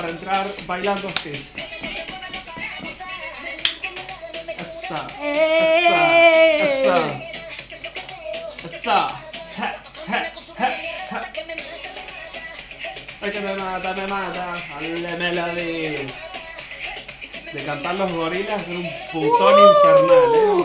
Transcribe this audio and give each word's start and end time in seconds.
para 0.00 0.12
entrar 0.12 0.46
bailando 0.66 1.08
así. 1.08 1.32
Ja, 4.88 5.06
ja, 8.86 8.86
ja. 8.86 9.08
Ay, 13.22 13.30
que 13.30 13.40
me 13.40 13.54
mata, 13.56 13.92
me 13.92 14.06
mata. 14.06 14.56
Dale 14.80 15.16
melody. 15.18 16.06
De 17.52 17.62
cantar 17.66 17.94
los 17.96 18.10
gorilas 18.12 18.62
es 18.62 18.68
un 18.68 18.90
putón 19.12 19.54
infernal, 19.68 20.34
eh. 20.34 20.64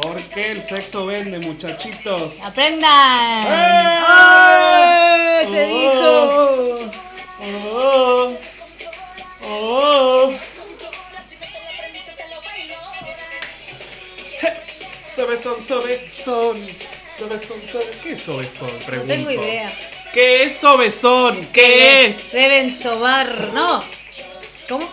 Porque 0.00 0.52
el 0.52 0.64
sexo 0.66 1.04
vende, 1.06 1.38
muchachitos. 1.40 2.40
¡Aprendan! 2.44 3.46
¡Eh! 3.46 3.98
¡Eh! 4.08 5.46
¡Se 5.50 5.64
Oh. 5.64 5.68
dijo! 5.68 6.43
Sobezón, 16.24 16.56
sobezón. 17.18 17.82
¿Qué 18.02 18.12
es 18.12 18.20
sobezón? 18.22 18.70
No 18.72 18.86
Pregunto. 18.86 19.14
tengo 19.14 19.30
idea. 19.30 19.70
¿Qué 20.12 20.44
es 20.44 20.56
sobezón? 20.56 21.36
¿Qué 21.52 22.06
es? 22.06 22.32
Deben 22.32 22.70
sobar, 22.70 23.50
¿no? 23.52 23.80
¿Cómo? 24.68 24.88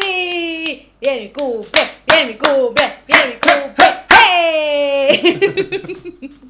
Sí, 0.00 0.88
viene 1.00 1.20
mi 1.22 1.30
cumple, 1.30 1.80
viene 2.06 2.32
mi 2.32 2.38
cumple, 2.38 2.84
viene 3.06 3.26
mi 3.26 3.32
cumple. 3.40 3.86
¡Hey! 4.10 5.40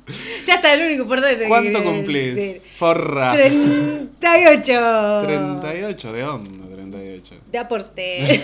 ya 0.46 0.54
está 0.54 0.74
el 0.74 0.86
único 0.86 1.02
importante 1.02 1.38
que 1.38 1.48
¿Cuánto 1.48 1.82
cumplís? 1.84 2.34
decir. 2.34 2.62
Forra. 2.76 3.32
38. 3.32 5.22
38, 5.24 6.12
¿de 6.12 6.20
dónde? 6.22 6.74
38. 6.76 7.34
De 7.50 7.58
aporte. 7.58 8.42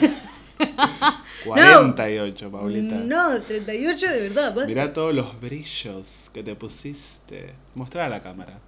48, 1.44 2.50
Paulita. 2.50 2.94
No, 2.96 3.40
38 3.42 4.06
de 4.10 4.20
verdad. 4.22 4.54
basta. 4.54 4.66
Mirá 4.66 4.92
todos 4.92 5.14
los 5.14 5.38
brillos 5.40 6.30
que 6.32 6.42
te 6.42 6.54
pusiste. 6.54 7.52
Mostrá 7.74 8.06
a 8.06 8.08
la 8.08 8.22
cámara. 8.22 8.58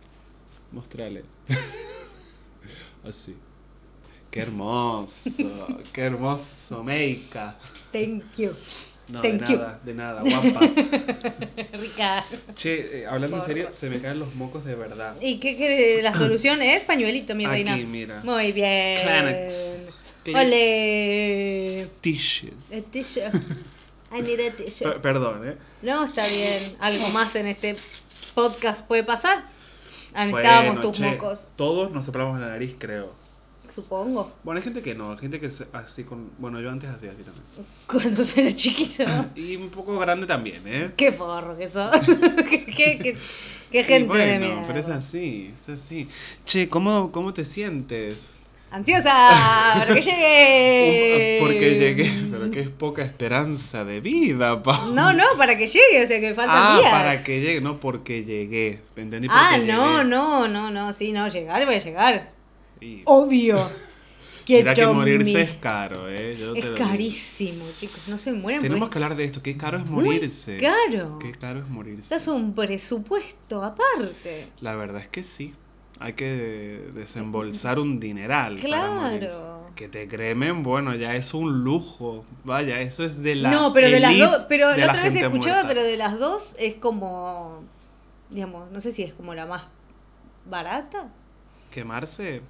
Mostrale. 0.72 1.24
Así. 3.08 3.34
Qué 4.38 4.42
hermoso. 4.42 5.30
Qué 5.92 6.00
hermoso, 6.02 6.84
Meika. 6.84 7.56
Thank 7.92 8.36
you. 8.38 8.52
No, 9.08 9.20
Thank 9.20 9.40
de 9.42 9.52
you. 9.52 9.58
nada, 9.58 9.80
de 9.84 9.94
nada, 9.94 10.22
guapa. 10.22 10.60
Rica. 11.72 12.24
Che, 12.54 13.00
eh, 13.00 13.06
hablando 13.06 13.38
en 13.38 13.42
serio, 13.42 13.72
se 13.72 13.88
me 13.90 13.98
caen 14.00 14.20
los 14.20 14.34
mocos 14.36 14.64
de 14.64 14.76
verdad. 14.76 15.16
¿Y 15.20 15.40
qué, 15.40 15.56
qué 15.56 16.00
la 16.02 16.14
solución 16.14 16.62
es? 16.62 16.82
Pañuelito, 16.84 17.34
mi 17.34 17.46
Aquí, 17.46 17.52
reina. 17.64 17.76
mira. 17.78 18.20
Muy 18.22 18.52
bien. 18.52 19.00
Kleenex. 19.02 19.54
Ole. 20.34 21.88
Tissues. 22.00 22.70
A 22.72 22.80
tissue. 22.90 23.22
I 24.16 24.22
need 24.22 24.40
a 24.40 24.54
tissue. 24.54 24.84
Per- 24.88 25.00
perdón, 25.00 25.48
¿eh? 25.48 25.56
No, 25.82 26.04
está 26.04 26.26
bien. 26.28 26.76
Algo 26.78 27.08
más 27.08 27.34
en 27.34 27.46
este 27.48 27.74
podcast 28.34 28.86
puede 28.86 29.02
pasar. 29.04 29.44
Necesitábamos 30.14 30.74
Bueno, 30.76 30.80
tus 30.80 30.96
che, 30.98 31.10
mocos, 31.10 31.40
Todos 31.56 31.90
nos 31.92 32.04
soplamos 32.04 32.38
la 32.40 32.48
nariz, 32.48 32.76
creo. 32.78 33.12
Supongo. 33.82 34.32
Bueno, 34.42 34.58
hay 34.58 34.64
gente 34.64 34.82
que 34.82 34.94
no, 34.94 35.12
hay 35.12 35.18
gente 35.18 35.38
que 35.40 35.48
así 35.72 36.04
con... 36.04 36.30
Bueno, 36.38 36.60
yo 36.60 36.70
antes 36.70 36.90
hacía 36.90 37.12
así 37.12 37.22
también. 37.22 37.44
Cuando 37.86 38.22
era 38.36 38.52
chiquito. 38.54 39.04
Y 39.36 39.56
un 39.56 39.68
poco 39.70 39.98
grande 39.98 40.26
también, 40.26 40.62
¿eh? 40.66 40.90
qué 40.96 41.12
forro 41.12 41.56
que 41.56 41.68
sos. 41.68 41.90
qué, 42.50 42.64
qué, 42.66 43.16
qué- 43.70 43.84
gente 43.84 44.08
bueno, 44.08 44.24
de 44.24 44.38
mierda. 44.38 44.64
pero 44.66 44.80
es 44.80 44.88
así, 44.88 45.52
es 45.62 45.68
así. 45.68 46.08
Che, 46.44 46.68
¿cómo, 46.68 47.12
cómo 47.12 47.32
te 47.32 47.44
sientes? 47.44 48.34
Ansiosa, 48.70 49.74
para 49.78 49.94
que 49.94 50.02
llegue. 50.02 51.38
Porque 51.40 51.78
llegué, 51.78 52.10
pero 52.30 52.50
que 52.50 52.60
es 52.60 52.68
poca 52.68 53.02
esperanza 53.02 53.82
de 53.84 54.00
vida, 54.00 54.62
pa. 54.62 54.86
No, 54.92 55.12
no, 55.14 55.24
para 55.38 55.56
que 55.56 55.66
llegue, 55.66 56.04
o 56.04 56.06
sea 56.06 56.20
que 56.20 56.34
faltan 56.34 56.54
Ah, 56.58 56.78
días. 56.78 56.90
para 56.92 57.22
que 57.24 57.40
llegue, 57.40 57.60
no 57.62 57.78
porque 57.78 58.24
llegué. 58.24 58.80
¿Entendí? 58.96 59.28
Porque 59.28 59.40
Ah, 59.42 59.56
no, 59.56 59.98
llegué. 60.02 60.04
no, 60.10 60.48
no, 60.48 60.70
no, 60.70 60.92
sí, 60.92 61.12
no, 61.12 61.28
llegar 61.28 61.64
voy 61.64 61.76
a 61.76 61.78
llegar. 61.78 62.30
Y 62.80 63.02
Obvio. 63.04 63.68
Mirá 64.48 64.72
que 64.74 64.86
morirse 64.86 65.42
es 65.42 65.50
caro, 65.56 66.08
¿eh? 66.08 66.34
Yo 66.40 66.54
te 66.54 66.60
Es 66.60 66.64
digo. 66.64 66.76
carísimo, 66.76 67.66
chicos, 67.78 68.08
no 68.08 68.16
se 68.16 68.32
mueren. 68.32 68.62
Tenemos 68.62 68.88
que 68.88 68.96
hablar 68.96 69.14
de 69.14 69.24
esto, 69.24 69.42
qué 69.42 69.58
caro 69.58 69.76
es 69.76 69.84
Muy 69.86 70.04
morirse. 70.06 70.56
caro. 70.56 71.18
Qué 71.18 71.32
caro 71.32 71.58
es 71.60 71.68
morirse. 71.68 72.14
Es 72.14 72.26
un 72.28 72.54
presupuesto 72.54 73.62
aparte. 73.62 74.48
La 74.62 74.74
verdad 74.74 75.02
es 75.02 75.08
que 75.08 75.22
sí. 75.22 75.52
Hay 76.00 76.14
que 76.14 76.82
desembolsar 76.94 77.78
un 77.78 78.00
dineral. 78.00 78.58
para 78.60 78.90
morirse. 78.90 79.28
Claro. 79.36 79.58
Que 79.74 79.86
te 79.88 80.08
cremen, 80.08 80.62
bueno, 80.62 80.94
ya 80.94 81.14
es 81.14 81.34
un 81.34 81.62
lujo. 81.62 82.24
Vaya, 82.44 82.80
eso 82.80 83.04
es 83.04 83.22
de 83.22 83.34
la. 83.34 83.50
no, 83.50 83.74
pero 83.74 83.90
de 83.90 84.00
las 84.00 84.18
dos, 84.18 84.46
pero 84.48 84.70
la 84.70 84.76
la 84.78 84.92
otra 84.92 85.02
vez 85.04 85.14
escuchaba, 85.16 85.56
muerta. 85.56 85.68
pero 85.68 85.82
de 85.82 85.96
las 85.98 86.18
dos 86.18 86.56
es 86.58 86.74
como, 86.76 87.64
digamos, 88.30 88.70
no 88.70 88.80
sé 88.80 88.92
si 88.92 89.02
es 89.02 89.12
como 89.12 89.34
la 89.34 89.44
más 89.44 89.66
barata. 90.46 91.10
¿Quemarse? 91.70 92.40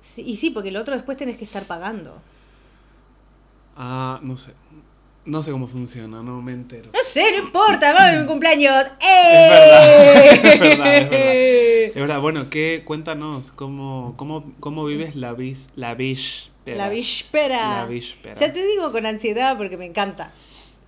Sí, 0.00 0.22
y 0.26 0.36
sí, 0.36 0.50
porque 0.50 0.70
el 0.70 0.76
otro 0.76 0.94
después 0.94 1.16
tenés 1.16 1.36
que 1.36 1.44
estar 1.44 1.64
pagando. 1.64 2.20
Ah, 3.76 4.20
no 4.22 4.36
sé. 4.36 4.54
No 5.26 5.42
sé 5.42 5.50
cómo 5.50 5.68
funciona, 5.68 6.22
no 6.22 6.40
me 6.40 6.52
entero. 6.52 6.90
No 6.92 7.00
sé, 7.04 7.30
no 7.32 7.44
importa, 7.44 7.92
vamos 7.92 8.16
a 8.16 8.20
mi 8.20 8.26
cumpleaños. 8.26 8.72
verdad, 8.74 8.98
¡Eh! 9.00 10.30
es 10.32 10.60
verdad, 10.60 10.96
es 10.96 11.10
verdad. 11.10 11.34
Es 11.34 11.94
verdad, 11.94 12.20
bueno, 12.20 12.50
¿qué? 12.50 12.82
Cuéntanos, 12.84 13.50
¿cómo, 13.50 14.14
cómo, 14.16 14.52
cómo 14.60 14.84
vives 14.86 15.16
la 15.16 15.34
vis, 15.34 15.68
la 15.76 15.94
víspera? 15.94 16.76
La 16.76 16.88
víspera. 16.88 17.80
La 17.80 17.84
víspera. 17.84 18.34
Ya 18.34 18.52
te 18.52 18.64
digo 18.64 18.90
con 18.92 19.04
ansiedad 19.04 19.58
porque 19.58 19.76
me 19.76 19.86
encanta. 19.86 20.32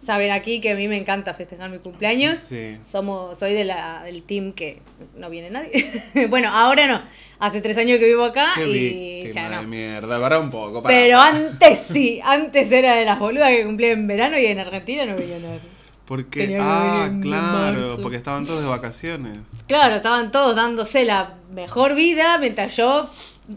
Saben 0.04 0.32
aquí 0.32 0.60
que 0.60 0.70
a 0.72 0.75
mí 0.75 0.88
me 0.88 0.96
encanta 0.96 1.32
festejar 1.34 1.70
mi 1.70 1.78
cumpleaños. 1.78 2.37
Sí. 2.38 2.76
Somos, 2.90 3.38
soy 3.38 3.54
de 3.54 3.64
la, 3.64 4.02
del 4.04 4.22
team 4.25 4.52
que 4.52 4.81
no 5.16 5.31
viene 5.31 5.50
nadie. 5.50 6.02
bueno, 6.28 6.49
ahora 6.52 6.87
no. 6.87 7.02
Hace 7.38 7.60
tres 7.60 7.78
años 7.78 7.99
que 7.99 8.06
vivo 8.06 8.25
acá 8.25 8.49
Qué 8.54 8.66
y 8.69 9.32
ya 9.32 9.49
de 9.49 9.56
no. 9.56 9.62
mierda, 9.64 10.20
para 10.20 10.38
un 10.40 10.50
poco. 10.50 10.82
para, 10.82 10.93
Pero 10.94 11.19
para. 11.19 11.37
antes 11.37 11.78
sí, 11.78 12.20
antes 12.25 12.70
era 12.72 12.96
de 12.96 13.04
las 13.04 13.19
boludas 13.19 13.50
que 13.50 13.64
cumplía 13.64 13.93
en 13.93 14.06
verano 14.06 14.38
y 14.38 14.46
en 14.46 14.58
Argentina 14.58 15.04
no 15.06 15.16
venía 15.16 15.38
nadie. 15.38 15.60
Porque, 16.04 16.58
ah, 16.60 17.10
claro, 17.22 17.78
marzo. 17.81 18.02
porque 18.02 18.16
estaban 18.16 18.44
todos 18.44 18.60
de 18.62 18.69
vacaciones. 18.69 19.38
Claro, 19.66 19.94
estaban 19.96 20.31
todos 20.32 20.54
dándose 20.56 21.04
la 21.04 21.34
mejor 21.52 21.94
vida 21.94 22.38
mientras 22.38 22.76
yo 22.76 23.08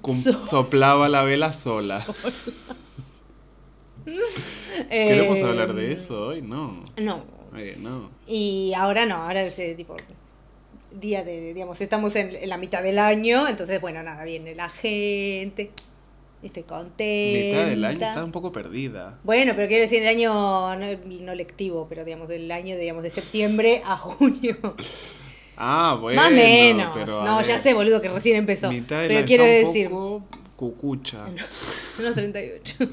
Cum- 0.01 0.23
soplaba 0.47 1.09
la 1.09 1.23
vela 1.23 1.53
sola. 1.53 2.05
¿Queremos 4.89 5.41
hablar 5.41 5.73
de 5.73 5.91
eso 5.91 6.27
hoy? 6.27 6.41
No. 6.41 6.83
No. 6.97 7.23
Eh, 7.57 7.77
no. 7.79 8.09
Y 8.27 8.73
ahora 8.75 9.05
no, 9.05 9.15
ahora 9.15 9.43
es 9.43 9.57
eh, 9.59 9.73
tipo 9.75 9.95
día 10.91 11.23
de, 11.23 11.53
digamos, 11.53 11.79
estamos 11.81 12.15
en, 12.15 12.35
en 12.35 12.49
la 12.49 12.57
mitad 12.57 12.83
del 12.83 12.99
año, 12.99 13.47
entonces 13.47 13.81
bueno, 13.81 14.01
nada, 14.03 14.23
viene 14.25 14.55
la 14.55 14.69
gente. 14.69 15.71
Estoy 16.43 16.63
contenta. 16.63 17.57
Mitad 17.57 17.69
del 17.69 17.85
año 17.85 18.05
está 18.05 18.23
un 18.23 18.31
poco 18.31 18.51
perdida. 18.51 19.17
Bueno, 19.23 19.53
pero 19.55 19.67
quiero 19.67 19.81
decir 19.81 20.03
el 20.03 20.07
año 20.07 20.75
no, 20.75 20.95
no 21.21 21.35
lectivo, 21.35 21.87
pero 21.89 22.05
digamos 22.05 22.27
del 22.27 22.51
año 22.51 22.77
digamos 22.77 23.01
de 23.03 23.09
septiembre 23.09 23.81
a 23.83 23.97
junio. 23.97 24.57
Ah, 25.57 25.97
bueno. 25.99 26.21
Más 26.21 26.31
o 26.31 26.35
menos. 26.35 26.91
pero 26.93 27.23
no, 27.23 27.41
ya 27.41 27.57
sé, 27.57 27.73
boludo, 27.73 28.01
que 28.01 28.09
recién 28.09 28.35
empezó. 28.35 28.69
Mitad 28.71 28.99
del 28.99 29.07
Pero 29.07 29.19
año 29.19 29.27
quiero 29.27 29.45
está 29.45 29.67
un 29.67 29.73
decir, 29.73 29.89
poco 29.89 30.25
cucucha. 30.55 31.25
unos 31.99 32.13
38. 32.13 32.89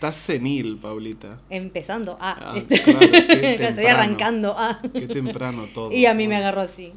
Estás 0.00 0.16
senil, 0.16 0.78
Paulita. 0.78 1.42
Empezando. 1.50 2.16
Ah, 2.22 2.34
Ah, 2.40 2.54
este- 2.56 2.80
claro, 2.80 3.00
estoy 3.68 3.84
arrancando. 3.84 4.54
Ah. 4.56 4.80
Qué 4.94 5.06
temprano 5.06 5.66
todo. 5.74 5.92
Y 5.92 6.06
a 6.06 6.14
mí 6.14 6.26
me 6.26 6.36
agarró 6.36 6.62
así. 6.62 6.94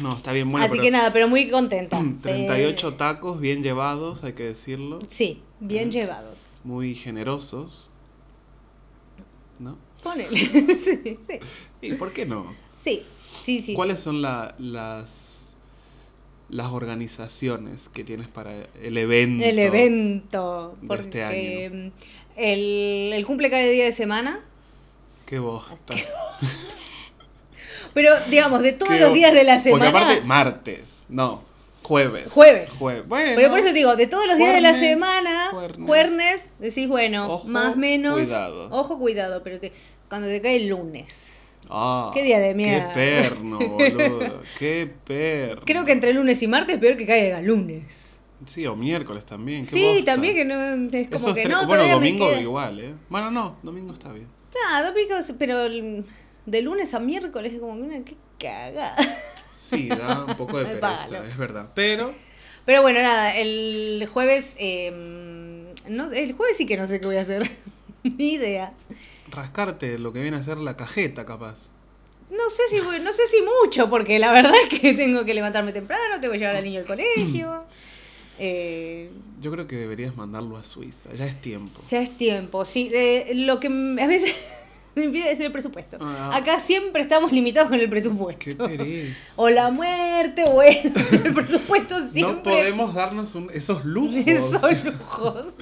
No, 0.00 0.16
está 0.16 0.32
bien, 0.32 0.50
bueno, 0.50 0.64
así 0.66 0.72
pero 0.72 0.82
que 0.82 0.90
nada, 0.90 1.12
pero 1.12 1.28
muy 1.28 1.48
contenta. 1.48 1.96
38 2.22 2.88
Eh, 2.88 2.92
tacos 2.98 3.38
bien 3.40 3.62
llevados, 3.62 4.24
hay 4.24 4.32
que 4.32 4.42
decirlo. 4.42 4.98
sí, 5.08 5.42
bien 5.60 5.86
Mm. 5.86 5.92
llevados. 5.92 6.38
Muy 6.64 6.96
generosos. 6.96 7.92
¿No? 9.60 9.78
Ponele. 10.02 10.36
sí, 10.80 11.18
sí. 11.24 11.38
¿Y 11.82 11.92
por 11.92 12.12
qué 12.12 12.26
no? 12.26 12.52
Sí, 12.80 13.04
sí, 13.44 13.60
sí. 13.60 13.74
¿Cuáles 13.74 14.00
son 14.00 14.20
la- 14.22 14.56
las, 14.58 15.54
las 16.48 16.72
organizaciones 16.72 17.88
que 17.88 18.02
tienes 18.02 18.26
para 18.26 18.66
el 18.82 18.98
evento? 18.98 19.44
El 19.44 19.60
evento. 19.60 20.76
de 20.82 20.88
Porque 20.88 21.02
este 21.04 21.22
año. 21.24 21.92
El, 22.36 23.12
el 23.14 23.26
cumple 23.26 23.50
cada 23.50 23.62
día 23.64 23.84
de 23.84 23.92
semana. 23.92 24.40
Qué 25.26 25.38
bosta. 25.38 25.94
Pero, 27.92 28.10
digamos, 28.28 28.62
de 28.62 28.72
todos 28.72 28.92
Qué 28.92 28.98
los 28.98 29.12
días 29.14 29.32
de 29.32 29.44
la 29.44 29.58
semana. 29.58 29.90
Porque 29.92 29.98
aparte, 30.04 30.20
martes, 30.26 31.04
no, 31.08 31.42
jueves. 31.82 32.30
Jueves. 32.32 32.72
Jue- 32.78 33.04
bueno, 33.06 33.32
Pero 33.36 33.50
por 33.50 33.58
eso 33.60 33.68
te 33.68 33.74
digo, 33.74 33.94
de 33.96 34.06
todos 34.08 34.26
los 34.26 34.36
días 34.36 34.54
de 34.54 34.60
la 34.60 34.74
semana, 34.74 35.48
juernes. 35.50 35.86
jueves, 35.86 36.52
decís, 36.58 36.88
bueno, 36.88 37.32
Ojo, 37.32 37.48
más 37.48 37.76
menos. 37.76 38.14
cuidado. 38.14 38.68
Ojo, 38.70 38.98
cuidado, 38.98 39.42
pero 39.44 39.60
te- 39.60 39.72
cuando 40.08 40.26
te 40.28 40.40
cae 40.40 40.56
el 40.56 40.68
lunes. 40.68 41.30
Ah, 41.70 42.10
Qué 42.12 42.22
día 42.22 42.38
de 42.40 42.54
mierda. 42.54 42.88
Qué 42.92 42.94
perno, 42.94 43.58
boludo. 43.58 44.42
Qué 44.58 44.90
perno. 45.06 45.62
Creo 45.64 45.84
que 45.84 45.92
entre 45.92 46.12
lunes 46.12 46.42
y 46.42 46.48
martes 46.48 46.74
es 46.74 46.80
peor 46.80 46.96
que 46.96 47.06
caiga 47.06 47.40
lunes. 47.40 48.03
Sí, 48.46 48.66
o 48.66 48.76
miércoles 48.76 49.24
también. 49.24 49.64
qué 49.66 49.70
Sí, 49.74 49.84
bosta. 49.84 50.12
también 50.12 50.34
que 50.36 50.44
no. 50.44 50.54
Es 50.96 51.06
como 51.08 51.16
Esos 51.16 51.34
que 51.34 51.48
no, 51.48 51.66
bueno, 51.66 51.84
me 51.84 51.90
domingo 51.90 52.32
igual, 52.36 52.80
¿eh? 52.80 52.94
Bueno, 53.08 53.30
no, 53.30 53.56
domingo 53.62 53.92
está 53.92 54.12
bien. 54.12 54.28
Ah, 54.70 54.82
domingo, 54.82 55.14
pero 55.38 55.64
de 56.46 56.62
lunes 56.62 56.94
a 56.94 57.00
miércoles 57.00 57.54
es 57.54 57.60
como 57.60 57.74
que 57.76 57.82
una 57.82 58.04
qué 58.04 58.16
cagada. 58.38 58.94
Sí, 59.52 59.88
da 59.88 60.24
un 60.24 60.36
poco 60.36 60.58
de 60.58 60.64
pereza, 60.66 60.80
palo. 61.08 61.24
es 61.24 61.36
verdad. 61.36 61.70
Pero, 61.74 62.12
Pero 62.66 62.82
bueno, 62.82 63.00
nada, 63.02 63.34
el 63.36 64.06
jueves. 64.12 64.52
eh, 64.58 64.90
no, 65.88 66.12
el 66.12 66.32
jueves 66.32 66.56
sí 66.56 66.66
que 66.66 66.76
no 66.76 66.86
sé 66.86 67.00
qué 67.00 67.06
voy 67.06 67.16
a 67.16 67.22
hacer. 67.22 67.50
Ni 68.02 68.34
idea. 68.34 68.70
rascarte 69.30 69.98
lo 69.98 70.12
que 70.12 70.20
viene 70.22 70.36
a 70.36 70.42
ser 70.42 70.58
la 70.58 70.76
cajeta, 70.76 71.24
capaz. 71.24 71.70
No 72.30 72.50
sé 72.50 72.62
si 72.68 72.80
voy- 72.80 73.00
no 73.00 73.12
sé 73.12 73.26
si 73.26 73.38
mucho, 73.42 73.88
porque 73.90 74.18
la 74.18 74.32
verdad 74.32 74.52
es 74.70 74.78
que 74.80 74.92
tengo 74.94 75.24
que 75.24 75.34
levantarme 75.34 75.72
temprano, 75.72 76.20
tengo 76.20 76.32
que 76.32 76.38
llevar 76.38 76.56
al 76.56 76.64
niño 76.64 76.80
al 76.80 76.86
colegio. 76.94 77.64
Eh, 78.38 79.10
Yo 79.40 79.50
creo 79.52 79.66
que 79.66 79.76
deberías 79.76 80.16
mandarlo 80.16 80.56
a 80.56 80.64
Suiza, 80.64 81.12
ya 81.14 81.26
es 81.26 81.40
tiempo. 81.40 81.80
ya 81.90 82.02
es 82.02 82.16
tiempo. 82.16 82.64
Sí, 82.64 82.90
eh, 82.92 83.32
lo 83.34 83.60
que 83.60 83.68
a 83.68 84.06
veces 84.06 84.34
me 84.94 85.04
impide 85.04 85.32
es 85.32 85.40
el 85.40 85.50
presupuesto. 85.52 85.98
Ah. 86.00 86.30
Acá 86.34 86.60
siempre 86.60 87.02
estamos 87.02 87.32
limitados 87.32 87.68
con 87.70 87.80
el 87.80 87.88
presupuesto. 87.88 88.44
Qué 88.44 88.54
pereza. 88.54 89.32
O 89.36 89.48
la 89.48 89.70
muerte, 89.70 90.44
o 90.46 90.62
eso. 90.62 90.90
El 91.12 91.34
presupuesto 91.34 92.00
siempre. 92.00 92.32
No 92.34 92.42
podemos 92.42 92.94
darnos 92.94 93.34
un- 93.34 93.50
esos 93.52 93.84
lujos. 93.84 94.14
Esos 94.26 94.84
lujos. 94.84 95.54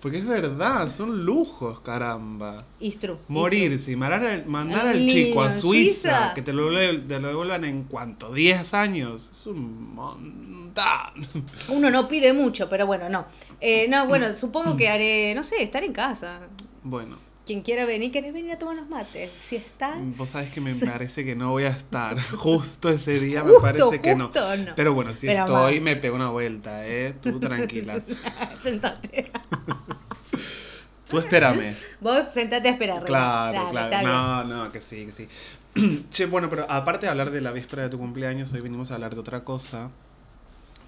Porque 0.00 0.18
es 0.18 0.26
verdad, 0.26 0.88
son 0.90 1.24
lujos, 1.24 1.80
caramba. 1.80 2.64
It's 2.78 2.98
true, 2.98 3.14
it's 3.14 3.24
Morirse 3.28 3.90
y 3.90 3.96
mandar 3.96 4.24
al, 4.24 4.46
mandar 4.46 4.86
Al 4.86 5.08
chico 5.08 5.42
a 5.42 5.50
Suiza, 5.50 5.60
Suiza. 5.60 6.34
que 6.34 6.42
te 6.42 6.52
lo, 6.52 6.68
te 6.70 7.18
lo 7.20 7.28
devuelvan 7.28 7.64
en 7.64 7.82
cuánto, 7.82 8.32
10 8.32 8.74
años. 8.74 9.28
Es 9.32 9.46
un 9.46 9.94
montón. 9.96 11.44
Uno 11.68 11.90
no 11.90 12.06
pide 12.06 12.32
mucho, 12.32 12.68
pero 12.68 12.86
bueno, 12.86 13.08
no. 13.08 13.26
Eh, 13.60 13.88
no, 13.88 14.06
bueno, 14.06 14.32
supongo 14.36 14.76
que 14.76 14.88
haré, 14.88 15.34
no 15.34 15.42
sé, 15.42 15.64
estar 15.64 15.82
en 15.82 15.92
casa. 15.92 16.42
Bueno, 16.84 17.16
Quien 17.48 17.62
quiera 17.62 17.86
venir, 17.86 18.12
¿querés 18.12 18.34
venir 18.34 18.52
a 18.52 18.58
tomar 18.58 18.74
unos 18.74 18.90
mates? 18.90 19.30
Si 19.30 19.56
estás. 19.56 20.02
vos 20.18 20.28
sabés 20.28 20.50
que 20.50 20.60
me 20.60 20.74
parece 20.74 21.24
que 21.24 21.34
no 21.34 21.52
voy 21.52 21.64
a 21.64 21.70
estar. 21.70 22.20
Justo 22.36 22.90
ese 22.90 23.20
día 23.20 23.40
Justo, 23.40 23.56
me 23.56 23.62
parece 23.62 24.02
que 24.02 24.14
no. 24.14 24.30
Pero 24.76 24.92
bueno, 24.92 25.14
si 25.14 25.28
Pero 25.28 25.46
estoy, 25.46 25.80
me 25.80 25.96
pego 25.96 26.16
una 26.16 26.28
vuelta, 26.28 26.86
¿eh? 26.86 27.14
Tú 27.22 27.40
tranquila. 27.40 28.02
sentate. 28.60 29.30
Tú 31.08 31.20
espérame. 31.20 31.74
Vos 32.02 32.30
sentate 32.30 32.68
a 32.68 32.72
esperar. 32.72 33.02
Claro, 33.04 33.70
claro. 33.70 33.88
bien. 33.88 34.02
No, 34.02 34.44
no, 34.44 34.70
que 34.70 34.82
sí, 34.82 35.06
que 35.06 35.12
sí. 35.12 36.04
che, 36.10 36.26
bueno, 36.26 36.50
pero 36.50 36.70
aparte 36.70 37.06
de 37.06 37.10
hablar 37.12 37.30
de 37.30 37.40
la 37.40 37.52
víspera 37.52 37.84
de 37.84 37.88
tu 37.88 37.96
cumpleaños, 37.96 38.52
hoy 38.52 38.60
venimos 38.60 38.90
a 38.90 38.96
hablar 38.96 39.14
de 39.14 39.20
otra 39.20 39.42
cosa. 39.42 39.88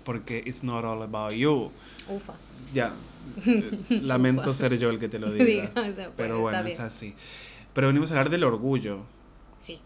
Porque 0.05 0.43
it's 0.47 0.63
not 0.63 0.85
all 0.85 1.03
about 1.03 1.33
you. 1.33 1.71
Ufa. 2.09 2.35
Ya. 2.73 2.93
Lamento 3.91 4.43
Ufa. 4.51 4.55
ser 4.55 4.79
yo 4.79 4.91
el 4.91 4.99
que 4.99 5.09
te 5.09 5.19
lo 5.19 5.31
Diga, 5.33 5.71
pero 6.17 6.41
bueno, 6.41 6.61
es 6.67 6.81
así. 6.81 7.15
Pero 7.75 7.89
venimos 7.89 8.11
a 8.11 8.15
hablar 8.15 8.31
del 8.31 8.45
orgullo. 8.45 9.01
Sí, 9.61 9.79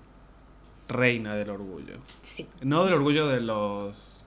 Reina 0.88 1.34
del 1.34 1.50
orgullo. 1.50 1.96
sí. 2.22 2.46
No 2.62 2.84
del 2.84 2.94
orgullo 2.94 3.26
de 3.28 3.40
los. 3.40 4.26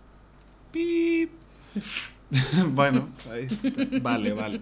Pip. 0.72 1.32
bueno, 2.72 3.08
ahí 3.32 3.46
está. 3.50 3.70
vale, 4.02 4.34
vale. 4.34 4.62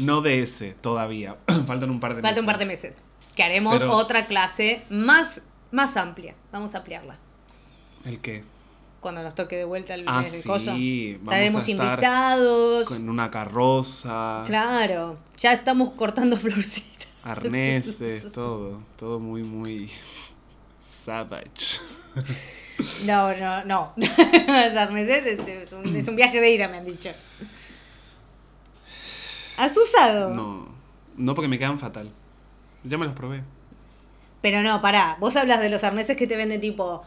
No 0.00 0.20
de 0.20 0.42
ese 0.42 0.74
todavía. 0.74 1.36
Faltan 1.66 1.90
un 1.90 2.00
par 2.00 2.14
de 2.14 2.22
Falta 2.22 2.40
un 2.40 2.46
par 2.46 2.58
de 2.58 2.66
meses. 2.66 2.90
meses. 2.96 3.02
Que 3.34 3.42
haremos 3.44 3.78
Pero- 3.78 3.94
otra 3.96 4.26
clase 4.26 4.84
más, 4.90 5.40
más 5.70 5.96
amplia. 5.96 6.34
Vamos 6.52 6.74
a 6.74 6.78
ampliarla. 6.78 7.16
¿El 8.04 8.20
qué? 8.20 8.44
Cuando 9.00 9.22
nos 9.22 9.34
toque 9.34 9.56
de 9.56 9.64
vuelta 9.64 9.94
el, 9.94 10.04
Ah, 10.06 10.22
el 10.24 10.30
sí, 10.30 10.46
coso. 10.48 10.72
Estaremos 10.74 11.66
a 11.68 11.70
estar 11.70 11.86
invitados. 11.88 12.84
Con 12.88 13.08
una 13.08 13.30
carroza, 13.30 14.42
Claro. 14.46 15.18
Ya 15.36 15.52
estamos 15.52 15.90
cortando 15.90 16.36
florcitas. 16.38 17.08
arneses, 17.22 18.32
todo. 18.32 18.80
Todo 18.96 19.20
muy, 19.20 19.42
muy 19.44 19.90
savage. 21.04 21.78
No, 23.04 23.34
no, 23.36 23.64
no. 23.64 23.92
Los 23.96 24.76
arneses 24.76 25.26
es, 25.26 25.46
es 25.48 25.72
un, 25.72 25.96
es 25.96 26.08
un 26.08 26.16
viaje 26.16 26.40
de 26.40 26.50
ida, 26.50 26.66
me 26.68 26.78
han 26.78 26.86
dicho. 26.86 27.10
¿Has 29.56 29.76
usado? 29.76 30.30
No, 30.34 30.68
no 31.16 31.34
porque 31.34 31.48
me 31.48 31.58
quedan 31.58 31.78
fatal. 31.78 32.10
Ya 32.84 32.96
me 32.98 33.04
los 33.06 33.14
probé. 33.14 33.42
Pero 34.40 34.62
no, 34.62 34.80
pará. 34.80 35.16
Vos 35.18 35.34
hablas 35.36 35.60
de 35.60 35.68
los 35.68 35.82
arneses 35.82 36.16
que 36.16 36.26
te 36.28 36.36
venden 36.36 36.60
tipo 36.60 37.02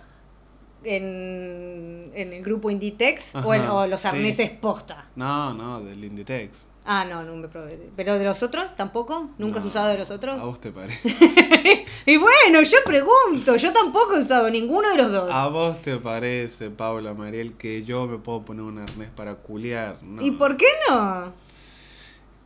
en, 0.83 2.11
en 2.15 2.33
el 2.33 2.43
grupo 2.43 2.69
Inditex 2.69 3.35
o, 3.35 3.53
en- 3.53 3.67
o 3.67 3.85
los 3.87 4.01
sí. 4.01 4.07
arneses 4.07 4.49
posta. 4.51 5.05
No, 5.15 5.53
no, 5.53 5.81
del 5.81 6.03
Inditex. 6.03 6.67
Ah, 6.83 7.05
no, 7.07 7.21
no 7.23 7.35
me 7.35 7.47
probé. 7.47 7.79
¿Pero 7.95 8.17
de 8.17 8.25
los 8.25 8.41
otros 8.41 8.75
tampoco? 8.75 9.29
¿Nunca 9.37 9.59
has 9.59 9.65
No, 9.65 9.69
usado 9.69 9.89
de 9.89 9.99
los 9.99 10.09
A 10.09 10.15
otros? 10.15 10.41
vos 10.41 10.59
te 10.59 10.71
parece. 10.71 10.99
y 12.07 12.17
bueno, 12.17 12.63
yo 12.63 12.77
pregunto. 12.83 13.55
Yo 13.55 13.71
tampoco 13.71 14.15
he 14.15 14.19
usado 14.19 14.49
ninguno 14.49 14.89
de 14.89 14.97
los 14.97 15.11
dos. 15.11 15.29
A 15.31 15.47
vos 15.49 15.79
te 15.83 15.97
parece, 15.97 16.71
Paula 16.71 17.13
Mariel, 17.13 17.53
que 17.53 17.83
yo 17.83 18.07
me 18.07 18.17
puedo 18.17 18.41
poner 18.41 18.63
un 18.63 18.79
arnés 18.79 19.11
para 19.11 19.35
culiar. 19.35 19.97
No. 20.01 20.23
¿Y 20.23 20.31
por 20.31 20.57
qué 20.57 20.65
no? 20.89 21.33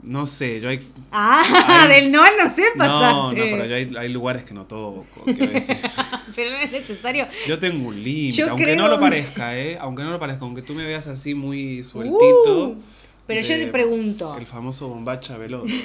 No 0.04 0.28
sé, 0.28 0.60
yo 0.60 0.68
hay. 0.70 0.92
Ah, 1.14 1.86
del 1.90 2.12
no 2.12 2.22
no 2.22 2.50
sé 2.54 2.64
No, 2.76 2.86
no, 2.86 3.30
pasaste. 3.32 3.50
pero 3.52 3.66
yo 3.66 3.76
hay, 3.76 3.96
hay 3.98 4.10
lugares 4.10 4.44
que 4.44 4.54
no 4.54 4.66
toco. 4.66 5.06
quiero 5.24 5.54
decir. 5.54 5.78
Pero 6.36 6.52
no 6.52 6.58
es 6.60 6.72
necesario. 6.72 7.28
Yo 7.48 7.60
tengo 7.60 7.88
un 7.90 8.04
límite, 8.04 8.44
aunque 8.44 8.64
creo- 8.64 8.76
no 8.76 8.88
lo 8.88 9.00
parezca, 9.00 9.58
¿eh? 9.58 9.78
Aunque 9.80 10.04
no 10.04 10.12
lo 10.12 10.20
parezca, 10.20 10.46
aunque 10.46 10.62
tú 10.62 10.74
me 10.74 10.86
veas 10.86 11.08
así 11.08 11.34
muy 11.36 11.84
sueltito. 11.84 12.70
Uh, 12.70 12.82
pero 13.28 13.42
yo 13.42 13.56
te 13.56 13.68
pregunto. 13.68 14.36
El 14.38 14.46
famoso 14.46 14.88
bombacha 14.90 15.38
veloz. 15.38 15.70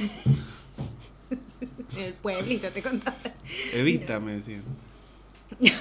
El 1.99 2.13
pueblito 2.15 2.69
te 2.69 2.83
contaba. 2.83 3.17
Evítame, 3.73 4.35
decía. 4.37 4.61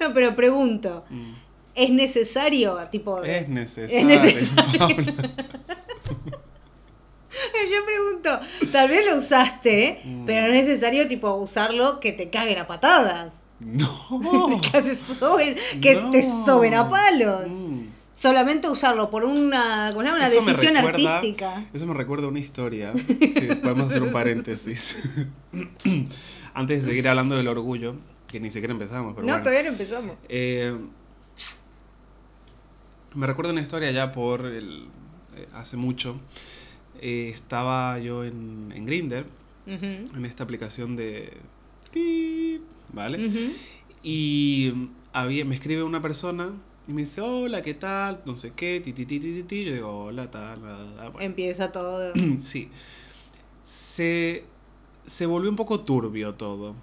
No, 0.00 0.12
pero 0.12 0.34
pregunto. 0.36 1.04
Mm. 1.10 1.32
¿Es 1.74 1.90
necesario, 1.90 2.78
tipo... 2.90 3.22
Es 3.22 3.48
necesario. 3.48 3.98
Es 3.98 4.06
necesario. 4.22 4.88
Yo 7.70 7.84
pregunto, 7.84 8.40
tal 8.72 8.88
vez 8.88 9.04
lo 9.06 9.16
usaste, 9.16 10.00
Mm. 10.04 10.24
pero 10.24 10.46
no 10.48 10.54
es 10.54 10.66
necesario, 10.66 11.06
tipo, 11.08 11.34
usarlo 11.34 12.00
que 12.00 12.12
te 12.12 12.30
caguen 12.30 12.58
a 12.58 12.66
patadas. 12.66 13.34
No. 13.60 14.60
que, 15.80 15.94
No. 15.96 16.10
te 16.10 16.22
soben 16.22 16.74
a 16.74 16.88
palos. 16.90 17.50
Mm. 17.52 17.80
Solamente 18.16 18.68
usarlo 18.68 19.10
por 19.10 19.24
una, 19.24 19.90
una 19.94 20.28
decisión 20.28 20.74
recuerda- 20.74 21.16
artística. 21.16 21.64
Eso 21.72 21.86
me 21.86 21.94
recuerda 21.94 22.28
una 22.28 22.38
historia. 22.38 22.92
Sí, 22.96 23.48
podemos 23.62 23.90
hacer 23.90 24.02
un 24.02 24.12
paréntesis. 24.12 24.96
Antes 26.54 26.82
de 26.82 26.88
seguir 26.88 27.08
hablando 27.08 27.36
del 27.36 27.48
orgullo, 27.48 27.96
que 28.26 28.40
ni 28.40 28.50
siquiera 28.50 28.72
empezamos, 28.72 29.12
pero 29.14 29.26
no, 29.26 29.32
bueno. 29.34 29.42
todavía 29.42 29.62
no 29.64 29.68
empezamos. 29.70 30.16
Eh, 30.28 30.74
me 33.14 33.26
recuerda 33.26 33.52
una 33.52 33.60
historia 33.60 33.90
ya 33.90 34.12
por 34.12 34.46
el, 34.46 34.88
eh, 35.36 35.46
hace 35.54 35.76
mucho, 35.76 36.18
eh, 37.00 37.30
estaba 37.32 37.98
yo 37.98 38.24
en, 38.24 38.72
en 38.74 38.86
Grinder, 38.86 39.26
en 39.66 40.24
esta 40.24 40.44
aplicación 40.44 40.96
de... 40.96 41.32
¿Vale? 42.92 43.26
ujú. 43.26 43.52
Y 44.02 44.72
mm, 44.74 44.88
había, 45.12 45.44
me 45.44 45.54
escribe 45.54 45.82
una 45.82 46.00
persona 46.00 46.52
y 46.88 46.92
me 46.92 47.02
dice, 47.02 47.20
hola, 47.20 47.62
¿qué 47.62 47.74
tal? 47.74 48.22
No 48.24 48.36
sé 48.36 48.52
qué, 48.54 48.80
ti, 48.80 48.92
ti, 48.92 49.04
ti, 49.06 49.18
ti, 49.18 49.42
ti. 49.42 49.64
Yo 49.64 49.72
digo, 49.74 50.04
hola, 50.04 50.30
tal, 50.30 50.60
bla. 50.60 51.08
Bueno, 51.10 51.20
Empieza 51.20 51.72
todo. 51.72 52.12
sí. 52.40 52.68
Se, 53.64 54.44
se 55.06 55.26
volvió 55.26 55.50
un 55.50 55.56
poco 55.56 55.80
turbio 55.80 56.34
todo. 56.34 56.74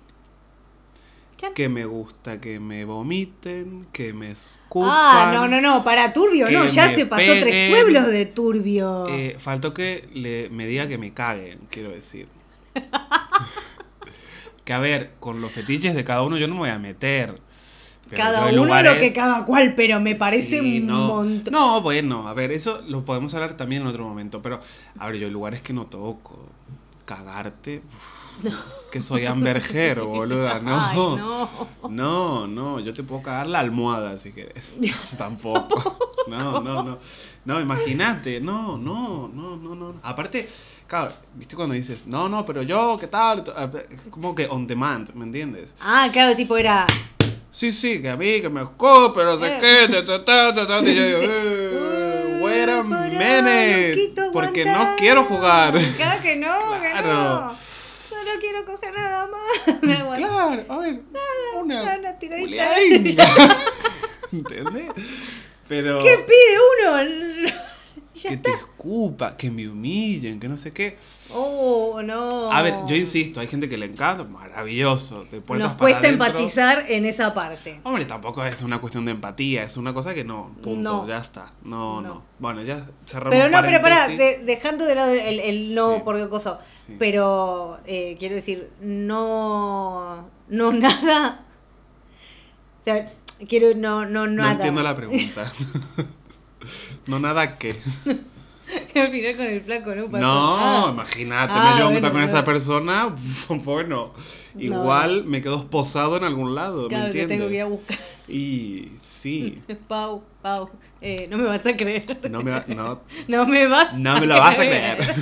Que 1.55 1.67
me 1.67 1.83
gusta 1.86 2.39
que 2.39 2.60
me 2.60 2.86
vomiten, 2.86 3.86
que 3.91 4.13
me 4.13 4.31
escupan. 4.31 4.91
Ah, 4.93 5.31
no, 5.33 5.48
no, 5.48 5.60
no, 5.60 5.83
para 5.83 6.13
turbio, 6.13 6.50
no, 6.50 6.65
ya 6.67 6.93
se 6.95 7.05
pasó 7.05 7.33
tres 7.33 7.43
peguen. 7.43 7.69
pueblos 7.69 8.07
de 8.07 8.25
turbio. 8.25 9.07
Eh, 9.10 9.36
faltó 9.39 9.74
que 9.74 10.07
le, 10.13 10.50
me 10.50 10.65
diga 10.67 10.88
que 10.88 10.98
me 10.98 11.13
caguen, 11.13 11.60
quiero 11.69 11.91
decir. 11.91 12.27
que 14.63 14.74
a 14.74 14.79
ver, 14.79 15.12
con 15.20 15.41
los 15.41 15.51
fetiches 15.51 15.93
de 15.96 16.03
cada 16.03 16.22
uno 16.24 16.38
yo 16.38 16.48
no 16.48 16.53
me 16.55 16.60
voy 16.62 16.70
a 16.70 16.79
meter. 16.79 17.36
cada 18.15 18.43
uno 18.48 18.51
lugares- 18.65 18.93
lo 18.93 19.00
que 19.00 19.12
cada 19.13 19.43
cual, 19.46 19.74
pero 19.75 20.00
me 20.00 20.15
parece 20.15 20.60
Sí, 20.60 20.79
un 20.82 20.88
no. 20.88 21.08
montón. 21.08 21.51
No, 21.51 21.82
bueno, 21.82 22.27
a 22.27 22.34
ver, 22.34 22.51
eso 22.51 22.82
lo 22.88 23.03
podemos 23.05 23.34
hablar 23.34 23.58
también 23.58 23.82
en 23.82 23.88
otro 23.88 24.03
momento. 24.08 24.41
Pero, 24.41 24.60
a 25.00 25.08
ver, 25.08 25.17
yo 25.17 25.25
hay 25.27 25.34
lugares 25.34 25.62
que 25.62 25.74
no 25.74 25.86
toco. 25.88 26.48
Cagarte. 27.05 27.82
uf, 28.46 28.53
Que 28.91 29.01
soy 29.01 29.25
Amberger, 29.25 30.00
boluda. 30.01 30.60
No. 30.63 30.79
Ay, 30.79 30.96
no. 30.98 31.50
No, 31.89 32.48
no, 32.48 32.79
yo 32.79 32.93
te 32.93 33.03
puedo 33.03 33.22
cagar 33.24 33.48
la 33.48 33.60
almohada 33.60 34.17
si 34.20 34.32
quieres. 34.32 34.63
Tampoco. 35.17 35.98
No, 36.25 36.62
no, 36.62 36.84
no. 36.84 37.00
No, 37.43 37.60
imagínate. 37.60 38.39
No, 38.39 38.77
no, 38.77 39.27
no, 39.27 39.58
no, 39.58 39.75
no. 39.75 39.96
Aparte, 40.03 40.48
claro, 40.87 41.13
viste 41.35 41.55
cuando 41.55 41.75
dices, 41.75 42.05
no, 42.05 42.29
no, 42.29 42.45
pero 42.45 42.61
yo, 42.61 42.97
¿qué 42.99 43.07
tal? 43.07 43.43
Es 43.89 44.01
Como 44.09 44.33
que 44.35 44.47
on 44.47 44.67
demand, 44.67 45.13
¿me 45.13 45.25
entiendes? 45.25 45.73
Ah, 45.79 46.09
claro, 46.11 46.35
tipo 46.35 46.57
era. 46.57 46.85
Sí, 47.51 47.71
sí, 47.71 48.01
que 48.01 48.09
a 48.09 48.17
mí, 48.17 48.41
que 48.41 48.49
me 48.49 48.61
escupe, 48.63 49.23
no 49.23 49.39
sé 49.39 49.57
Eh. 49.57 49.87
qué, 49.89 50.01
ta, 50.03 50.23
ta, 50.25 50.53
ta, 50.67 50.79
y 50.81 50.95
yo 50.95 51.05
digo, 51.05 51.19
eh, 51.21 52.39
wait 52.41 52.69
a 52.69 52.81
minute, 52.83 54.13
porque 54.33 54.65
no 54.65 54.95
quiero 54.97 55.23
jugar. 55.25 55.73
Claro 55.95 56.21
que 56.21 56.35
no, 56.35 56.81
que 56.81 57.01
no. 57.03 57.55
Solo 58.09 58.31
quiero 58.39 58.65
coger 58.65 58.93
nada 58.93 59.27
más. 59.27 59.75
Claro, 60.17 60.65
a 60.69 60.77
ver, 60.77 61.01
una, 61.55 61.97
una 61.97 62.17
tiradita. 62.19 62.75
¿Entendés? 64.31 64.89
Pero 65.67 65.99
¿Qué 66.03 66.17
pide 66.27 66.57
uno? 66.87 67.53
Que 68.22 68.36
está. 68.36 68.51
te 68.51 68.58
escupa, 68.58 69.36
que 69.36 69.50
me 69.50 69.67
humillen, 69.67 70.39
que 70.39 70.48
no 70.48 70.55
sé 70.55 70.72
qué. 70.72 70.98
Oh, 71.34 72.01
no. 72.03 72.51
A 72.51 72.62
ver, 72.62 72.75
yo 72.88 72.96
insisto, 72.96 73.39
hay 73.39 73.48
gente 73.48 73.67
que 73.67 73.77
le 73.77 73.88
encanta, 73.88 74.24
maravilloso. 74.24 75.25
Puertas 75.46 75.50
Nos 75.50 75.67
para 75.74 75.77
cuesta 75.77 76.08
empatizar 76.08 76.86
en 76.91 77.05
esa 77.05 77.34
parte. 77.34 77.82
Hombre, 77.84 78.05
tampoco 78.05 78.46
es 78.46 78.62
una 78.62 78.79
cuestión 78.79 79.05
de 79.05 79.12
empatía, 79.13 79.63
es 79.63 79.77
una 79.77 79.93
cosa 79.96 80.13
que 80.13 80.24
no, 80.24 80.51
punto, 80.62 81.01
No. 81.01 81.08
ya 81.08 81.17
está. 81.17 81.53
No, 81.63 82.01
no, 82.01 82.08
No. 82.08 82.24
Bueno, 82.39 82.62
ya 82.62 82.88
cerramos 83.08 83.32
Pero 83.36 83.50
no, 83.50 83.62
pero 83.62 83.82
pará, 83.82 84.01
paréntesis. 84.03 84.39
de- 84.39 84.46
dejando 84.46 84.86
de 84.86 84.96
lado 84.96 85.12
el, 85.12 85.39
el 85.39 85.74
no 85.75 85.96
Sí. 85.96 86.01
por 86.05 86.17
qué 86.17 86.29
cosa. 86.29 86.60
Sí. 86.75 86.96
Pero 87.00 87.79
eh, 87.86 88.15
quiero 88.20 88.36
decir, 88.36 88.70
no. 88.82 90.29
No 90.50 90.72
nada. 90.74 91.46
O 92.79 92.84
sea, 92.84 93.12
quiero. 93.48 93.75
No, 93.75 94.05
no, 94.05 94.27
No 94.27 94.43
nada. 94.43 94.51
entiendo 94.53 94.84
la 94.84 94.96
pregunta. 94.96 95.51
no 97.08 97.20
nada 97.20 97.58
que. 97.58 97.75
Que 98.93 99.01
al 99.01 99.12
final 99.12 99.36
con 99.36 99.46
el 99.46 99.62
flaco 99.62 99.93
no 99.93 100.08
No, 100.08 100.58
nada. 100.58 100.91
imagínate, 100.93 101.53
Ah, 101.53 101.70
me 101.72 101.75
llevo 101.77 101.91
bueno, 101.91 102.12
con 102.12 102.22
no. 102.22 102.25
esa 102.25 102.46
persona, 102.46 103.13
bueno, 103.50 104.13
igual 104.58 105.25
me 105.25 105.41
quedo 105.41 105.67
posado 105.67 106.15
en 106.15 106.24
algún 106.24 106.55
lado, 106.55 106.84
¿me 106.84 106.88
Claro, 106.88 107.12
que 107.12 107.22
entiendes? 107.24 107.38
tengo 107.38 107.50
que 107.50 107.55
ir 107.55 107.62
a 107.62 107.65
buscar. 107.65 107.98
Y 108.29 108.88
sí, 109.01 109.60
Pau, 109.89 110.24
Pau, 110.41 110.70
eh, 111.01 111.27
no 111.29 111.38
me 111.38 111.43
vas 111.43 111.67
a 111.67 111.75
creer. 111.75 112.17
no 112.32 112.41
me, 112.41 112.51
va- 112.51 112.63
no, 112.67 113.01
No 113.27 113.46
me 113.46 113.67
vas 113.67 114.00
no 114.00 114.20
me 114.22 114.25
lo 114.27 114.39
vas 114.39 114.53
a 114.53 114.62
creer. 114.62 115.13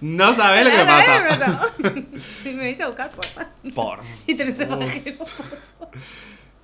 no 0.00 0.34
sabes 0.36 0.64
lo 0.64 0.70
que 0.70 0.76
me 0.78 0.84
pasa. 0.84 1.72
Me 2.44 2.56
vais 2.56 2.80
a 2.80 2.86
buscar, 2.86 3.10
porfa. 3.10 3.48
Por. 3.74 3.98
Y 4.24 4.34
te 4.36 4.44
lo. 4.44 4.52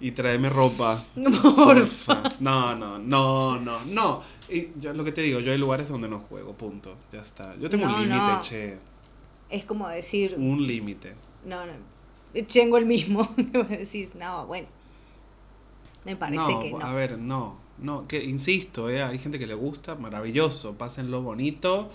Y 0.01 0.13
tráeme 0.13 0.49
ropa. 0.49 1.03
Porfa. 1.43 2.23
No, 2.41 2.75
no, 2.77 2.99
no, 2.99 3.59
no, 3.59 3.85
no. 3.87 4.23
Y 4.49 4.69
yo 4.79 4.93
lo 4.93 5.03
que 5.05 5.13
te 5.13 5.23
digo, 5.23 5.41
yo 5.41 5.51
hay 5.53 5.59
lugares 5.59 5.89
donde 5.89 6.09
no 6.09 6.21
juego, 6.21 6.55
punto. 6.55 6.97
Ya 7.13 7.21
está. 7.21 7.57
Yo 7.57 7.69
tengo 7.69 7.87
No, 7.87 7.95
un 7.97 8.03
límite, 8.03 8.17
no. 8.17 8.43
che. 8.43 8.79
Es 9.51 9.65
como 9.65 9.89
decir, 9.89 10.35
Un 10.39 10.67
límite. 10.67 11.15
no, 11.45 11.67
no. 11.67 11.73
Tengo 12.53 12.77
el 12.79 12.87
mismo. 12.87 13.29
Decís, 13.69 14.11
no, 14.15 14.47
bueno. 14.47 14.69
Me 16.05 16.15
parece 16.15 16.53
no, 16.53 16.61
que 16.61 16.71
no. 16.73 16.81
a 16.81 16.93
ver, 16.93 17.19
no. 17.19 17.57
No, 17.79 18.07
que 18.09 18.23
insisto, 18.25 18.89
eh, 18.91 19.03
hay 19.03 19.19
gente 19.19 19.39
que 19.39 19.47
le 19.47 19.55
gusta, 19.55 19.95
maravilloso, 19.95 20.75
pásenlo 20.75 21.23
bonito. 21.23 21.91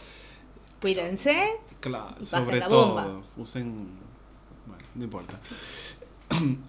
Cuídense. 0.82 1.52
Claro, 1.80 2.16
sobre 2.24 2.60
la 2.60 2.68
todo, 2.68 3.24
usen. 3.38 3.88
Bueno, 4.66 4.84
no 4.96 5.04
importa. 5.04 5.40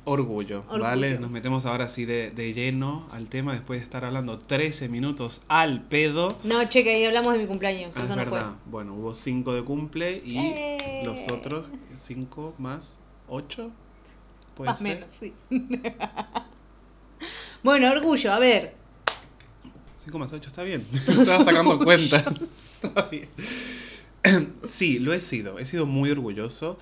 Orgullo, 0.05 0.59
Orgullo. 0.69 0.83
¿vale? 0.83 1.19
Nos 1.19 1.31
metemos 1.31 1.67
ahora 1.67 1.89
sí 1.89 2.05
de, 2.05 2.31
de 2.31 2.53
lleno 2.53 3.09
al 3.13 3.29
tema 3.29 3.53
después 3.53 3.81
de 3.81 3.85
estar 3.85 4.05
hablando 4.05 4.39
13 4.39 4.89
minutos 4.89 5.43
al 5.49 5.83
pedo. 5.83 6.29
No, 6.45 6.69
che, 6.69 6.83
que 6.85 6.95
ahí 6.97 7.05
hablamos 7.05 7.33
de 7.35 7.41
mi 7.41 7.47
cumpleaños. 7.47 7.97
Ah, 7.97 8.01
es 8.01 8.05
Eso 8.11 8.17
no 8.17 8.27
fue. 8.27 8.41
Bueno, 8.67 8.95
hubo 8.95 9.15
5 9.15 9.55
de 9.55 9.63
cumple 9.63 10.23
y 10.25 10.39
Eh. 10.39 11.03
los 11.05 11.31
otros 11.31 11.71
5 11.99 12.55
más 12.59 12.97
8. 13.29 13.71
Puede 14.57 14.71
Más 14.71 14.79
ser. 14.79 14.95
menos, 14.97 15.11
sí. 15.11 15.33
bueno, 17.63 17.91
orgullo, 17.91 18.33
a 18.33 18.39
ver. 18.39 18.75
5 20.05 20.19
más 20.19 20.33
8 20.33 20.49
está 20.49 20.63
bien. 20.63 20.87
Estaba 21.09 21.45
sacando 21.45 21.79
cuentas. 21.79 22.25
Está 22.83 23.09
bien. 23.09 23.29
Sí, 24.67 24.99
lo 25.01 25.13
he 25.13 25.21
sido. 25.21 25.59
He 25.59 25.67
sido 25.67 25.85
muy 25.85 26.11
orgulloso. 26.11 26.79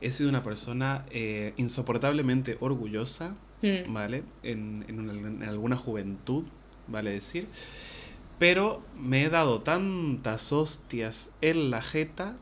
He 0.00 0.10
sido 0.10 0.28
una 0.30 0.42
persona 0.42 1.04
eh, 1.10 1.52
insoportablemente 1.56 2.56
orgullosa, 2.60 3.34
Mm. 3.62 3.92
¿vale? 3.92 4.22
En, 4.42 4.86
en 4.88 5.00
una- 5.00 5.12
en 5.12 5.42
alguna 5.42 5.76
juventud, 5.76 6.44
vale 6.88 7.10
decir. 7.10 7.46
Pero 8.38 8.82
me 8.98 9.22
he 9.24 9.28
dado 9.28 9.60
tantas 9.60 10.50
hostias 10.52 11.30
en 11.42 11.70
la 11.70 11.82
jeta 11.82 12.36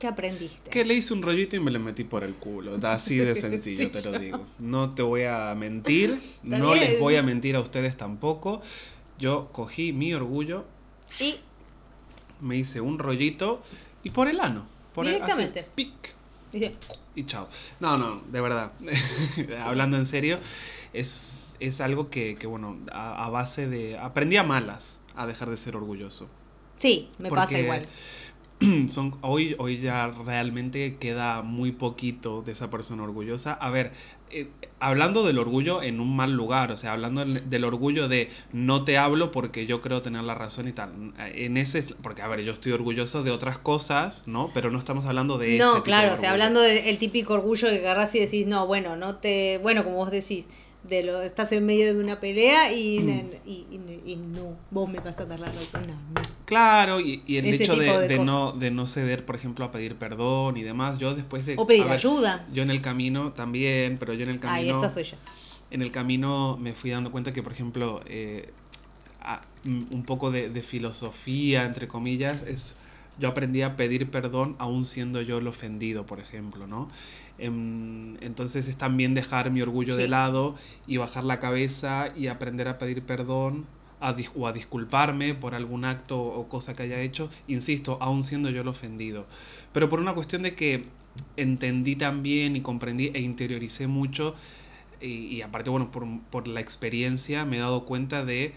¿Qué 0.00 0.08
aprendiste? 0.08 0.70
que 0.72 0.84
le 0.84 0.94
hice 0.94 1.14
un 1.14 1.22
rollito 1.22 1.54
y 1.54 1.60
me 1.60 1.70
lo 1.70 1.78
metí 1.78 2.02
por 2.02 2.24
el 2.24 2.34
culo. 2.34 2.78
Así 2.82 3.16
de 3.16 3.34
sencillo, 3.40 3.90
te 3.92 4.02
lo 4.10 4.18
digo. 4.18 4.44
No 4.58 4.90
te 4.94 5.02
voy 5.02 5.22
a 5.22 5.54
mentir, 5.56 6.18
no 6.42 6.74
les 6.74 6.98
voy 6.98 7.14
a 7.14 7.22
mentir 7.22 7.54
a 7.54 7.60
ustedes 7.60 7.96
tampoco. 7.96 8.60
Yo 9.20 9.50
cogí 9.52 9.92
mi 9.92 10.12
orgullo, 10.14 10.64
Y 11.20 11.36
me 12.40 12.56
hice 12.56 12.80
un 12.80 12.98
rollito 12.98 13.62
y 14.02 14.10
por 14.10 14.26
el 14.26 14.40
ano. 14.40 14.66
Por 14.94 15.06
el- 15.06 15.14
así, 15.14 15.22
Directamente. 15.22 15.66
pic, 15.76 15.92
dice, 16.52 16.74
y 17.14 17.24
chao. 17.24 17.48
No, 17.80 17.96
no, 17.98 18.16
de 18.30 18.40
verdad. 18.40 18.72
Hablando 19.64 19.96
en 19.96 20.06
serio, 20.06 20.38
es, 20.92 21.54
es 21.60 21.80
algo 21.80 22.10
que, 22.10 22.36
que, 22.36 22.46
bueno, 22.46 22.78
a, 22.92 23.24
a 23.24 23.30
base 23.30 23.68
de... 23.68 23.98
Aprendí 23.98 24.36
a 24.36 24.42
malas 24.44 24.98
a 25.16 25.26
dejar 25.26 25.50
de 25.50 25.56
ser 25.56 25.76
orgulloso. 25.76 26.28
sí, 26.74 27.08
me 27.18 27.30
pasa 27.30 27.58
igual. 27.58 27.82
Son, 28.88 29.16
hoy, 29.20 29.54
hoy 29.58 29.80
ya 29.80 30.08
realmente 30.08 30.96
queda 30.96 31.42
muy 31.42 31.72
poquito 31.72 32.42
de 32.42 32.52
esa 32.52 32.70
persona 32.70 33.02
orgullosa. 33.02 33.52
A 33.52 33.70
ver, 33.70 33.92
eh, 34.30 34.48
hablando 34.80 35.24
del 35.24 35.38
orgullo 35.38 35.82
en 35.82 36.00
un 36.00 36.16
mal 36.16 36.32
lugar, 36.32 36.72
o 36.72 36.76
sea, 36.76 36.92
hablando 36.92 37.24
del 37.24 37.48
del 37.50 37.64
orgullo 37.64 38.08
de 38.08 38.30
no 38.52 38.82
te 38.84 38.96
hablo 38.96 39.30
porque 39.30 39.66
yo 39.66 39.82
creo 39.82 40.00
tener 40.00 40.22
la 40.24 40.34
razón 40.34 40.68
y 40.68 40.72
tal. 40.72 41.12
En 41.18 41.58
ese, 41.58 41.82
porque 42.02 42.22
a 42.22 42.28
ver, 42.28 42.42
yo 42.42 42.52
estoy 42.52 42.72
orgulloso 42.72 43.22
de 43.22 43.30
otras 43.30 43.58
cosas, 43.58 44.26
¿no? 44.26 44.50
Pero 44.54 44.70
no 44.70 44.78
estamos 44.78 45.04
hablando 45.04 45.36
de 45.36 45.56
ese 45.56 45.64
No, 45.64 45.74
tipo 45.74 45.84
claro, 45.84 46.08
de 46.08 46.14
o 46.14 46.16
sea, 46.16 46.30
hablando 46.30 46.60
del 46.60 46.98
típico 46.98 47.34
orgullo 47.34 47.68
que 47.68 47.78
agarras 47.78 48.14
y 48.14 48.20
decís, 48.20 48.46
no, 48.46 48.66
bueno, 48.66 48.96
no 48.96 49.16
te. 49.16 49.58
Bueno, 49.62 49.84
como 49.84 49.96
vos 49.96 50.10
decís, 50.10 50.46
de 50.88 51.02
lo 51.02 51.22
estás 51.22 51.52
en 51.52 51.64
medio 51.66 51.94
de 51.94 52.00
una 52.02 52.20
pelea 52.20 52.72
y, 52.72 53.00
Mm. 53.00 53.30
y, 53.46 53.50
y- 53.52 54.02
y 54.12 54.16
no, 54.16 54.56
vos 54.70 54.88
me 54.90 54.98
vas 55.00 55.18
a 55.20 55.24
dar 55.24 55.40
la 55.40 55.46
razón 55.46 55.82
a 55.84 55.94
mí. 55.94 56.26
Claro, 56.44 57.00
y, 57.00 57.22
y 57.26 57.38
el 57.38 57.46
Ese 57.46 57.64
hecho 57.64 57.76
de, 57.76 57.86
de 58.00 58.08
de 58.08 58.18
no, 58.20 58.52
de 58.52 58.70
no 58.70 58.86
ceder, 58.86 59.24
por 59.24 59.34
ejemplo, 59.34 59.64
a 59.64 59.72
pedir 59.72 59.96
perdón 59.96 60.56
y 60.56 60.62
demás, 60.62 60.98
yo 60.98 61.14
después 61.14 61.44
de... 61.44 61.56
O 61.58 61.66
pedir 61.66 61.82
ver, 61.84 61.92
ayuda. 61.94 62.46
Yo 62.52 62.62
en 62.62 62.70
el 62.70 62.80
camino 62.80 63.32
también, 63.32 63.98
pero 63.98 64.14
yo 64.14 64.22
en 64.22 64.28
el 64.30 64.36
Ay, 64.36 64.40
camino... 64.68 64.78
esa 64.78 64.88
soy 64.88 65.02
yo. 65.04 65.16
en 65.72 65.82
el 65.82 65.90
camino 65.90 66.56
me 66.60 66.72
fui 66.72 66.90
dando 66.90 67.10
cuenta 67.10 67.32
que, 67.32 67.42
por 67.42 67.52
ejemplo, 67.52 68.00
eh, 68.06 68.50
a- 69.20 69.42
un 69.64 70.04
poco 70.04 70.30
de, 70.30 70.48
de 70.48 70.62
filosofía, 70.62 71.64
entre 71.64 71.88
comillas, 71.88 72.42
es 72.46 72.74
yo 73.18 73.28
aprendí 73.28 73.62
a 73.62 73.76
pedir 73.76 74.10
perdón 74.10 74.54
aún 74.58 74.84
siendo 74.84 75.22
yo 75.22 75.38
el 75.38 75.46
ofendido, 75.48 76.06
por 76.06 76.20
ejemplo, 76.20 76.66
¿no? 76.68 76.90
Em, 77.38 78.16
entonces 78.22 78.66
es 78.66 78.76
también 78.76 79.14
dejar 79.14 79.50
mi 79.50 79.60
orgullo 79.62 79.96
de 79.96 80.08
lado 80.08 80.54
y 80.86 80.96
bajar 80.96 81.24
la 81.24 81.38
cabeza 81.38 82.08
y 82.16 82.28
aprender 82.28 82.66
a 82.68 82.78
pedir 82.78 83.02
perdón 83.02 83.66
a, 84.00 84.14
dis- 84.16 84.30
o 84.34 84.46
a 84.46 84.52
disculparme 84.52 85.34
por 85.34 85.54
algún 85.54 85.84
acto 85.84 86.18
o 86.20 86.48
cosa 86.48 86.74
que 86.74 86.84
haya 86.84 87.00
hecho, 87.00 87.30
insisto, 87.46 87.98
aún 88.00 88.24
siendo 88.24 88.50
yo 88.50 88.62
el 88.62 88.68
ofendido. 88.68 89.26
Pero 89.72 89.88
por 89.88 90.00
una 90.00 90.14
cuestión 90.14 90.42
de 90.42 90.54
que 90.54 90.84
entendí 91.36 91.96
también 91.96 92.56
y 92.56 92.60
comprendí 92.62 93.10
e 93.14 93.20
interioricé 93.20 93.86
mucho 93.86 94.34
y, 95.00 95.06
y 95.26 95.42
aparte, 95.42 95.70
bueno, 95.70 95.90
por, 95.90 96.06
por 96.30 96.48
la 96.48 96.60
experiencia 96.60 97.44
me 97.44 97.56
he 97.56 97.60
dado 97.60 97.84
cuenta 97.84 98.24
de 98.24 98.54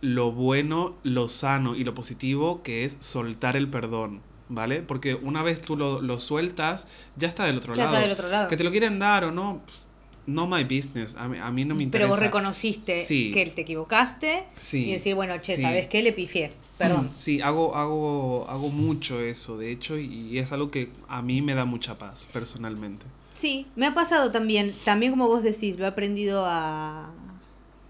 lo 0.00 0.32
bueno, 0.32 0.94
lo 1.02 1.28
sano 1.28 1.74
y 1.76 1.84
lo 1.84 1.94
positivo 1.94 2.62
que 2.62 2.84
es 2.84 2.96
soltar 3.00 3.56
el 3.56 3.68
perdón, 3.68 4.20
¿vale? 4.48 4.82
Porque 4.82 5.14
una 5.14 5.42
vez 5.42 5.60
tú 5.60 5.76
lo, 5.76 6.00
lo 6.02 6.18
sueltas, 6.20 6.86
ya 7.16 7.28
está 7.28 7.44
del 7.44 7.56
otro 7.58 7.74
Ya 7.74 7.84
lado. 7.84 7.94
está 7.96 8.02
del 8.06 8.12
otro 8.12 8.28
lado. 8.28 8.48
Que 8.48 8.56
te 8.56 8.64
lo 8.64 8.70
quieren 8.70 8.98
dar 8.98 9.24
o 9.24 9.32
no, 9.32 9.60
no 10.26 10.46
my 10.46 10.64
business. 10.64 11.16
A 11.16 11.28
mí, 11.28 11.38
a 11.38 11.50
mí 11.50 11.64
no 11.64 11.74
me 11.74 11.82
interesa. 11.82 12.04
Pero 12.06 12.10
vos 12.14 12.18
reconociste 12.20 13.04
Sí. 13.04 13.30
que 13.32 13.46
te 13.46 13.62
equivocaste 13.62 14.44
Sí. 14.56 14.88
y 14.88 14.92
decir, 14.92 15.14
bueno, 15.14 15.36
che, 15.38 15.56
Sí. 15.56 15.62
¿sabes 15.62 15.88
qué? 15.88 16.02
Le 16.02 16.12
pifié. 16.12 16.52
Perdón. 16.78 17.10
Sí, 17.14 17.40
hago, 17.40 17.76
hago, 17.76 18.46
hago 18.48 18.68
mucho 18.68 19.20
eso, 19.20 19.56
de 19.56 19.70
hecho, 19.70 19.96
y 19.96 20.38
es 20.40 20.50
algo 20.50 20.70
que 20.72 20.90
a 21.08 21.22
mí 21.22 21.40
me 21.40 21.54
da 21.54 21.64
mucha 21.64 21.96
paz, 21.96 22.26
personalmente. 22.32 23.06
Sí, 23.32 23.66
me 23.76 23.86
ha 23.86 23.94
pasado 23.94 24.30
también, 24.32 24.74
también 24.84 25.12
como 25.12 25.28
vos 25.28 25.42
decís, 25.44 25.78
lo 25.78 25.84
he 25.84 25.88
aprendido 25.88 26.44
a, 26.46 27.12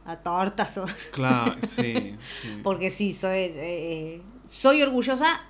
a 0.05 0.17
tortazos. 0.17 0.93
Claro, 1.13 1.55
sí, 1.67 2.15
sí. 2.43 2.61
Porque 2.63 2.91
sí, 2.91 3.15
soy, 3.15 3.39
eh, 3.55 4.21
soy 4.47 4.83
orgullosa, 4.83 5.41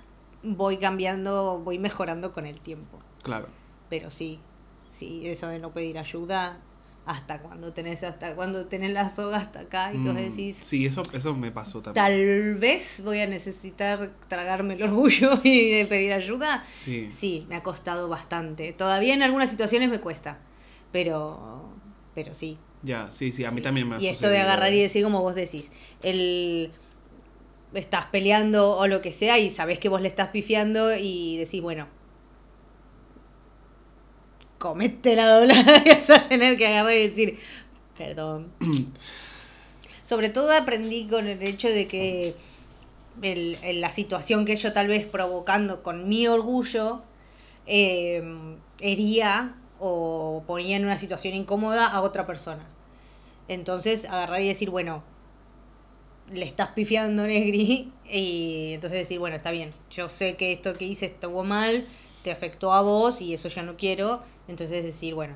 voy 0.45 0.77
cambiando, 0.77 1.59
voy 1.63 1.79
mejorando 1.79 2.31
con 2.31 2.45
el 2.45 2.59
tiempo. 2.59 2.99
Claro. 3.23 3.47
Pero 3.89 4.09
sí, 4.09 4.39
sí, 4.91 5.21
eso 5.27 5.47
de 5.47 5.59
no 5.59 5.71
pedir 5.71 5.97
ayuda, 5.97 6.59
hasta 7.05 7.39
cuando 7.39 7.71
tenés, 7.71 8.03
hasta 8.03 8.33
cuando 8.35 8.65
tenés 8.65 8.91
la 8.91 9.09
soga 9.09 9.37
hasta 9.37 9.59
acá 9.61 9.93
y 9.93 9.99
que 10.01 10.07
vos 10.09 10.15
Mm, 10.15 10.29
decís, 10.29 10.57
Sí, 10.61 10.85
eso, 10.87 11.03
eso 11.13 11.35
me 11.35 11.51
pasó 11.51 11.81
también. 11.81 12.03
tal 12.03 12.55
vez 12.59 13.01
voy 13.03 13.19
a 13.19 13.27
necesitar 13.27 14.11
tragarme 14.27 14.73
el 14.73 14.83
orgullo 14.83 15.33
y 15.43 15.85
pedir 15.85 16.13
ayuda. 16.13 16.61
Sí. 16.61 17.09
Sí, 17.11 17.45
me 17.47 17.55
ha 17.55 17.61
costado 17.63 18.09
bastante. 18.09 18.73
Todavía 18.73 19.13
en 19.13 19.21
algunas 19.21 19.49
situaciones 19.51 19.89
me 19.89 19.99
cuesta, 20.01 20.39
pero, 20.91 21.69
pero 22.15 22.33
sí. 22.33 22.57
Ya, 22.81 23.09
sí, 23.11 23.31
sí, 23.31 23.45
a 23.45 23.51
mí 23.51 23.57
sí. 23.57 23.61
también 23.63 23.87
me 23.87 23.95
ha 23.95 23.99
Y 23.99 24.07
esto 24.07 24.27
de 24.29 24.39
agarrar 24.39 24.73
y 24.73 24.81
decir 24.81 25.03
como 25.03 25.21
vos 25.21 25.35
decís, 25.35 25.71
el 26.01 26.71
estás 27.75 28.05
peleando 28.07 28.75
o 28.77 28.87
lo 28.87 29.01
que 29.01 29.11
sea 29.11 29.37
y 29.39 29.49
sabés 29.49 29.79
que 29.79 29.89
vos 29.89 30.01
le 30.01 30.07
estás 30.07 30.29
pifiando 30.29 30.95
y 30.95 31.37
decís, 31.37 31.61
bueno, 31.61 31.87
comete 34.57 35.15
la 35.15 35.27
doblada 35.27 35.83
y 35.85 35.89
vas 35.89 36.09
a 36.09 36.27
tener 36.27 36.57
que 36.57 36.67
agarrar 36.67 36.93
y 36.93 37.07
decir, 37.07 37.39
perdón. 37.97 38.51
Sobre 40.03 40.29
todo 40.29 40.51
aprendí 40.53 41.07
con 41.07 41.27
el 41.27 41.41
hecho 41.41 41.67
de 41.69 41.87
que 41.87 42.35
el- 43.21 43.57
el- 43.63 43.81
la 43.81 43.91
situación 43.91 44.45
que 44.45 44.55
yo 44.55 44.71
tal 44.73 44.87
vez 44.87 45.05
provocando 45.07 45.81
con 45.83 46.07
mi 46.07 46.27
orgullo 46.27 47.01
eh, 47.65 48.23
hería 48.79 49.55
o 49.79 50.43
ponía 50.45 50.77
en 50.77 50.85
una 50.85 50.97
situación 50.99 51.33
incómoda 51.33 51.87
a 51.87 52.01
otra 52.01 52.27
persona. 52.27 52.63
Entonces 53.47 54.05
agarrar 54.05 54.41
y 54.41 54.47
decir, 54.47 54.69
bueno, 54.69 55.03
le 56.33 56.45
estás 56.45 56.69
pifiando 56.69 57.23
Negri 57.27 57.91
y 58.11 58.71
entonces 58.73 58.99
decir, 58.99 59.19
bueno, 59.19 59.35
está 59.35 59.51
bien, 59.51 59.71
yo 59.91 60.09
sé 60.09 60.35
que 60.35 60.51
esto 60.51 60.73
que 60.75 60.85
hice 60.85 61.05
estuvo 61.07 61.43
mal, 61.43 61.85
te 62.23 62.31
afectó 62.31 62.73
a 62.73 62.81
vos 62.81 63.21
y 63.21 63.33
eso 63.33 63.47
ya 63.47 63.63
no 63.63 63.75
quiero, 63.77 64.23
entonces 64.47 64.83
decir, 64.83 65.13
bueno, 65.13 65.35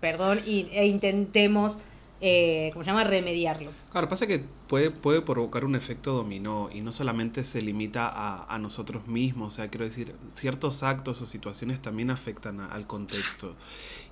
perdón 0.00 0.40
e 0.46 0.86
intentemos, 0.86 1.76
eh, 2.20 2.70
¿cómo 2.72 2.84
se 2.84 2.90
llama?, 2.90 3.04
remediarlo. 3.04 3.70
Claro, 3.90 4.08
pasa 4.08 4.26
que 4.28 4.44
puede, 4.68 4.90
puede 4.92 5.22
provocar 5.22 5.64
un 5.64 5.74
efecto 5.74 6.12
dominó 6.12 6.68
y 6.72 6.82
no 6.82 6.92
solamente 6.92 7.42
se 7.42 7.60
limita 7.62 8.08
a, 8.08 8.44
a 8.52 8.58
nosotros 8.58 9.08
mismos, 9.08 9.54
o 9.54 9.56
sea, 9.56 9.68
quiero 9.68 9.84
decir, 9.84 10.14
ciertos 10.34 10.82
actos 10.84 11.20
o 11.22 11.26
situaciones 11.26 11.80
también 11.82 12.10
afectan 12.10 12.60
a- 12.60 12.66
al 12.66 12.86
contexto 12.86 13.56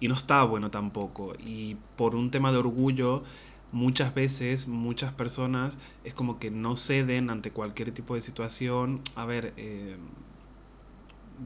y 0.00 0.08
no 0.08 0.14
está 0.14 0.42
bueno 0.44 0.70
tampoco. 0.70 1.34
Y 1.44 1.76
por 1.96 2.14
un 2.16 2.30
tema 2.32 2.50
de 2.50 2.58
orgullo, 2.58 3.22
muchas 3.76 4.14
veces, 4.14 4.66
muchas 4.68 5.12
personas 5.12 5.78
es 6.04 6.14
como 6.14 6.38
que 6.38 6.50
no 6.50 6.76
ceden 6.76 7.30
ante 7.30 7.50
cualquier 7.50 7.92
tipo 7.92 8.14
de 8.14 8.20
situación, 8.22 9.02
a 9.14 9.24
ver, 9.26 9.52
eh, 9.56 9.96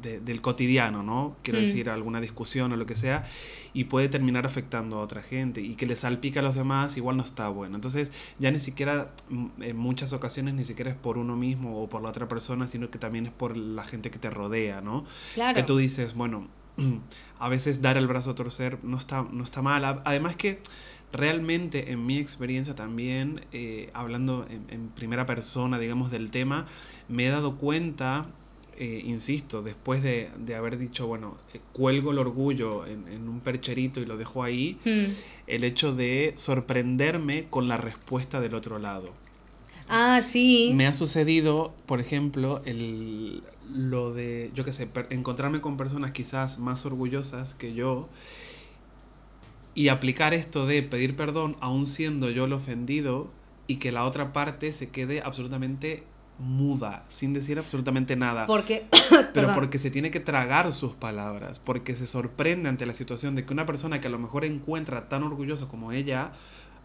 de- 0.01 0.21
del 0.21 0.41
cotidiano, 0.41 1.03
¿no? 1.03 1.37
Quiero 1.43 1.59
Mm. 1.59 1.63
decir, 1.63 1.91
alguna 1.91 2.21
discusión 2.21 2.71
o 2.73 2.77
lo 2.77 2.87
que 2.87 2.95
sea, 2.95 3.27
y 3.73 3.85
puede 3.85 4.09
terminar 4.09 4.47
afectando 4.47 4.99
a 4.99 5.01
otra 5.01 5.21
gente 5.21 5.61
y 5.63 5.75
que 5.75 5.85
le 5.85 5.97
salpica 5.97 6.39
a 6.39 6.43
los 6.45 6.55
demás 6.55 6.97
igual 6.97 7.17
no 7.17 7.25
está 7.25 7.49
bueno. 7.49 7.75
Entonces 7.75 8.13
ya 8.39 8.53
ni 8.53 8.61
siquiera 8.61 9.11
mm, 9.29 9.47
en 9.63 9.77
muchas 9.77 10.13
ocasiones 10.13 10.55
ni 10.55 10.65
siquiera 10.65 10.93
es 10.93 10.97
por 10.97 11.19
uno 11.19 11.35
mismo 11.37 11.83
o 11.83 11.89
por 11.89 12.03
la 12.03 12.11
otra 12.11 12.29
persona, 12.29 12.69
sino 12.69 12.89
que 12.89 12.99
también 13.01 13.27
es 13.27 13.33
por 13.33 13.57
la 13.57 13.83
gente 13.83 14.13
que 14.13 14.21
te 14.21 14.31
rodea, 14.31 14.81
¿no? 14.81 15.05
Claro. 15.35 15.57
Que 15.57 15.65
tú 15.65 15.77
dices, 15.77 16.15
bueno, 16.15 16.47
a 17.41 17.49
veces 17.49 17.83
dar 17.83 17.97
el 17.97 18.07
brazo 18.07 18.31
a 18.31 18.35
torcer 18.37 18.79
no 18.85 18.97
está, 18.97 19.27
no 19.33 19.43
está 19.43 19.61
mal. 19.61 20.03
Además 20.05 20.37
que 20.37 20.63
realmente 21.13 21.91
en 21.93 22.07
mi 22.07 22.19
experiencia 22.19 22.75
también, 22.75 23.45
eh, 23.53 23.91
hablando 23.95 24.47
en, 24.49 24.65
en 24.69 24.89
primera 24.89 25.27
persona, 25.27 25.79
digamos, 25.79 26.11
del 26.11 26.31
tema, 26.31 26.67
me 27.09 27.27
he 27.27 27.31
dado 27.31 27.57
cuenta, 27.57 28.27
eh, 28.79 29.03
insisto, 29.05 29.63
después 29.63 30.03
de, 30.03 30.31
de 30.39 30.55
haber 30.55 30.79
dicho, 30.79 31.07
bueno, 31.07 31.37
eh, 31.53 31.61
cuelgo 31.73 32.13
el 32.13 32.19
orgullo 32.19 32.87
en, 32.87 33.09
en 33.09 33.29
un 33.29 33.41
percherito 33.41 34.01
y 34.01 34.07
lo 34.07 34.17
dejo 34.17 34.43
ahí, 34.43 34.79
Mm. 34.85 35.05
el 35.49 35.65
hecho 35.65 35.95
de 35.95 36.33
sorprenderme 36.37 37.47
con 37.51 37.67
la 37.69 37.77
respuesta 37.77 38.41
del 38.41 38.55
otro 38.55 38.79
lado. 38.79 39.11
Ah, 39.89 40.23
sí. 40.23 40.71
Me 40.75 40.87
ha 40.87 40.93
sucedido, 40.93 41.75
por 41.87 42.01
ejemplo, 42.01 42.63
el, 42.65 43.43
lo 43.75 44.15
de, 44.15 44.53
yo 44.55 44.65
qué 44.65 44.73
sé, 44.73 44.87
per- 44.87 45.09
encontrarme 45.11 45.61
con 45.61 45.77
personas 45.77 46.13
quizás 46.13 46.61
más 46.61 46.87
orgullosas 46.87 47.55
que 47.55 47.75
yo 47.75 48.09
y 49.81 49.89
aplicar 49.89 50.35
esto 50.35 50.67
de 50.67 50.83
pedir 50.83 51.17
perdón 51.17 51.57
aún 51.61 51.87
siendo 51.87 52.29
yo 52.31 52.45
el 52.45 52.53
ofendido 52.53 53.31
y 53.67 53.77
que 53.77 53.93
la 53.93 54.05
otra 54.05 54.33
parte 54.33 54.73
se 54.75 54.91
quede 54.91 55.23
absolutamente 55.23 56.05
muda, 56.39 57.05
sin 57.09 57.33
decir 57.33 57.59
absolutamente 57.59 58.15
nada. 58.17 58.47
Porque, 58.47 58.87
Pero 59.11 59.33
perdón. 59.33 59.55
porque 59.55 59.79
se 59.79 59.91
tiene 59.91 60.11
que 60.11 60.21
tragar 60.21 60.73
sus 60.73 60.93
palabras, 60.93 61.59
porque 61.59 61.95
se 61.97 62.07
sorprende 62.07 62.69
ante 62.69 62.85
la 62.85 62.95
situación 62.95 63.35
de 63.37 63.45
que 63.47 63.53
una 63.55 63.65
persona 63.67 64.01
que 64.01 64.09
a 64.09 64.11
lo 64.11 64.19
mejor 64.19 64.45
encuentra 64.45 65.09
tan 65.09 65.23
orgullosa 65.23 65.67
como 65.69 65.93
ella, 65.93 66.33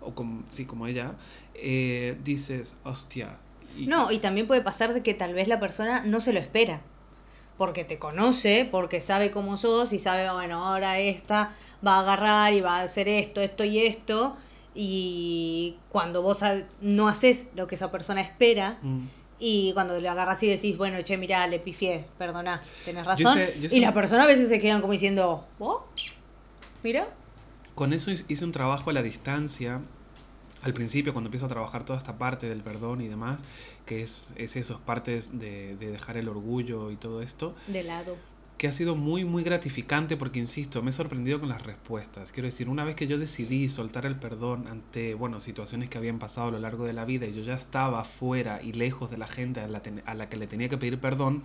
o 0.02 0.14
como, 0.14 0.44
sí, 0.50 0.66
como 0.66 0.88
ella, 0.88 1.16
eh, 1.54 2.18
dices, 2.24 2.76
hostia. 2.84 3.38
y- 3.78 3.88
No, 3.88 4.12
y 4.12 4.20
también 4.20 4.48
puede 4.48 4.62
pasar 4.62 4.94
de 4.94 5.02
que 5.04 5.14
tal 5.14 5.34
vez 5.34 5.48
la 5.50 5.60
persona 5.60 6.02
no 6.06 6.20
se 6.22 6.32
lo 6.34 6.40
espera. 6.40 6.82
Porque 7.58 7.86
te 7.86 7.98
conoce, 8.00 8.68
porque 8.70 9.00
sabe 9.02 9.32
cómo 9.32 9.58
sos 9.58 9.94
y 9.94 10.00
sabe, 10.00 10.30
bueno, 10.32 10.66
ahora 10.66 11.00
esta 11.00 11.54
va 11.86 11.98
a 11.98 12.00
agarrar 12.02 12.54
y 12.54 12.62
va 12.62 12.78
a 12.80 12.82
hacer 12.84 13.08
esto, 13.08 13.40
esto 13.42 13.64
y 13.64 13.80
esto. 13.80 14.36
Y 14.74 15.78
cuando 15.90 16.22
vos 16.22 16.40
no 16.82 17.08
haces 17.08 17.48
lo 17.56 17.66
que 17.68 17.76
esa 17.76 17.92
persona 17.92 18.20
espera, 18.22 18.78
Mm. 18.82 19.06
y 19.40 19.72
cuando 19.74 19.98
le 20.00 20.08
agarras 20.10 20.42
y 20.44 20.48
decís, 20.48 20.78
bueno, 20.78 21.02
che, 21.02 21.18
mirá, 21.18 21.48
le 21.48 21.60
pifié, 21.60 22.06
perdoná, 22.18 22.62
tenés 22.84 23.04
Yo 23.06 23.10
razón. 23.10 23.38
sé- 23.38 23.58
yo 23.62 23.70
y 23.72 23.80
la 23.80 23.94
persona 23.94 24.24
a 24.24 24.28
veces 24.28 24.50
se 24.50 24.60
quedan 24.60 24.82
como 24.82 24.92
diciendo, 24.94 25.46
¿vos? 25.60 25.82
Mira. 26.84 27.08
Con 27.74 27.94
eso 27.94 28.12
hice 28.12 28.44
un 28.46 28.52
trabajo 28.52 28.90
a 28.90 28.94
la 28.94 29.02
distancia. 29.02 29.82
Al 30.66 30.74
principio, 30.74 31.14
cuando 31.14 31.28
empiezo 31.30 31.46
a 31.46 31.50
trabajar 31.50 31.86
toda 31.86 32.00
esta 32.00 32.18
parte 32.18 32.50
del 32.50 32.62
perdón 32.62 33.02
y 33.02 33.08
demás, 33.08 33.40
que 33.86 34.02
es, 34.02 34.34
es 34.36 34.56
eso, 34.56 34.74
es 34.74 34.80
parte 34.82 35.22
de, 35.32 35.76
de 35.78 35.92
dejar 35.92 36.18
el 36.18 36.28
orgullo 36.28 36.92
y 36.92 36.98
todo 36.98 37.22
esto, 37.22 37.56
De 37.68 37.84
lado. 37.84 38.18
que 38.58 38.68
ha 38.68 38.74
sido 38.74 38.96
muy, 38.96 39.26
muy 39.26 39.44
gratificante 39.44 40.18
porque, 40.18 40.40
insisto, 40.40 40.82
me 40.82 40.90
he 40.90 40.92
sorprendido 40.94 41.40
con 41.40 41.50
las 41.50 41.62
respuestas. 41.64 42.32
Quiero 42.32 42.48
decir, 42.48 42.68
una 42.68 42.84
vez 42.84 42.96
que 42.96 43.06
yo 43.06 43.20
decidí 43.20 43.70
soltar 43.70 44.08
el 44.08 44.16
perdón 44.16 44.66
ante, 44.68 45.14
bueno, 45.14 45.40
situaciones 45.40 45.88
que 45.90 46.00
habían 46.00 46.18
pasado 46.20 46.48
a 46.48 46.52
lo 46.52 46.60
largo 46.60 46.86
de 46.86 46.94
la 46.94 47.06
vida 47.06 47.28
y 47.28 47.34
yo 47.34 47.44
ya 47.44 47.54
estaba 47.56 48.04
fuera 48.04 48.62
y 48.64 48.74
lejos 48.74 49.12
de 49.12 49.18
la 49.20 49.28
gente 49.28 49.60
a 49.62 49.68
la, 49.68 49.82
ten- 49.84 50.02
a 50.08 50.16
la 50.16 50.30
que 50.30 50.38
le 50.38 50.48
tenía 50.48 50.68
que 50.70 50.78
pedir 50.80 51.00
perdón, 51.00 51.44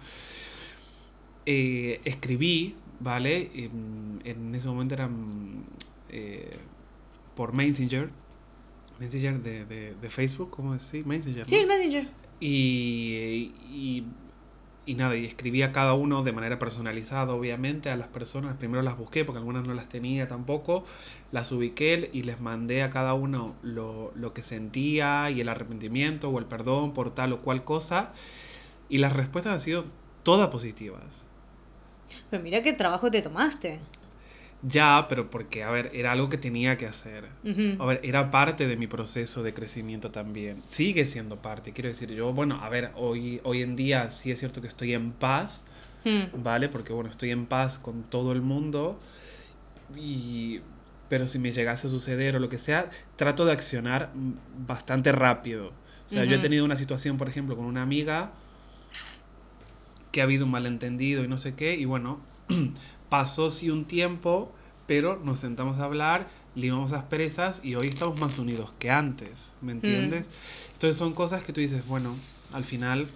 eh, 1.46 2.00
escribí, 2.04 2.74
¿vale? 3.00 3.50
En, 3.54 4.20
en 4.24 4.54
ese 4.54 4.66
momento 4.68 4.94
eran 4.94 5.64
eh, 6.08 6.58
por 7.34 7.52
Messenger, 7.52 8.10
Messenger 9.00 9.42
de, 9.42 9.64
de, 9.64 9.94
de 9.94 10.10
Facebook, 10.10 10.50
¿cómo 10.50 10.74
decir? 10.74 11.06
Messenger. 11.06 11.46
Sí, 11.48 11.54
¿no? 11.54 11.60
el 11.62 11.66
Messenger. 11.66 12.08
Y, 12.38 13.52
y, 13.70 14.04
y 14.86 14.94
nada, 14.94 15.16
y 15.16 15.24
escribí 15.24 15.62
a 15.62 15.72
cada 15.72 15.94
uno 15.94 16.22
de 16.22 16.32
manera 16.32 16.58
personalizada, 16.58 17.32
obviamente, 17.32 17.90
a 17.90 17.96
las 17.96 18.08
personas. 18.08 18.56
Primero 18.56 18.82
las 18.82 18.98
busqué 18.98 19.24
porque 19.24 19.38
algunas 19.38 19.66
no 19.66 19.72
las 19.72 19.88
tenía 19.88 20.28
tampoco. 20.28 20.84
Las 21.32 21.50
ubiqué 21.50 22.10
y 22.12 22.22
les 22.24 22.40
mandé 22.40 22.82
a 22.82 22.90
cada 22.90 23.14
uno 23.14 23.54
lo, 23.62 24.12
lo 24.14 24.34
que 24.34 24.42
sentía 24.42 25.30
y 25.30 25.40
el 25.40 25.48
arrepentimiento 25.48 26.28
o 26.28 26.38
el 26.38 26.44
perdón 26.44 26.92
por 26.92 27.14
tal 27.14 27.32
o 27.32 27.40
cual 27.40 27.64
cosa. 27.64 28.12
Y 28.88 28.98
las 28.98 29.14
respuestas 29.14 29.54
han 29.54 29.60
sido 29.60 29.84
todas 30.22 30.48
positivas. 30.48 31.22
Pero 32.30 32.42
mira 32.42 32.62
qué 32.62 32.72
trabajo 32.72 33.10
te 33.10 33.22
tomaste. 33.22 33.80
Ya, 34.62 35.06
pero 35.08 35.30
porque, 35.30 35.64
a 35.64 35.70
ver, 35.70 35.90
era 35.94 36.12
algo 36.12 36.28
que 36.28 36.36
tenía 36.36 36.76
que 36.76 36.86
hacer. 36.86 37.24
Ujú. 37.44 37.82
A 37.82 37.86
ver, 37.86 38.00
era 38.02 38.30
parte 38.30 38.66
de 38.66 38.76
mi 38.76 38.86
proceso 38.86 39.42
de 39.42 39.54
crecimiento 39.54 40.10
también. 40.10 40.62
Sigue 40.68 41.06
siendo 41.06 41.36
parte, 41.36 41.72
quiero 41.72 41.88
decir, 41.88 42.10
yo, 42.10 42.32
bueno, 42.32 42.60
a 42.62 42.68
ver, 42.68 42.90
hoy, 42.94 43.40
hoy 43.44 43.62
en 43.62 43.74
día 43.76 44.10
sí 44.10 44.30
es 44.30 44.38
cierto 44.38 44.60
que 44.60 44.68
estoy 44.68 44.94
en 44.94 45.12
paz, 45.12 45.64
Mm. 46.02 46.42
¿vale? 46.42 46.70
Porque, 46.70 46.94
bueno, 46.94 47.10
estoy 47.10 47.30
en 47.30 47.44
paz 47.44 47.78
con 47.78 48.04
todo 48.04 48.32
el 48.32 48.40
mundo. 48.40 48.98
Y... 49.96 50.60
Pero 51.10 51.26
si 51.26 51.38
me 51.38 51.50
llegase 51.52 51.88
a 51.88 51.90
suceder 51.90 52.36
o 52.36 52.38
lo 52.38 52.48
que 52.48 52.56
sea, 52.56 52.88
trato 53.16 53.44
de 53.44 53.52
accionar 53.52 54.10
bastante 54.66 55.10
rápido. 55.10 55.68
O 56.06 56.08
sea, 56.08 56.24
yo 56.24 56.36
he 56.36 56.38
tenido 56.38 56.64
una 56.64 56.76
situación, 56.76 57.18
por 57.18 57.28
ejemplo, 57.28 57.56
con 57.56 57.66
una 57.66 57.82
amiga 57.82 58.30
que 60.12 60.20
ha 60.20 60.24
habido 60.24 60.44
un 60.44 60.52
malentendido 60.52 61.24
y 61.24 61.28
no 61.28 61.36
sé 61.36 61.54
qué, 61.54 61.74
y 61.74 61.84
bueno, 61.84 62.20
pasó 63.10 63.50
sí 63.50 63.68
un 63.68 63.84
tiempo, 63.84 64.50
pero 64.86 65.20
nos 65.22 65.40
sentamos 65.40 65.78
a 65.78 65.84
hablar, 65.84 66.28
limamos 66.54 66.92
asperezas 66.92 67.60
y 67.62 67.74
hoy 67.74 67.88
estamos 67.88 68.18
más 68.18 68.38
unidos 68.38 68.72
que 68.78 68.90
antes, 68.90 69.52
¿me 69.60 69.72
entiendes? 69.72 70.24
Entonces 70.72 70.96
son 70.96 71.12
cosas 71.12 71.42
que 71.42 71.52
tú 71.52 71.60
dices, 71.60 71.86
bueno, 71.86 72.16
al 72.52 72.64
final 72.64 73.06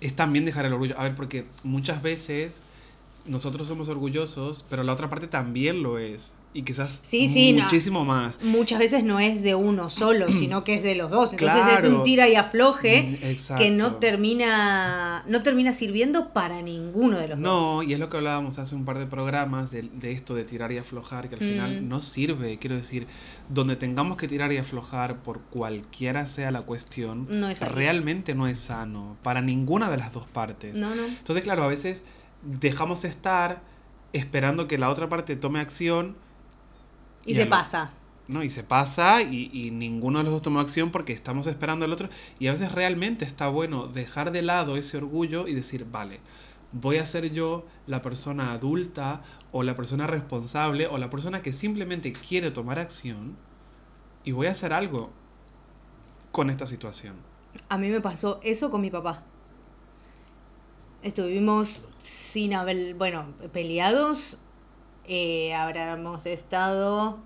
es 0.00 0.14
también 0.14 0.44
dejar 0.44 0.66
el 0.66 0.74
orgullo. 0.74 0.98
A 0.98 1.04
ver, 1.04 1.14
porque 1.14 1.46
muchas 1.62 2.02
veces 2.02 2.60
nosotros 3.24 3.68
somos 3.68 3.88
orgullosos, 3.88 4.64
pero 4.68 4.82
la 4.82 4.92
otra 4.92 5.08
parte 5.08 5.28
también 5.28 5.82
lo 5.82 5.98
es. 5.98 6.34
Y 6.54 6.62
quizás 6.64 7.00
Sí, 7.02 7.28
sí, 7.28 7.52
no. 7.54 7.62
muchísimo 7.64 8.04
más. 8.04 8.38
Muchas 8.42 8.78
veces 8.78 9.04
no 9.04 9.18
es 9.20 9.42
de 9.42 9.54
uno 9.54 9.88
solo, 9.88 10.30
sino 10.32 10.64
que 10.64 10.74
es 10.74 10.82
de 10.82 10.94
los 10.94 11.10
dos. 11.10 11.32
Entonces 11.32 11.78
es 11.78 11.84
un 11.90 12.02
tira 12.02 12.28
y 12.28 12.34
afloje 12.34 13.18
Mm, 13.22 13.56
que 13.56 13.70
no 13.70 13.96
termina, 13.96 15.24
no 15.26 15.42
termina 15.42 15.72
sirviendo 15.72 16.32
para 16.32 16.60
ninguno 16.62 17.16
de 17.18 17.28
los 17.28 17.38
dos. 17.38 17.40
No, 17.40 17.82
y 17.82 17.92
es 17.94 17.98
lo 17.98 18.10
que 18.10 18.18
hablábamos 18.18 18.58
hace 18.58 18.74
un 18.74 18.84
par 18.84 18.98
de 18.98 19.06
programas 19.06 19.70
de, 19.70 19.82
de 19.82 20.12
esto 20.12 20.34
de 20.34 20.44
tirar 20.44 20.72
y 20.72 20.78
aflojar, 20.78 21.28
que 21.28 21.36
al 21.36 21.40
final 21.40 21.82
Mm. 21.82 21.88
no 21.88 22.00
sirve. 22.00 22.58
Quiero 22.58 22.76
decir, 22.76 23.06
donde 23.48 23.76
tengamos 23.76 24.16
que 24.16 24.28
tirar 24.28 24.52
y 24.52 24.58
aflojar 24.58 25.22
por 25.22 25.40
cualquiera 25.42 26.26
sea 26.26 26.50
la 26.50 26.62
cuestión, 26.62 27.26
No 27.30 27.48
es 27.48 27.60
realmente 27.60 28.34
no 28.34 28.46
es 28.46 28.58
sano 28.58 29.16
para 29.22 29.40
ninguna 29.40 29.90
de 29.90 29.96
las 29.96 30.12
dos 30.12 30.26
partes. 30.26 30.74
No, 30.78 30.94
no. 30.94 31.04
Entonces, 31.06 31.42
claro, 31.42 31.62
a 31.64 31.66
veces 31.68 32.02
dejamos 32.42 33.04
estar 33.04 33.62
esperando 34.12 34.68
que 34.68 34.76
la 34.78 34.90
otra 34.90 35.08
parte 35.08 35.36
tome 35.36 35.60
acción. 35.60 36.16
Y 37.24 37.34
se 37.34 37.46
pasa. 37.46 37.92
¿no? 38.28 38.42
Y 38.42 38.50
se 38.50 38.62
pasa 38.62 39.22
y, 39.22 39.50
y 39.52 39.70
ninguno 39.70 40.18
de 40.18 40.24
los 40.24 40.32
dos 40.32 40.42
tomó 40.42 40.60
acción 40.60 40.90
porque 40.90 41.12
estamos 41.12 41.46
esperando 41.46 41.84
al 41.84 41.92
otro. 41.92 42.08
Y 42.38 42.48
a 42.48 42.52
veces 42.52 42.72
realmente 42.72 43.24
está 43.24 43.48
bueno 43.48 43.86
dejar 43.88 44.32
de 44.32 44.42
lado 44.42 44.76
ese 44.76 44.96
orgullo 44.96 45.48
y 45.48 45.54
decir, 45.54 45.86
vale, 45.90 46.20
voy 46.72 46.96
a 46.98 47.06
ser 47.06 47.32
yo 47.32 47.64
la 47.86 48.02
persona 48.02 48.52
adulta 48.52 49.22
o 49.52 49.62
la 49.62 49.76
persona 49.76 50.06
responsable 50.06 50.86
o 50.86 50.98
la 50.98 51.10
persona 51.10 51.42
que 51.42 51.52
simplemente 51.52 52.12
quiere 52.12 52.50
tomar 52.50 52.78
acción 52.78 53.36
y 54.24 54.32
voy 54.32 54.46
a 54.46 54.52
hacer 54.52 54.72
algo 54.72 55.10
con 56.30 56.50
esta 56.50 56.66
situación. 56.66 57.16
A 57.68 57.76
mí 57.76 57.90
me 57.90 58.00
pasó 58.00 58.40
eso 58.42 58.70
con 58.70 58.80
mi 58.80 58.90
papá. 58.90 59.22
Estuvimos 61.02 61.82
sin 61.98 62.54
haber, 62.54 62.94
bueno, 62.94 63.26
peleados. 63.52 64.38
Eh, 65.08 65.52
habríamos 65.52 66.24
estado 66.26 67.18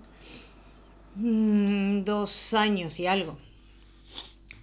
mm, 1.15 2.03
dos 2.03 2.53
años 2.53 2.99
y 2.99 3.07
algo. 3.07 3.37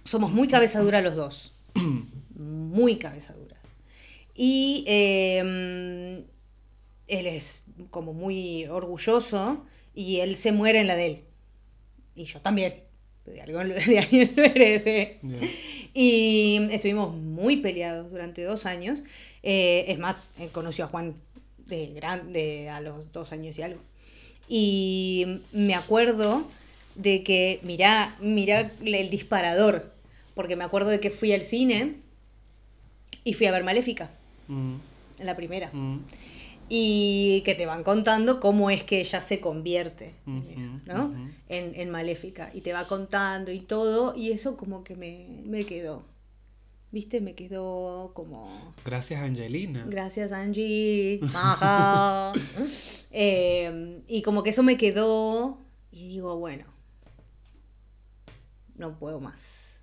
Somos 0.03 0.31
muy 0.31 0.47
cabeza 0.47 0.81
dura 0.81 1.01
los 1.01 1.15
dos. 1.15 1.53
muy 2.35 2.97
cabeza 2.97 3.33
duras. 3.33 3.59
Y 4.33 4.83
eh, 4.87 5.41
mm, 5.43 6.29
él 7.07 7.27
es 7.27 7.63
como 7.89 8.13
muy 8.13 8.65
orgulloso 8.65 9.65
y 9.93 10.19
él 10.19 10.35
se 10.35 10.51
muere 10.51 10.81
en 10.81 10.87
la 10.87 10.95
de 10.95 11.05
él. 11.05 11.23
Y 12.15 12.25
yo 12.25 12.41
también. 12.41 12.83
De 13.25 13.41
algo, 13.41 13.59
de 13.63 13.99
alguien 13.99 14.33
lo 14.35 14.43
heredé. 14.43 15.19
Y 15.93 16.59
estuvimos 16.71 17.15
muy 17.15 17.57
peleados 17.57 18.11
durante 18.11 18.43
dos 18.43 18.65
años. 18.65 19.03
Eh, 19.41 19.85
es 19.87 19.97
más, 19.97 20.17
conoció 20.51 20.85
a 20.85 20.87
Juan 20.89 21.15
de 21.67 21.87
grande 21.93 22.69
a 22.69 22.79
los 22.81 23.11
dos 23.11 23.31
años 23.31 23.57
y 23.57 23.61
algo. 23.61 23.81
Y 24.47 25.39
me 25.51 25.73
acuerdo 25.75 26.47
de 26.95 27.23
que, 27.23 27.59
mirá, 27.63 28.15
mirá 28.21 28.71
el 28.83 29.09
disparador, 29.09 29.91
porque 30.35 30.55
me 30.55 30.63
acuerdo 30.63 30.89
de 30.89 30.99
que 30.99 31.09
fui 31.11 31.31
al 31.33 31.41
cine 31.41 31.95
y 33.23 33.33
fui 33.33 33.47
a 33.47 33.51
ver 33.51 33.63
Maléfica, 33.63 34.11
Mm, 34.47 34.75
en 35.19 35.25
la 35.25 35.35
primera. 35.35 35.71
mm, 35.73 35.99
Y 36.69 37.41
que 37.45 37.53
te 37.55 37.65
van 37.65 37.83
contando 37.83 38.39
cómo 38.39 38.69
es 38.71 38.83
que 38.83 38.99
ella 38.99 39.21
se 39.21 39.39
convierte 39.39 40.13
en 40.27 40.45
eso, 40.57 40.71
¿no? 40.85 41.13
En, 41.49 41.73
en 41.79 41.89
Maléfica. 41.91 42.49
Y 42.55 42.61
te 42.61 42.73
va 42.73 42.87
contando 42.87 43.51
y 43.51 43.59
todo, 43.59 44.15
y 44.15 44.31
eso 44.31 44.55
como 44.57 44.83
que 44.83 44.95
me, 44.95 45.27
me 45.45 45.63
quedó. 45.63 46.03
¿Viste? 46.95 47.19
Me 47.19 47.35
quedó 47.35 48.11
como... 48.13 48.73
Gracias, 48.85 49.21
Angelina. 49.21 49.83
Gracias, 49.85 50.31
Angie. 50.31 51.19
Ajá. 51.33 52.31
Eh, 53.17 54.01
y 54.07 54.21
como 54.23 54.43
que 54.43 54.49
eso 54.51 54.61
me 54.63 54.75
quedó 54.77 55.57
y 55.91 56.07
digo, 56.09 56.37
bueno, 56.37 56.65
no 58.75 58.97
puedo 58.99 59.19
más. 59.21 59.77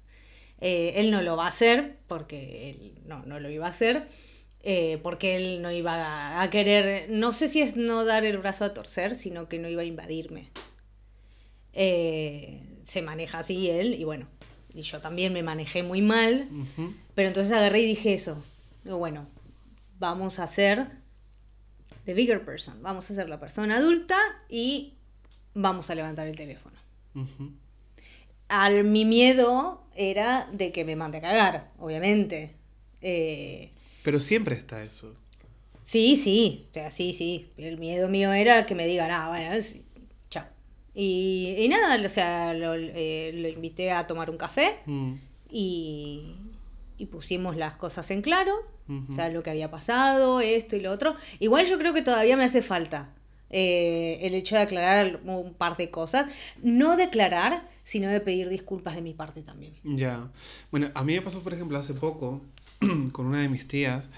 Eh, 0.60 0.92
él 0.96 1.10
no 1.10 1.22
lo 1.22 1.36
va 1.36 1.46
a 1.46 1.48
hacer 1.48 1.96
porque 2.08 2.70
él 2.70 2.98
no, 3.06 3.24
no 3.24 3.40
lo 3.40 3.48
iba 3.50 3.66
a 3.66 3.70
hacer. 3.70 4.06
eh, 4.62 4.98
porque 5.02 5.36
él 5.36 5.62
no 5.62 5.72
iba 5.72 5.94
a, 5.94 6.42
a 6.42 6.50
querer, 6.50 7.08
no 7.10 7.32
sé 7.32 7.48
si 7.48 7.60
es 7.62 7.74
no 7.74 8.04
dar 8.04 8.24
el 8.26 8.36
brazo 8.38 8.64
a 8.66 8.74
torcer, 8.74 9.14
sino 9.16 9.48
que 9.48 9.58
no 9.58 9.68
iba 9.68 9.80
a 9.82 9.86
invadirme. 9.86 10.50
Eh, 11.72 12.60
se 12.84 13.00
maneja 13.00 13.38
así 13.38 13.70
él 13.70 13.94
y 13.94 14.04
bueno, 14.04 14.28
y 14.74 14.82
yo 14.82 15.00
también 15.00 15.32
me 15.32 15.42
manejé 15.42 15.82
muy 15.82 16.02
mal. 16.02 16.48
Pero 17.14 17.28
entonces 17.28 17.52
agarré 17.52 17.80
y 17.82 17.86
dije 17.86 18.14
eso. 18.14 18.42
Digo, 18.84 18.98
bueno, 18.98 19.26
vamos 19.98 20.38
a 20.38 20.46
ser 20.46 20.88
the 22.04 22.14
bigger 22.14 22.44
person. 22.44 22.82
Vamos 22.82 23.10
a 23.10 23.14
ser 23.14 23.28
la 23.28 23.38
persona 23.38 23.76
adulta 23.76 24.18
y 24.48 24.94
vamos 25.54 25.90
a 25.90 25.94
levantar 25.94 26.26
el 26.26 26.36
teléfono. 26.36 26.76
Al, 28.48 28.84
mi 28.84 29.04
miedo 29.04 29.82
era 29.94 30.48
de 30.52 30.72
que 30.72 30.84
me 30.84 30.96
mande 30.96 31.18
a 31.18 31.22
cagar, 31.22 31.70
obviamente. 31.78 32.50
Eh, 33.00 33.70
Pero 34.02 34.20
siempre 34.20 34.54
está 34.56 34.82
eso. 34.82 35.16
sí, 35.82 36.16
sí, 36.16 36.66
o 36.70 36.74
sea, 36.74 36.90
sí, 36.90 37.12
sí. 37.12 37.50
El 37.56 37.78
miedo 37.78 38.08
mío 38.08 38.32
era 38.32 38.66
que 38.66 38.74
me 38.74 38.86
digan, 38.86 39.10
ah, 39.10 39.28
bueno, 39.28 39.60
sí, 39.62 39.81
chao. 39.81 39.81
Y, 40.94 41.54
y 41.58 41.68
nada, 41.68 42.04
o 42.04 42.08
sea, 42.08 42.54
lo, 42.54 42.74
eh, 42.74 43.32
lo 43.34 43.48
invité 43.48 43.92
a 43.92 44.06
tomar 44.06 44.30
un 44.30 44.36
café. 44.36 44.78
Mm, 44.86 45.14
y, 45.50 46.34
y 46.98 47.06
pusimos 47.06 47.56
las 47.56 47.76
cosas 47.76 48.10
en 48.10 48.22
claro, 48.22 48.52
o 48.88 49.14
sea, 49.14 49.30
lo 49.30 49.42
que 49.42 49.50
había 49.50 49.70
pasado, 49.70 50.40
esto 50.40 50.76
y 50.76 50.80
lo 50.80 50.90
otro. 50.90 51.16
Igual 51.40 51.66
yo 51.66 51.78
creo 51.78 51.94
que 51.94 52.02
todavía 52.02 52.36
me 52.36 52.44
hace 52.44 52.60
falta 52.60 53.14
eh, 53.48 54.18
el 54.22 54.34
hecho 54.34 54.54
de 54.54 54.62
aclarar 54.62 55.20
un 55.24 55.54
par 55.54 55.76
de 55.76 55.90
cosas. 55.90 56.26
No 56.62 56.96
declarar, 56.96 57.68
sino 57.84 58.08
de 58.10 58.20
pedir 58.20 58.48
disculpas 58.50 58.94
de 58.94 59.02
mi 59.02 59.14
parte 59.14 59.42
también. 59.42 59.74
Ya. 59.82 60.30
Bueno, 60.70 60.90
a 60.94 61.04
mí 61.04 61.14
me 61.14 61.22
pasó, 61.22 61.42
por 61.42 61.54
ejemplo, 61.54 61.78
hace 61.78 61.94
poco 61.94 62.42
con 63.12 63.26
una 63.26 63.40
de 63.40 63.48
mis 63.48 63.66
tías, 63.68 64.08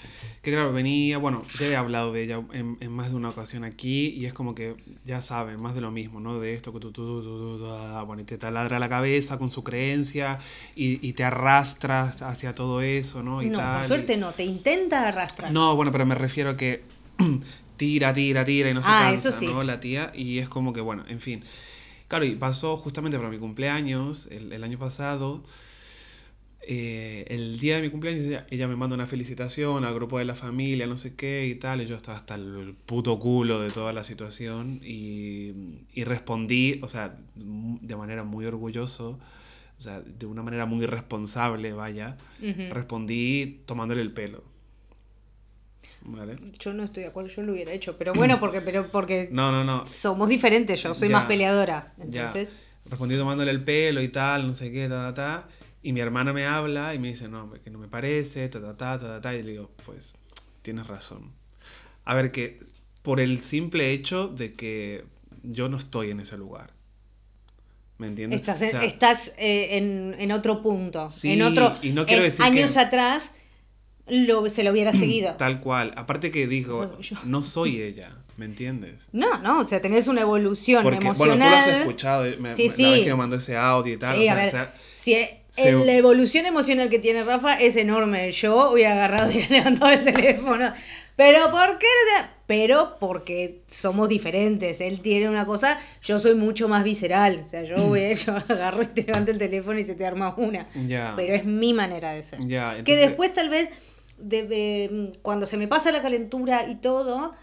que 0.43 0.53
claro, 0.53 0.73
venía, 0.73 1.19
bueno, 1.19 1.43
ya 1.59 1.67
he 1.67 1.77
hablado 1.77 2.13
de 2.13 2.23
ella 2.25 2.41
en, 2.53 2.77
en 2.81 2.93
más 2.93 3.11
de 3.11 3.17
una 3.17 3.31
ocasión 3.31 3.65
aquí, 3.65 4.09
y 4.09 4.27
es 4.27 4.33
como 4.35 4.55
que, 4.55 4.77
ya 5.05 5.23
saben, 5.23 5.61
más 5.63 5.75
de 5.75 5.81
lo 5.81 5.91
mismo, 5.91 6.21
¿no? 6.21 6.39
De 6.41 6.55
esto 6.55 6.73
que 6.73 6.81
tú, 6.81 6.93
tú, 6.93 7.23
tú, 7.23 7.23
tú, 7.23 7.59
tú, 7.59 7.67
ah, 7.71 8.03
bueno, 8.05 8.23
y 8.23 8.25
te 8.27 8.37
taladra 8.39 8.79
la 8.79 8.89
cabeza 8.89 9.39
con 9.39 9.51
su 9.51 9.65
creencia, 9.65 10.39
y, 10.77 11.07
y 11.07 11.13
te 11.15 11.25
arrastras 11.25 12.21
hacia 12.23 12.55
todo 12.55 12.83
eso, 12.83 13.23
¿no? 13.23 13.43
Y 13.43 13.47
no, 13.51 13.59
tal, 13.59 13.77
por 13.79 13.85
y- 13.85 13.89
suerte 13.89 14.17
no, 14.17 14.33
te 14.33 14.45
intenta 14.45 15.09
arrastrar. 15.09 15.53
No, 15.53 15.77
bueno, 15.77 15.93
pero 15.93 16.07
me 16.07 16.15
refiero 16.15 16.51
a 16.51 16.57
que 16.57 16.83
tira, 17.77 18.13
tira, 18.13 18.45
tira 18.45 18.71
y 18.71 18.75
no 18.75 18.83
se 18.83 18.89
Ah, 18.89 18.99
cansa, 18.99 19.29
eso 19.29 19.39
sí. 19.41 19.47
¿no? 19.47 19.63
La 19.63 19.81
tía, 19.81 20.13
y 20.15 20.39
es 20.39 20.49
como 20.49 20.73
que, 20.73 20.81
bueno, 20.81 21.05
en 21.09 21.21
fin. 21.21 21.45
Claro, 22.09 22.25
y 22.25 22.35
pasó 22.37 22.77
justamente 22.77 23.19
para 23.19 23.31
mi 23.31 23.39
cumpleaños, 23.39 24.29
el, 24.31 24.53
el 24.53 24.65
año 24.65 24.79
pasado, 24.79 25.43
eh, 26.67 27.25
el 27.29 27.59
día 27.59 27.77
de 27.77 27.83
mi 27.83 27.91
cumpleaños, 27.91 28.23
ella, 28.25 28.47
ella 28.51 28.67
me 28.69 28.77
manda 28.77 28.95
una 28.95 29.07
felicitación 29.07 29.85
al 29.85 29.95
grupo 29.95 30.19
de 30.19 30.25
la 30.25 30.35
familia, 30.35 30.87
no 30.87 30.97
sé 30.97 31.15
qué 31.15 31.47
y 31.47 31.55
tal, 31.57 31.81
y 31.83 31.87
yo 31.87 31.97
estaba 31.97 32.17
hasta 32.19 32.35
el 32.35 32.75
puto 32.87 33.19
culo 33.19 33.61
de 33.61 33.71
toda 33.71 33.93
la 33.93 34.05
situación, 34.05 34.81
y, 34.85 35.53
y 35.93 36.05
respondí, 36.05 36.81
o 36.83 36.89
sea, 36.89 37.17
de 37.35 37.97
manera 37.97 38.25
muy 38.25 38.47
orgulloso, 38.47 39.19
o 39.79 39.81
sea, 39.81 40.01
de 40.01 40.27
una 40.27 40.43
manera 40.43 40.67
muy 40.67 40.87
responsable, 40.87 41.73
vaya, 41.73 42.17
respondí 42.71 43.63
tomándole 43.67 44.01
el 44.03 44.13
pelo. 44.13 44.45
¿Vale? 46.07 46.37
Yo 46.59 46.73
no 46.75 46.85
estoy 46.85 47.05
de 47.05 47.09
acuerdo, 47.09 47.31
yo 47.31 47.43
lo 47.43 47.53
hubiera 47.53 47.73
hecho, 47.73 47.97
pero 47.97 48.13
bueno, 48.13 48.39
porque, 48.39 48.61
pero 48.61 48.89
porque 48.91 49.29
No, 49.33 49.51
no, 49.51 49.65
no. 49.65 49.87
somos 49.87 50.29
diferentes, 50.29 50.83
yo 50.83 50.95
soy 50.95 51.09
Ya. 51.09 51.15
más 51.15 51.25
peleadora. 51.27 51.95
Ya. 52.09 52.27
Entonces, 52.27 52.53
Respondí 52.87 53.17
tomándole 53.17 53.51
el 53.51 53.65
pelo 53.65 54.03
y 54.03 54.09
tal, 54.09 54.47
no 54.47 54.53
sé 54.53 54.71
qué, 54.71 54.87
ta, 54.89 55.15
ta, 55.15 55.15
ta. 55.15 55.49
Y 55.85 55.93
mi 55.93 56.01
hermana 56.01 56.33
me 56.33 56.47
habla 56.47 56.95
y 56.95 56.99
me 56.99 57.09
dice, 57.09 57.29
no, 57.29 57.53
que 57.63 57.71
no 57.71 57.79
me 57.79 57.87
parece, 57.89 58.49
ta, 58.49 58.61
ta, 58.61 58.77
ta, 58.77 58.99
ta, 58.99 59.07
ta, 59.07 59.21
ta. 59.21 59.35
Y 59.35 59.43
le 59.43 59.51
digo, 59.53 59.71
pues, 59.85 60.17
tienes 60.63 60.87
razón. 60.89 61.31
A 62.07 62.15
ver, 62.15 62.33
que 62.33 62.59
por 63.03 63.21
el 63.21 63.41
simple 63.43 63.93
hecho 63.93 64.29
de 64.29 64.55
que 64.55 65.05
yo 65.43 65.69
no 65.69 65.77
estoy 65.77 66.11
en 66.11 66.21
ese 66.21 66.39
lugar. 66.39 66.73
¿Me 67.99 68.07
entiendes? 68.09 68.41
Estás, 68.41 68.61
O 68.61 68.65
en, 68.65 68.71
sea, 68.71 68.85
estás 68.85 69.29
eh, 69.37 69.77
en, 69.77 70.17
en 70.19 70.33
otro 70.33 70.63
punto. 70.63 71.11
Sí, 71.11 71.33
en 71.35 71.43
otro. 71.43 71.77
y 71.83 71.91
no 71.93 72.07
quiero 72.07 72.23
en 72.25 72.31
decir 72.31 72.45
años 72.45 72.73
que- 72.73 72.81
atrás 72.81 73.31
lo, 74.07 74.49
se 74.49 74.63
lo 74.65 74.71
hubiera 74.73 74.93
seguido. 74.93 75.33
Tal 75.35 75.61
cual. 75.61 75.93
Aparte 75.97 76.31
que 76.31 76.47
yo- 76.63 76.91
no 77.25 77.43
soy 77.43 77.81
ella, 77.83 78.11
¿me 78.37 78.45
entiendes? 78.45 79.07
No, 79.13 79.39
no, 79.39 79.61
o 79.61 79.67
sea, 79.67 79.81
tenés 79.81 80.09
una 80.09 80.21
evolución 80.23 80.83
Porque, 80.83 80.99
emocional. 81.05 81.39
bueno, 81.39 81.63
tú 81.63 81.69
lo 81.69 81.75
has 81.75 81.81
escuchado, 81.81 82.27
eh, 82.27 82.37
me, 82.39 82.51
Sí, 82.51 82.69
la 82.69 82.75
sí. 82.75 82.85
vez 82.85 83.01
que 83.01 83.11
me 83.11 83.17
mandó 83.17 83.37
ese 83.37 83.57
audio 83.57 83.95
y 83.95 83.97
tal. 83.97 84.17
Sí, 84.17 84.29
o 84.29 84.31
a 84.31 84.35
sea, 84.35 84.43
ver, 84.45 84.49
o 84.49 84.51
sea, 84.51 84.75
si 84.93 85.15
e- 85.15 85.41
se- 85.51 85.73
la 85.73 85.93
evolución 85.95 86.47
emocional 86.47 86.91
que 86.91 86.99
tiene 86.99 87.23
Rafa 87.23 87.55
es 87.55 87.77
enorme. 87.77 88.31
Yo 88.33 88.73
hubiera 88.73 88.93
agarrado 88.93 89.31
y 89.31 89.43
levantado 89.49 89.93
el 89.93 90.05
teléfono. 90.05 90.73
Pero 91.17 91.49
¿por 91.53 91.79
qué? 91.79 91.87
no 91.87 92.23
te- 92.25 92.31
Pero 92.49 92.97
porque 92.99 93.61
somos 93.71 94.09
diferentes. 94.09 94.81
Él 94.81 95.01
tiene 95.01 95.29
una 95.29 95.47
cosa, 95.47 95.79
yo 96.03 96.19
soy 96.19 96.35
mucho 96.35 96.69
más 96.69 96.83
visceral. 96.83 97.43
O 97.45 97.49
sea, 97.49 97.63
yo, 97.63 97.77
voy, 97.77 98.13
yo 98.27 98.35
agarro 98.37 98.83
y 98.83 98.87
te 98.87 99.03
levanto 99.05 99.31
el 99.31 99.39
teléfono 99.39 99.79
y 99.79 99.85
se 99.85 99.95
te 99.95 100.05
arma 100.05 100.35
una. 100.37 100.67
Pero 101.15 101.35
es 101.35 101.45
mi 101.45 101.73
manera 101.73 102.11
de 102.13 102.25
ser. 102.25 102.41
Que 102.85 102.97
después 102.97 103.33
tal 103.33 103.49
vez, 103.49 103.71
de- 104.19 105.13
cuando 105.23 105.47
se 105.47 105.57
me 105.57 105.69
pasa 105.69 105.93
la 105.93 106.03
calentura 106.03 106.69
y 106.69 106.77
todo, 106.77 107.35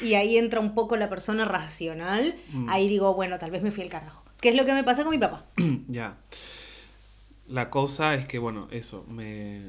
y 0.00 0.14
ahí 0.14 0.38
entra 0.38 0.60
un 0.60 0.74
poco 0.74 0.96
la 0.96 1.08
persona 1.08 1.44
racional, 1.44 2.34
Mm. 2.52 2.68
ahí 2.68 2.88
digo, 2.88 3.14
bueno, 3.14 3.38
tal 3.38 3.50
vez 3.50 3.62
me 3.62 3.70
fui 3.70 3.82
al 3.84 3.90
carajo. 3.90 4.24
¿Qué 4.40 4.48
es 4.48 4.56
lo 4.56 4.64
que 4.64 4.72
me 4.72 4.82
pasa 4.84 5.02
con 5.04 5.10
mi 5.12 5.18
papá? 5.18 5.44
Ya. 5.88 6.16
La 7.46 7.70
cosa 7.70 8.14
es 8.14 8.26
que, 8.26 8.38
bueno, 8.38 8.68
eso, 8.70 9.04
me... 9.08 9.62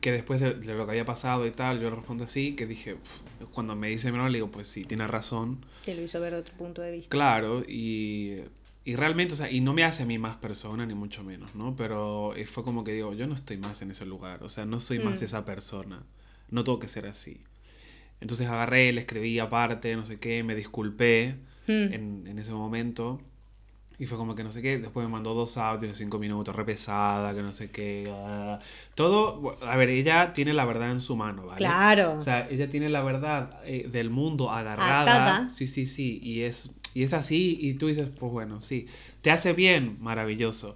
que 0.00 0.12
después 0.12 0.40
de, 0.40 0.54
lo 0.54 0.84
que 0.84 0.90
había 0.92 1.04
pasado 1.04 1.46
y 1.46 1.50
tal, 1.52 1.80
yo 1.80 1.88
respondo 1.90 2.24
así, 2.24 2.54
que 2.54 2.66
dije, 2.66 2.96
cuando 3.52 3.74
me 3.76 3.88
dice 3.88 4.08
mi 4.08 4.16
hermano, 4.16 4.28
le 4.30 4.38
digo, 4.38 4.50
pues 4.50 4.68
sí, 4.68 4.84
tiene 4.84 5.06
razón. 5.06 5.64
Te 5.84 5.94
lo 5.94 6.02
hizo 6.02 6.20
ver 6.20 6.34
de 6.34 6.40
otro 6.40 6.54
punto 6.56 6.82
de 6.82 6.90
vista. 6.92 7.08
Claro, 7.10 7.62
y, 7.66 8.40
y 8.84 8.96
realmente, 8.96 9.34
o 9.34 9.36
sea, 9.36 9.50
y 9.50 9.60
no 9.60 9.72
me 9.72 9.84
hace 9.84 10.02
a 10.02 10.06
mí 10.06 10.18
más 10.18 10.36
persona, 10.36 10.84
ni 10.86 10.94
mucho 10.94 11.22
menos, 11.24 11.54
¿no? 11.54 11.74
Pero 11.76 12.34
eh, 12.36 12.46
fue 12.46 12.64
como 12.64 12.84
que 12.84 12.92
digo, 12.92 13.14
yo 13.14 13.26
no 13.26 13.34
estoy 13.34 13.56
más 13.58 13.80
en 13.82 13.90
ese 13.90 14.04
lugar, 14.06 14.42
o 14.42 14.48
sea, 14.48 14.66
no 14.66 14.78
soy 14.80 14.98
más 14.98 15.20
Mm. 15.20 15.24
esa 15.24 15.44
persona, 15.44 16.02
no 16.50 16.64
tengo 16.64 16.78
que 16.78 16.88
ser 16.88 17.06
así. 17.06 17.40
Entonces 18.20 18.46
agarré, 18.48 18.92
le 18.92 19.00
escribí 19.00 19.38
aparte, 19.38 19.96
no 19.96 20.04
sé 20.04 20.18
qué, 20.18 20.42
me 20.42 20.54
disculpé 20.54 21.36
Mm. 21.66 21.92
en, 21.94 22.26
en 22.26 22.38
ese 22.38 22.52
momento. 22.52 23.20
Y 23.98 24.06
fue 24.06 24.18
como 24.18 24.34
que 24.34 24.42
no 24.42 24.50
sé 24.50 24.60
qué. 24.60 24.78
Después 24.78 25.06
me 25.06 25.12
mandó 25.12 25.34
dos 25.34 25.56
audios 25.56 25.92
de 25.92 26.04
cinco 26.04 26.18
minutos, 26.18 26.54
re 26.54 26.64
pesada, 26.64 27.34
que 27.34 27.42
no 27.42 27.52
sé 27.52 27.70
qué. 27.70 28.12
Todo. 28.94 29.56
A 29.62 29.76
ver, 29.76 29.88
ella 29.88 30.32
tiene 30.32 30.52
la 30.52 30.64
verdad 30.64 30.90
en 30.90 31.00
su 31.00 31.16
mano, 31.16 31.46
¿vale? 31.46 31.58
Claro. 31.58 32.18
O 32.18 32.22
sea, 32.22 32.48
ella 32.50 32.68
tiene 32.68 32.88
la 32.88 33.02
verdad 33.02 33.60
eh, 33.64 33.88
del 33.90 34.10
mundo 34.10 34.50
agarrada. 34.50 35.02
Atada. 35.02 35.50
Sí, 35.50 35.66
sí, 35.66 35.86
sí. 35.86 36.18
Y 36.22 36.42
es, 36.42 36.72
y 36.92 37.04
es 37.04 37.12
así. 37.12 37.56
Y 37.60 37.74
tú 37.74 37.86
dices, 37.86 38.08
pues 38.18 38.32
bueno, 38.32 38.60
sí. 38.60 38.86
¿Te 39.22 39.30
hace 39.30 39.52
bien? 39.52 39.96
Maravilloso. 40.00 40.74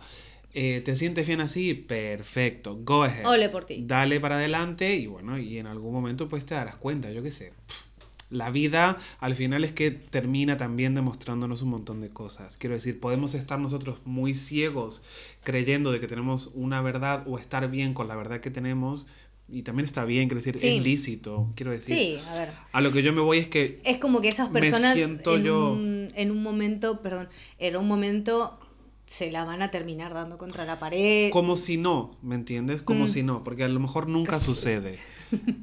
Eh, 0.54 0.80
¿Te 0.84 0.96
sientes 0.96 1.26
bien 1.26 1.40
así? 1.40 1.74
Perfecto. 1.74 2.78
Go 2.82 3.02
ahead. 3.04 3.26
Ole 3.26 3.48
por 3.48 3.64
ti. 3.64 3.82
Dale 3.86 4.18
para 4.18 4.36
adelante 4.36 4.96
y 4.96 5.06
bueno, 5.06 5.38
y 5.38 5.58
en 5.58 5.66
algún 5.66 5.92
momento 5.92 6.26
pues 6.28 6.46
te 6.46 6.54
darás 6.54 6.76
cuenta, 6.76 7.10
yo 7.12 7.22
qué 7.22 7.30
sé. 7.30 7.52
Pff, 7.66 7.87
La 8.30 8.50
vida 8.50 8.98
al 9.20 9.34
final 9.34 9.64
es 9.64 9.72
que 9.72 9.90
termina 9.90 10.56
también 10.58 10.94
demostrándonos 10.94 11.62
un 11.62 11.70
montón 11.70 12.00
de 12.00 12.10
cosas. 12.10 12.56
Quiero 12.58 12.74
decir, 12.74 13.00
podemos 13.00 13.32
estar 13.34 13.58
nosotros 13.58 14.00
muy 14.04 14.34
ciegos 14.34 15.02
creyendo 15.42 15.92
de 15.92 16.00
que 16.00 16.08
tenemos 16.08 16.50
una 16.54 16.82
verdad 16.82 17.24
o 17.26 17.38
estar 17.38 17.70
bien 17.70 17.94
con 17.94 18.06
la 18.08 18.16
verdad 18.16 18.40
que 18.40 18.50
tenemos 18.50 19.06
y 19.50 19.62
también 19.62 19.86
está 19.86 20.04
bien, 20.04 20.28
quiero 20.28 20.40
decir, 20.40 20.58
Sí. 20.58 20.68
es 20.76 20.82
lícito, 20.84 21.50
quiero 21.54 21.70
decir. 21.72 21.96
Sí, 21.96 22.18
a 22.28 22.34
ver. 22.34 22.50
A 22.72 22.82
lo 22.82 22.92
que 22.92 23.02
yo 23.02 23.14
me 23.14 23.22
voy 23.22 23.38
es 23.38 23.48
que 23.48 23.80
Es 23.82 23.96
como 23.96 24.20
que 24.20 24.28
esas 24.28 24.50
Me 24.50 24.60
personas 24.60 24.94
siento 24.94 25.36
en, 25.36 25.44
yo- 25.44 25.72
un, 25.72 26.08
en 26.14 26.30
un 26.30 26.42
momento, 26.42 27.00
perdón, 27.00 27.28
en 27.58 27.76
un 27.76 27.88
momento 27.88 28.58
se 29.06 29.32
la 29.32 29.44
van 29.46 29.62
a 29.62 29.70
terminar 29.70 30.12
dando 30.12 30.36
contra 30.36 30.66
la 30.66 30.78
pared. 30.78 31.30
Como 31.30 31.56
si 31.56 31.78
no, 31.78 32.10
¿me 32.20 32.34
entiendes? 32.34 32.82
Como 32.82 33.04
Mm. 33.04 33.08
si 33.08 33.22
no, 33.22 33.42
porque 33.42 33.64
a 33.64 33.68
lo 33.68 33.80
mejor 33.80 34.06
nunca 34.06 34.32
Casi. 34.32 34.44
sucede. 34.44 34.98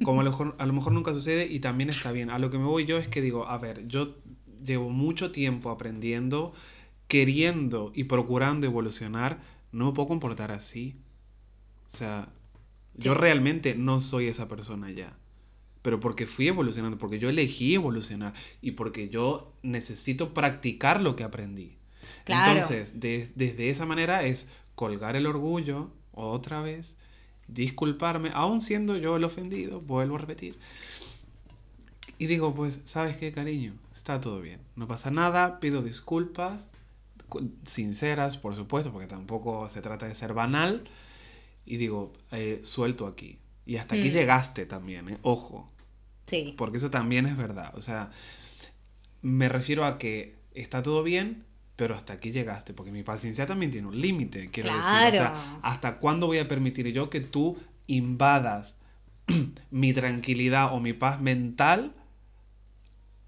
Como 0.02 0.20
a 0.20 0.24
lo, 0.24 0.30
mejor, 0.30 0.54
a 0.58 0.66
lo 0.66 0.72
mejor 0.72 0.92
nunca 0.92 1.12
sucede 1.12 1.46
y 1.46 1.60
también 1.60 1.90
está 1.90 2.12
bien. 2.12 2.30
A 2.30 2.38
lo 2.38 2.50
que 2.50 2.58
me 2.58 2.64
voy 2.64 2.84
yo 2.86 2.98
es 2.98 3.08
que 3.08 3.20
digo, 3.20 3.46
a 3.48 3.58
ver, 3.58 3.86
yo 3.88 4.16
llevo 4.64 4.90
mucho 4.90 5.30
tiempo 5.32 5.70
aprendiendo, 5.70 6.52
queriendo 7.08 7.92
y 7.94 8.04
procurando 8.04 8.66
evolucionar, 8.66 9.40
no 9.72 9.86
me 9.86 9.92
puedo 9.92 10.08
comportar 10.08 10.52
así. 10.52 10.96
O 11.86 11.90
sea, 11.90 12.28
yo 12.94 13.14
realmente 13.14 13.74
no 13.74 14.00
soy 14.00 14.26
esa 14.26 14.48
persona 14.48 14.90
ya. 14.90 15.16
Pero 15.82 16.00
porque 16.00 16.26
fui 16.26 16.48
evolucionando, 16.48 16.98
porque 16.98 17.18
yo 17.20 17.28
elegí 17.28 17.74
evolucionar 17.74 18.34
y 18.60 18.72
porque 18.72 19.08
yo 19.08 19.52
necesito 19.62 20.34
practicar 20.34 21.00
lo 21.00 21.14
que 21.14 21.22
aprendí. 21.22 21.76
Claro. 22.24 22.52
Entonces, 22.52 22.98
de- 22.98 23.28
desde 23.36 23.70
esa 23.70 23.86
manera 23.86 24.24
es 24.24 24.46
colgar 24.74 25.14
el 25.14 25.26
orgullo 25.26 25.90
otra 26.12 26.60
vez, 26.60 26.95
disculparme, 27.48 28.30
aún 28.34 28.60
siendo 28.60 28.96
yo 28.96 29.16
el 29.16 29.24
ofendido, 29.24 29.80
vuelvo 29.80 30.16
a 30.16 30.18
repetir. 30.20 30.56
Y 32.18 32.26
digo, 32.26 32.54
pues, 32.54 32.80
¿sabes 32.84 33.16
qué, 33.16 33.32
cariño? 33.32 33.74
Está 33.92 34.20
todo 34.20 34.40
bien. 34.40 34.60
No 34.74 34.86
pasa 34.88 35.10
nada, 35.10 35.60
pido 35.60 35.82
disculpas, 35.82 36.66
cu- 37.28 37.50
sinceras, 37.64 38.38
por 38.38 38.56
supuesto, 38.56 38.90
porque 38.92 39.06
tampoco 39.06 39.68
se 39.68 39.82
trata 39.82 40.06
de 40.06 40.14
ser 40.14 40.32
banal. 40.32 40.84
Y 41.66 41.76
digo, 41.76 42.12
eh, 42.30 42.60
suelto 42.64 43.06
aquí. 43.06 43.38
Y 43.66 43.76
hasta 43.76 43.96
aquí 43.96 44.08
Mm. 44.08 44.12
llegaste 44.12 44.66
también, 44.66 45.08
¿eh? 45.08 45.18
Ojo. 45.22 45.68
Sí. 46.26 46.54
Porque 46.56 46.78
eso 46.78 46.90
también 46.90 47.26
es 47.26 47.36
verdad. 47.36 47.74
O 47.76 47.80
sea, 47.80 48.10
me 49.22 49.48
refiero 49.48 49.84
a 49.84 49.98
que 49.98 50.36
está 50.54 50.82
todo 50.82 51.02
bien, 51.02 51.44
pero 51.76 51.94
hasta 51.94 52.14
aquí 52.14 52.32
llegaste. 52.32 52.72
Porque 52.72 52.90
mi 52.90 53.02
paciencia 53.02 53.46
también 53.46 53.70
tiene 53.70 53.86
un 53.86 54.00
límite, 54.00 54.46
quiero 54.46 54.70
decir. 54.76 55.08
O 55.08 55.12
sea. 55.12 55.60
¿hasta 55.62 55.98
cuándo 55.98 56.26
voy 56.26 56.38
a 56.38 56.48
permitir 56.48 56.86
yo 56.92 57.10
que 57.10 57.20
tú 57.20 57.56
invadas 57.86 58.76
mi 59.70 59.92
tranquilidad 59.92 60.74
o 60.74 60.80
mi 60.80 60.94
paz 60.94 61.20
mental? 61.20 61.92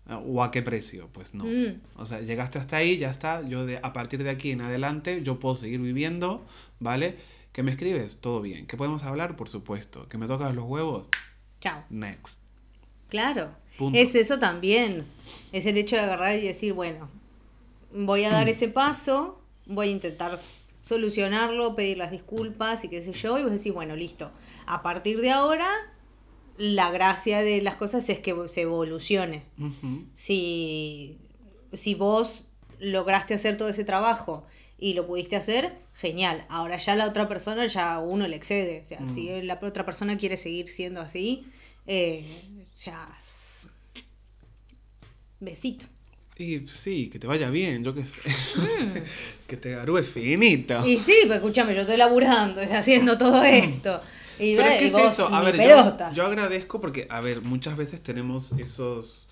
¿O 0.06 0.42
a 0.42 0.50
qué 0.50 0.62
precio? 0.62 1.10
Pues 1.12 1.34
no. 1.34 1.44
Mm. 1.44 1.82
O 1.96 2.06
sea, 2.06 2.20
llegaste 2.20 2.58
hasta 2.58 2.78
ahí, 2.78 2.96
ya 2.96 3.10
está. 3.10 3.46
Yo 3.46 3.66
de, 3.66 3.78
a 3.82 3.92
partir 3.92 4.24
de 4.24 4.30
aquí 4.30 4.50
en 4.50 4.62
adelante, 4.62 5.22
yo 5.22 5.38
puedo 5.38 5.54
seguir 5.54 5.80
viviendo, 5.80 6.46
¿vale? 6.80 7.16
¿Que 7.52 7.62
me 7.62 7.72
escribes? 7.72 8.18
Todo 8.20 8.40
bien. 8.40 8.66
¿Que 8.66 8.78
podemos 8.78 9.02
hablar? 9.02 9.36
Por 9.36 9.50
supuesto. 9.50 10.08
¿Que 10.08 10.16
me 10.16 10.26
tocas 10.26 10.54
los 10.54 10.64
huevos? 10.64 11.08
Chao. 11.60 11.84
Next. 11.90 12.40
Claro. 13.10 13.50
Punto. 13.76 13.98
Es 13.98 14.14
eso 14.14 14.38
también. 14.38 15.04
Es 15.52 15.66
el 15.66 15.76
hecho 15.76 15.96
de 15.96 16.02
agarrar 16.02 16.38
y 16.38 16.42
decir, 16.42 16.72
bueno, 16.72 17.10
voy 17.92 18.24
a 18.24 18.30
Mm. 18.30 18.32
dar 18.32 18.48
ese 18.48 18.68
paso, 18.68 19.40
voy 19.66 19.88
a 19.88 19.92
intentar 19.92 20.40
solucionarlo, 20.80 21.74
pedir 21.74 21.98
las 21.98 22.10
disculpas 22.10 22.84
y 22.84 22.88
qué 22.88 23.02
sé 23.02 23.12
yo, 23.12 23.38
y 23.38 23.42
vos 23.42 23.52
decís, 23.52 23.72
bueno, 23.72 23.96
listo. 23.96 24.30
A 24.66 24.82
partir 24.82 25.20
de 25.20 25.30
ahora, 25.30 25.68
la 26.56 26.90
gracia 26.90 27.40
de 27.42 27.60
las 27.62 27.76
cosas 27.76 28.08
es 28.08 28.18
que 28.20 28.34
se 28.48 28.62
evolucione. 28.62 29.44
Si, 30.14 31.18
si 31.72 31.94
vos 31.94 32.46
lograste 32.80 33.34
hacer 33.34 33.56
todo 33.56 33.68
ese 33.68 33.84
trabajo 33.84 34.44
y 34.78 34.94
lo 34.94 35.06
pudiste 35.06 35.36
hacer, 35.36 35.76
genial. 35.94 36.44
Ahora 36.48 36.76
ya 36.78 36.94
la 36.94 37.06
otra 37.06 37.28
persona 37.28 37.66
ya 37.66 37.94
a 37.94 37.98
uno 38.00 38.26
le 38.28 38.36
excede. 38.36 38.82
O 38.82 38.86
sea, 38.86 39.00
Mm. 39.00 39.14
si 39.14 39.42
la 39.42 39.58
otra 39.60 39.84
persona 39.84 40.16
quiere 40.16 40.36
seguir 40.36 40.68
siendo 40.68 41.00
así, 41.00 41.44
eh, 41.86 42.24
ya. 42.84 43.08
Besito. 45.40 45.86
Y 46.38 46.66
sí, 46.68 47.08
que 47.10 47.18
te 47.18 47.26
vaya 47.26 47.50
bien, 47.50 47.82
yo 47.82 47.94
qué 47.94 48.04
sé. 48.04 48.20
que 49.48 49.56
te 49.56 49.72
garúe 49.72 50.02
finito. 50.04 50.80
Mm. 50.80 50.86
Y 50.86 50.98
sí, 50.98 51.14
pues 51.26 51.38
escúchame, 51.38 51.74
yo 51.74 51.80
estoy 51.80 51.96
laburando, 51.96 52.60
haciendo 52.60 53.18
todo 53.18 53.42
esto. 53.42 54.00
Y, 54.38 54.54
Pero 54.54 54.68
ve, 54.70 54.76
¿qué 54.78 54.84
y 54.84 54.86
es 54.86 54.92
vos 54.92 55.12
eso? 55.12 55.34
A 55.34 55.42
ver, 55.42 55.56
yo 56.14 56.24
agradezco 56.24 56.80
porque, 56.80 57.08
a 57.10 57.20
ver, 57.20 57.42
muchas 57.42 57.76
veces 57.76 58.00
tenemos 58.02 58.52
esos 58.52 59.28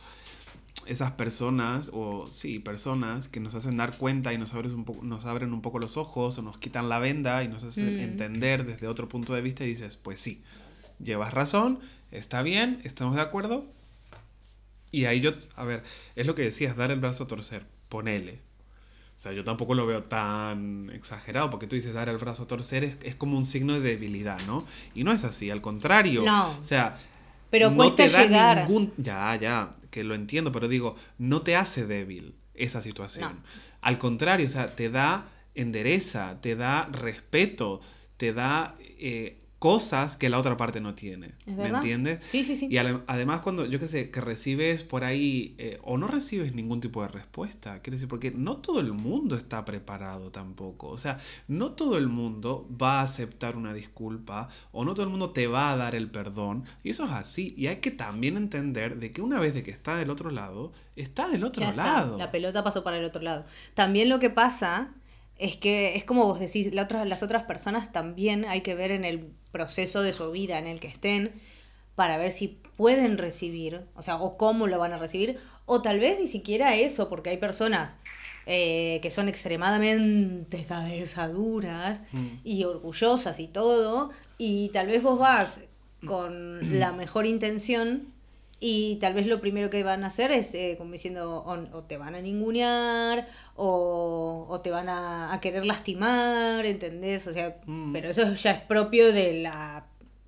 esas 0.86 1.10
personas 1.12 1.90
o 1.92 2.28
sí, 2.30 2.60
personas 2.60 3.26
que 3.26 3.40
nos 3.40 3.54
hacen 3.56 3.76
dar 3.76 3.96
cuenta 3.98 4.32
y 4.32 4.38
nos 4.38 4.54
abren 4.54 4.72
un 4.72 4.84
poco 4.84 5.02
nos 5.04 5.24
abren 5.24 5.52
un 5.52 5.60
poco 5.60 5.80
los 5.80 5.96
ojos 5.96 6.38
o 6.38 6.42
nos 6.42 6.58
quitan 6.58 6.88
la 6.88 7.00
venda 7.00 7.42
y 7.42 7.48
nos 7.48 7.64
hacen 7.64 7.96
Mm. 7.96 8.00
entender 8.00 8.64
desde 8.64 8.86
otro 8.86 9.08
punto 9.08 9.34
de 9.34 9.42
vista 9.42 9.64
y 9.64 9.68
dices, 9.68 9.96
pues 9.96 10.20
sí, 10.20 10.42
llevas 11.02 11.34
razón, 11.34 11.80
está 12.12 12.42
bien, 12.42 12.80
estamos 12.84 13.16
de 13.16 13.20
acuerdo. 13.22 13.64
Y 14.92 15.04
ahí 15.06 15.20
yo, 15.20 15.32
a 15.56 15.64
ver, 15.64 15.82
es 16.14 16.26
lo 16.26 16.34
que 16.34 16.42
decías, 16.42 16.76
dar 16.76 16.90
el 16.90 17.00
brazo 17.00 17.24
a 17.24 17.26
torcer, 17.28 17.66
ponele. 17.88 18.40
O 19.16 19.18
sea, 19.18 19.32
yo 19.32 19.44
tampoco 19.44 19.74
lo 19.74 19.86
veo 19.86 20.04
tan 20.04 20.90
exagerado, 20.90 21.48
porque 21.50 21.66
tú 21.66 21.74
dices 21.74 21.94
dar 21.94 22.08
el 22.08 22.18
brazo 22.18 22.42
a 22.44 22.46
torcer 22.46 22.84
es, 22.84 22.96
es 23.02 23.14
como 23.14 23.38
un 23.38 23.46
signo 23.46 23.72
de 23.74 23.80
debilidad, 23.80 24.38
¿no? 24.46 24.66
Y 24.94 25.04
no 25.04 25.12
es 25.12 25.24
así, 25.24 25.50
al 25.50 25.62
contrario. 25.62 26.22
No. 26.22 26.50
O 26.58 26.64
sea, 26.64 26.98
Pero 27.50 27.70
no 27.70 27.76
cuesta 27.76 28.06
te 28.06 28.08
da 28.10 28.22
llegar. 28.24 28.58
ningún... 28.68 28.92
Ya, 28.98 29.34
ya, 29.36 29.76
que 29.90 30.04
lo 30.04 30.14
entiendo, 30.14 30.52
pero 30.52 30.68
digo, 30.68 30.96
no 31.18 31.42
te 31.42 31.56
hace 31.56 31.86
débil 31.86 32.34
esa 32.54 32.82
situación. 32.82 33.36
No. 33.36 33.42
Al 33.80 33.98
contrario, 33.98 34.46
o 34.46 34.50
sea, 34.50 34.76
te 34.76 34.90
da 34.90 35.28
endereza, 35.54 36.38
te 36.42 36.56
da 36.56 36.86
respeto, 36.92 37.80
te 38.18 38.32
da 38.34 38.74
eh, 38.80 39.38
cosas 39.58 40.16
que 40.16 40.28
la 40.28 40.38
otra 40.38 40.56
parte 40.56 40.80
no 40.80 40.94
tiene. 40.94 41.28
¿Es 41.46 41.56
¿Me 41.56 41.68
entiendes? 41.68 42.20
Sí, 42.28 42.44
sí, 42.44 42.56
sí. 42.56 42.68
Y 42.70 42.76
además 42.76 43.40
cuando, 43.40 43.64
yo 43.64 43.80
qué 43.80 43.88
sé, 43.88 44.10
que 44.10 44.20
recibes 44.20 44.82
por 44.82 45.02
ahí 45.02 45.54
eh, 45.58 45.78
o 45.82 45.96
no 45.96 46.08
recibes 46.08 46.54
ningún 46.54 46.80
tipo 46.82 47.00
de 47.02 47.08
respuesta, 47.08 47.80
quiero 47.80 47.94
decir, 47.96 48.08
porque 48.08 48.30
no 48.30 48.58
todo 48.58 48.80
el 48.80 48.92
mundo 48.92 49.34
está 49.34 49.64
preparado 49.64 50.30
tampoco. 50.30 50.88
O 50.88 50.98
sea, 50.98 51.18
no 51.48 51.72
todo 51.72 51.96
el 51.96 52.08
mundo 52.08 52.68
va 52.80 53.00
a 53.00 53.04
aceptar 53.04 53.56
una 53.56 53.72
disculpa 53.72 54.48
o 54.72 54.84
no 54.84 54.92
todo 54.92 55.04
el 55.04 55.10
mundo 55.10 55.30
te 55.30 55.46
va 55.46 55.72
a 55.72 55.76
dar 55.76 55.94
el 55.94 56.10
perdón. 56.10 56.64
Y 56.84 56.90
eso 56.90 57.04
es 57.06 57.12
así. 57.12 57.54
Y 57.56 57.68
hay 57.68 57.76
que 57.76 57.90
también 57.90 58.36
entender 58.36 58.98
de 58.98 59.10
que 59.10 59.22
una 59.22 59.40
vez 59.40 59.54
de 59.54 59.62
que 59.62 59.70
está 59.70 59.96
del 59.96 60.10
otro 60.10 60.30
lado, 60.30 60.72
está 60.96 61.28
del 61.28 61.44
otro 61.44 61.62
Ya 61.62 61.70
está, 61.70 61.84
lado. 61.84 62.18
la 62.18 62.30
pelota 62.30 62.62
pasó 62.62 62.84
para 62.84 62.98
el 62.98 63.04
otro 63.06 63.22
lado. 63.22 63.46
También 63.74 64.10
lo 64.10 64.18
que 64.18 64.28
pasa 64.30 64.92
es 65.38 65.56
que 65.56 65.96
es 65.96 66.04
como 66.04 66.24
vos 66.24 66.40
decís, 66.40 66.72
la 66.74 66.84
otra- 66.84 67.04
las 67.04 67.22
otras 67.22 67.42
personas 67.42 67.92
también 67.92 68.44
hay 68.46 68.62
que 68.62 68.74
ver 68.74 68.90
en 68.90 69.04
el 69.04 69.32
proceso 69.56 70.02
de 70.02 70.12
su 70.12 70.30
vida 70.30 70.58
en 70.58 70.66
el 70.66 70.80
que 70.80 70.88
estén 70.88 71.32
para 71.94 72.18
ver 72.18 72.30
si 72.30 72.58
pueden 72.76 73.16
recibir, 73.16 73.80
o 73.94 74.02
sea, 74.02 74.16
o 74.20 74.36
cómo 74.36 74.66
lo 74.66 74.78
van 74.78 74.92
a 74.92 74.98
recibir, 74.98 75.38
o 75.64 75.80
tal 75.80 75.98
vez 75.98 76.18
ni 76.20 76.26
siquiera 76.26 76.76
eso, 76.76 77.08
porque 77.08 77.30
hay 77.30 77.38
personas 77.38 77.96
eh, 78.48 79.00
que 79.02 79.10
son 79.10 79.28
extremadamente 79.28 80.64
cabezaduras 80.66 82.00
Mm. 82.12 82.26
y 82.44 82.64
orgullosas 82.64 83.40
y 83.40 83.48
todo, 83.48 84.10
y 84.38 84.68
tal 84.74 84.86
vez 84.88 85.02
vos 85.02 85.18
vas 85.18 85.60
con 86.06 86.78
la 86.78 86.92
mejor 86.92 87.24
intención 87.26 88.12
y 88.58 88.96
tal 88.96 89.12
vez 89.14 89.26
lo 89.26 89.40
primero 89.40 89.68
que 89.70 89.82
van 89.82 90.02
a 90.04 90.06
hacer 90.06 90.30
es 90.32 90.54
eh, 90.54 90.76
como 90.78 90.92
diciendo 90.92 91.42
o, 91.44 91.76
o 91.76 91.82
te 91.84 91.96
van 91.98 92.14
a 92.14 92.20
ningunear 92.22 93.28
o, 93.54 94.46
o 94.48 94.60
te 94.60 94.70
van 94.70 94.88
a, 94.88 95.32
a 95.32 95.40
querer 95.40 95.66
lastimar, 95.66 96.64
¿entendés? 96.66 97.26
O 97.26 97.32
sea, 97.32 97.56
Mm. 97.66 97.92
pero 97.92 98.08
eso 98.10 98.32
ya 98.34 98.52
es 98.52 98.60
propio 98.62 99.12
de 99.12 99.42
la 99.42 99.86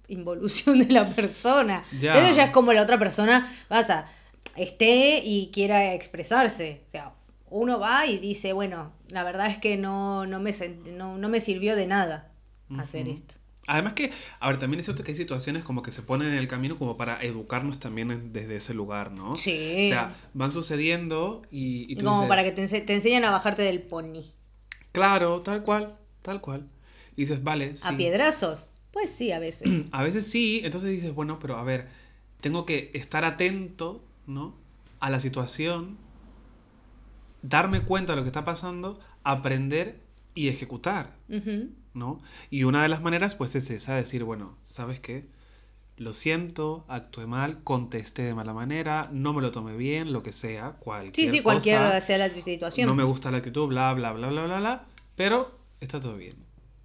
involución 0.09 0.79
de 0.79 0.93
la 0.93 1.07
persona. 1.07 1.85
Eso 1.93 2.35
ya 2.37 2.45
es 2.45 2.51
como 2.51 2.73
la 2.73 2.83
otra 2.83 2.99
persona, 2.99 3.53
basta, 3.69 4.11
esté 4.57 5.23
y 5.25 5.51
quiera 5.53 5.95
expresarse. 5.95 6.83
O 6.87 6.91
sea, 6.91 7.13
uno 7.51 7.79
va 7.79 8.07
y 8.07 8.19
dice, 8.19 8.53
bueno, 8.53 8.93
la 9.09 9.25
verdad 9.25 9.47
es 9.47 9.59
que 9.59 9.77
no, 9.77 10.27
no, 10.27 10.39
me, 10.39 10.51
sent- 10.51 10.85
no, 10.93 11.17
no 11.19 11.29
me 11.29 11.41
sirvió 11.41 11.77
de 11.77 11.87
nada 11.87 12.31
hacer 12.79 13.09
esto. 13.09 13.37
Además 13.69 13.93
que, 13.93 14.11
a 14.41 14.49
ver, 14.49 14.59
también 14.59 14.81
es 14.81 14.87
cierto 14.87 15.05
que 15.05 15.13
hay 15.13 15.17
situaciones 15.17 15.63
como 15.63 15.83
que 15.83 15.93
se 15.93 16.03
ponen 16.03 16.29
en 16.29 16.35
el 16.39 16.49
camino 16.49 16.79
como 16.79 16.97
para 16.97 17.23
educarnos 17.23 17.79
también 17.79 18.33
desde 18.33 18.57
ese 18.57 18.75
lugar, 18.75 19.13
¿no? 19.13 19.35
Sí. 19.37 19.83
O 19.85 19.89
sea, 19.89 20.17
van 20.35 20.53
sucediendo 20.53 21.43
y, 21.51 21.93
y 21.93 21.97
tú 21.97 22.07
como 22.07 22.17
dices, 22.17 22.29
para 22.29 22.43
que 22.45 22.53
te, 22.53 22.63
ense- 22.65 22.85
te 22.85 22.95
enseñan 22.95 23.25
a 23.25 23.31
bajarte 23.31 23.63
del 23.63 23.83
pony. 23.83 24.25
Claro, 24.93 25.41
tal 25.43 25.63
cual, 25.63 25.97
tal 26.23 26.41
cual. 26.41 26.69
Y 27.17 27.23
dices, 27.23 27.43
vale, 27.43 27.77
sí. 27.77 27.87
¿A 27.87 27.97
piedrazos? 27.97 28.69
Pues 28.93 29.11
sí, 29.11 29.33
a 29.33 29.39
veces. 29.39 29.69
A 29.93 30.03
veces 30.03 30.27
sí, 30.31 30.61
entonces 30.65 30.91
dices, 30.91 31.15
bueno, 31.15 31.39
pero 31.39 31.57
a 31.57 31.63
ver, 31.63 31.89
tengo 32.41 32.65
que 32.67 32.91
estar 32.95 33.25
atento, 33.25 34.03
¿no? 34.27 34.55
A 35.01 35.11
la 35.11 35.21
situación, 35.21 35.97
darme 37.43 37.83
cuenta 37.83 38.13
de 38.13 38.17
lo 38.17 38.23
que 38.23 38.29
está 38.29 38.45
pasando, 38.45 39.01
aprender 39.25 40.01
y 40.35 40.49
ejecutar, 40.49 41.17
Ujú. 41.29 41.69
¿No? 41.99 42.21
Y 42.51 42.65
una 42.65 42.83
de 42.83 42.89
las 42.89 43.03
maneras, 43.03 43.35
pues, 43.35 43.55
es 43.55 43.71
esa, 43.71 43.95
decir, 43.97 44.25
bueno, 44.25 44.57
¿sabes 44.65 45.01
qué? 45.01 45.27
Lo 45.97 46.13
siento, 46.13 46.85
actué 46.89 47.27
mal, 47.27 47.63
contesté 47.65 48.23
de 48.23 48.35
mala 48.35 48.55
manera, 48.55 49.09
no 49.13 49.33
me 49.33 49.43
lo 49.43 49.51
tomé 49.51 49.77
bien, 49.77 50.13
lo 50.13 50.23
que 50.23 50.33
sea, 50.33 50.73
cualquier 50.79 51.15
Sí, 51.15 51.37
sí, 51.37 51.43
cosa, 51.43 51.55
cualquier 51.55 52.03
sea 52.03 52.19
la 52.19 52.29
situación. 52.31 52.87
No 52.87 52.95
me 52.95 53.03
gusta 53.03 53.31
la 53.33 53.39
actitud, 53.39 53.67
bla, 53.67 53.93
bla, 53.95 54.13
bla, 54.13 54.29
bla, 54.29 54.45
bla, 54.45 54.59
bla, 54.61 54.85
pero 55.17 55.59
está 55.81 56.01
todo 56.01 56.17
bien, 56.17 56.37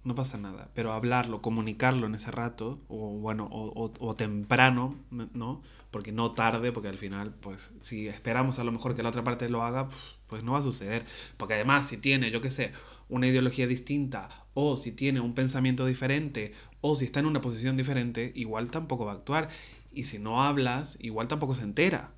no 0.04 0.14
pasa 0.14 0.38
nada. 0.38 0.70
Pero 0.74 0.92
hablarlo, 0.92 1.40
comunicarlo 1.42 2.06
en 2.06 2.14
ese 2.14 2.30
rato, 2.30 2.80
o 2.88 3.10
bueno, 3.18 3.48
o, 3.50 3.66
o- 3.84 3.92
o 4.06 4.16
temprano, 4.16 4.96
¿no? 5.10 5.62
Porque 5.90 6.12
no 6.12 6.32
tarde, 6.32 6.72
porque 6.72 6.88
al 6.88 6.98
final, 6.98 7.34
pues, 7.40 7.74
si 7.80 8.08
esperamos 8.08 8.58
a 8.58 8.64
lo 8.64 8.72
mejor 8.72 8.94
que 8.94 9.02
la 9.02 9.08
otra 9.10 9.24
parte 9.24 9.48
lo 9.48 9.62
haga, 9.62 9.88
pues 10.26 10.42
no 10.42 10.52
va 10.52 10.58
a 10.58 10.62
suceder. 10.62 11.06
Porque 11.36 11.54
además, 11.54 11.86
si 11.88 11.96
tiene, 11.96 12.30
yo 12.30 12.40
qué 12.40 12.50
sé, 12.50 12.72
una 13.08 13.26
ideología 13.26 13.66
distinta, 13.66 14.28
o 14.54 14.76
si 14.76 14.92
tiene 14.92 15.20
un 15.20 15.34
pensamiento 15.34 15.86
diferente, 15.86 16.52
o 16.80 16.96
si 16.96 17.04
está 17.06 17.20
en 17.20 17.26
una 17.26 17.40
posición 17.40 17.76
diferente, 17.76 18.32
igual 18.34 18.70
tampoco 18.70 19.04
va 19.06 19.12
a 19.12 19.14
actuar. 19.16 19.48
Y 19.92 20.04
si 20.04 20.18
no 20.18 20.42
hablas, 20.42 20.98
igual 21.00 21.28
tampoco 21.28 21.54
se 21.54 21.62
entera. 21.62 22.12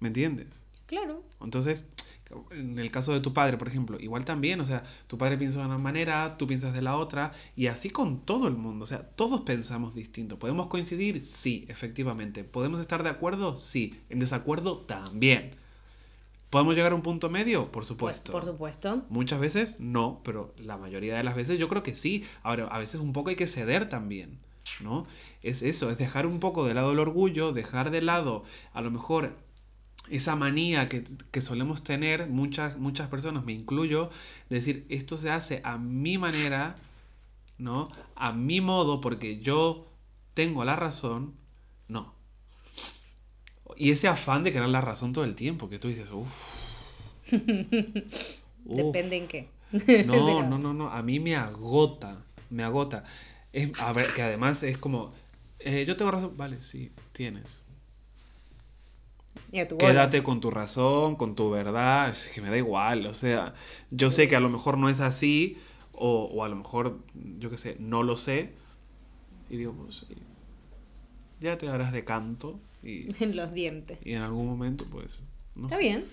¿Me 0.00 0.08
entiendes? 0.08 0.48
Claro. 0.86 1.22
Entonces, 1.40 1.86
en 2.50 2.78
el 2.78 2.90
caso 2.90 3.12
de 3.12 3.20
tu 3.20 3.32
padre, 3.32 3.56
por 3.58 3.68
ejemplo, 3.68 3.98
igual 4.00 4.24
también, 4.24 4.60
o 4.60 4.66
sea, 4.66 4.84
tu 5.06 5.18
padre 5.18 5.36
piensa 5.36 5.60
de 5.60 5.66
una 5.66 5.78
manera, 5.78 6.36
tú 6.38 6.46
piensas 6.46 6.72
de 6.72 6.82
la 6.82 6.96
otra, 6.96 7.32
y 7.56 7.66
así 7.66 7.90
con 7.90 8.20
todo 8.20 8.48
el 8.48 8.54
mundo, 8.54 8.84
o 8.84 8.86
sea, 8.86 9.02
todos 9.02 9.40
pensamos 9.42 9.94
distinto. 9.94 10.38
¿Podemos 10.38 10.68
coincidir? 10.68 11.24
Sí, 11.26 11.64
efectivamente. 11.68 12.44
¿Podemos 12.44 12.80
estar 12.80 13.02
de 13.02 13.08
acuerdo? 13.10 13.56
Sí. 13.56 14.00
¿En 14.08 14.18
desacuerdo? 14.20 14.78
También. 14.78 15.56
¿Podemos 16.50 16.74
llegar 16.74 16.92
a 16.92 16.96
un 16.96 17.02
punto 17.02 17.30
medio? 17.30 17.66
Por 17.66 17.72
Pues, 17.82 17.86
supuesto. 17.88 18.32
por 18.32 18.44
supuesto. 18.44 19.04
Muchas 19.08 19.38
veces 19.38 19.76
no, 19.78 20.20
pero 20.24 20.52
la 20.58 20.76
mayoría 20.76 21.16
de 21.16 21.22
las 21.22 21.36
veces 21.36 21.58
yo 21.58 21.68
creo 21.68 21.82
que 21.84 21.94
sí. 21.94 22.24
Ahora, 22.42 22.66
a 22.66 22.78
veces 22.78 23.00
un 23.00 23.12
poco 23.12 23.30
hay 23.30 23.36
que 23.36 23.46
ceder 23.46 23.88
también, 23.88 24.38
¿no? 24.80 25.06
Es 25.42 25.62
eso, 25.62 25.90
es 25.90 25.98
dejar 25.98 26.26
un 26.26 26.40
poco 26.40 26.66
de 26.66 26.74
lado 26.74 26.90
el 26.92 26.98
orgullo, 26.98 27.52
dejar 27.52 27.90
de 27.92 28.02
lado 28.02 28.42
a 28.72 28.80
lo 28.80 28.90
mejor 28.90 29.36
esa 30.08 30.36
manía 30.36 30.88
que, 30.88 31.04
que 31.30 31.42
solemos 31.42 31.84
tener, 31.84 32.26
muchas, 32.28 32.78
muchas 32.78 33.08
personas, 33.08 33.44
me 33.44 33.52
incluyo, 33.52 34.10
de 34.48 34.56
decir, 34.56 34.86
esto 34.88 35.16
se 35.16 35.30
hace 35.30 35.60
a 35.64 35.78
mi 35.78 36.18
manera, 36.18 36.76
¿no? 37.58 37.90
A 38.16 38.32
mi 38.32 38.60
modo, 38.60 39.00
porque 39.00 39.40
yo 39.40 39.86
tengo 40.34 40.64
la 40.64 40.76
razón, 40.76 41.34
no. 41.88 42.14
Y 43.76 43.92
ese 43.92 44.08
afán 44.08 44.42
de 44.42 44.52
querer 44.52 44.68
la 44.68 44.80
razón 44.80 45.12
todo 45.12 45.24
el 45.24 45.34
tiempo, 45.34 45.68
que 45.68 45.78
tú 45.78 45.88
dices, 45.88 46.10
uff. 46.10 46.30
Depende 48.64 49.16
en 49.16 49.28
qué. 49.28 49.48
No, 50.06 50.42
no, 50.42 50.58
no, 50.58 50.74
no. 50.74 50.90
A 50.90 51.02
mí 51.02 51.20
me 51.20 51.36
agota. 51.36 52.24
Me 52.50 52.64
agota. 52.64 53.04
Es, 53.52 53.70
a 53.78 53.92
ver, 53.92 54.12
que 54.12 54.22
además 54.22 54.62
es 54.64 54.78
como. 54.78 55.12
eh, 55.60 55.84
yo 55.86 55.96
tengo 55.96 56.10
razón. 56.10 56.36
Vale, 56.36 56.60
sí, 56.62 56.90
tienes. 57.12 57.62
Y 59.52 59.58
a 59.60 59.68
tu 59.68 59.76
bola. 59.76 59.88
Quédate 59.88 60.22
con 60.22 60.40
tu 60.40 60.50
razón, 60.50 61.16
con 61.16 61.34
tu 61.34 61.50
verdad. 61.50 62.10
Es 62.10 62.30
que 62.34 62.40
me 62.40 62.50
da 62.50 62.56
igual. 62.56 63.06
O 63.06 63.14
sea, 63.14 63.54
yo 63.90 64.10
sé 64.10 64.28
que 64.28 64.36
a 64.36 64.40
lo 64.40 64.48
mejor 64.48 64.78
no 64.78 64.88
es 64.88 65.00
así. 65.00 65.56
O, 65.92 66.24
o 66.32 66.44
a 66.44 66.48
lo 66.48 66.56
mejor, 66.56 67.00
yo 67.38 67.50
qué 67.50 67.58
sé, 67.58 67.76
no 67.78 68.02
lo 68.02 68.16
sé. 68.16 68.52
Y 69.48 69.56
digo, 69.56 69.72
pues. 69.72 70.06
Ya 71.40 71.58
te 71.58 71.66
darás 71.66 71.92
de 71.92 72.04
canto. 72.04 72.60
Y, 72.82 73.08
En 73.22 73.36
los 73.36 73.52
dientes. 73.52 73.98
y 74.04 74.12
en 74.14 74.22
algún 74.22 74.46
momento, 74.46 74.84
pues. 74.90 75.22
No 75.54 75.66
Está 75.66 75.76
sé. 75.76 75.82
bien. 75.82 76.04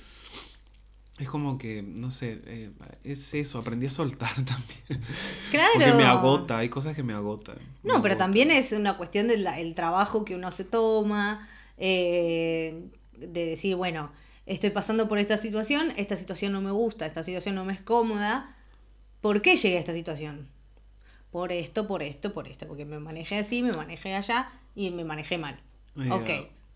Es 1.20 1.28
como 1.30 1.58
que, 1.58 1.82
no 1.82 2.12
sé, 2.12 2.42
eh, 2.46 2.70
es 3.04 3.34
eso, 3.34 3.58
aprendí 3.58 3.88
a 3.88 3.90
soltar 3.90 4.34
también. 4.46 5.04
Claro. 5.50 5.72
Porque 5.74 5.94
me 5.94 6.04
agota, 6.04 6.60
hay 6.60 6.70
cosas 6.70 6.96
que 6.96 7.02
me 7.02 7.14
agotan. 7.14 7.56
me 7.84 7.92
No, 7.94 8.02
pero 8.04 8.18
también 8.18 8.52
es 8.52 8.72
una 8.72 8.98
cuestión 8.98 9.28
del 9.28 9.48
el 9.48 9.74
trabajo 9.74 10.26
que 10.26 10.36
uno 10.36 10.52
se 10.52 10.64
toma, 10.64 11.48
eh, 11.78 12.84
de 13.18 13.46
decir, 13.46 13.76
bueno, 13.76 14.12
estoy 14.46 14.70
pasando 14.70 15.08
por 15.08 15.18
esta 15.18 15.38
situación, 15.38 15.94
esta 15.98 16.16
situación 16.16 16.54
no 16.54 16.62
me 16.62 16.72
gusta, 16.72 17.06
esta 17.06 17.24
situación 17.24 17.56
no 17.56 17.66
me 17.66 17.74
es 17.74 17.82
cómoda. 17.82 18.56
¿Por 19.22 19.42
qué 19.42 19.56
llegué 19.56 19.78
a 19.78 19.80
esta 19.80 19.94
situación? 19.94 20.48
Por 21.32 21.52
esto, 21.52 21.88
por 21.88 22.04
esto, 22.04 22.34
por 22.34 22.48
esto, 22.48 22.68
porque 22.68 22.86
me 22.86 23.00
manejé 23.00 23.38
así, 23.38 23.62
me 23.62 23.74
manejé 23.74 24.14
allá 24.14 24.50
y 24.76 24.92
me 24.92 25.04
manejé 25.04 25.38
mal. 25.38 25.60
Ya. 25.96 26.16
Ok, 26.16 26.30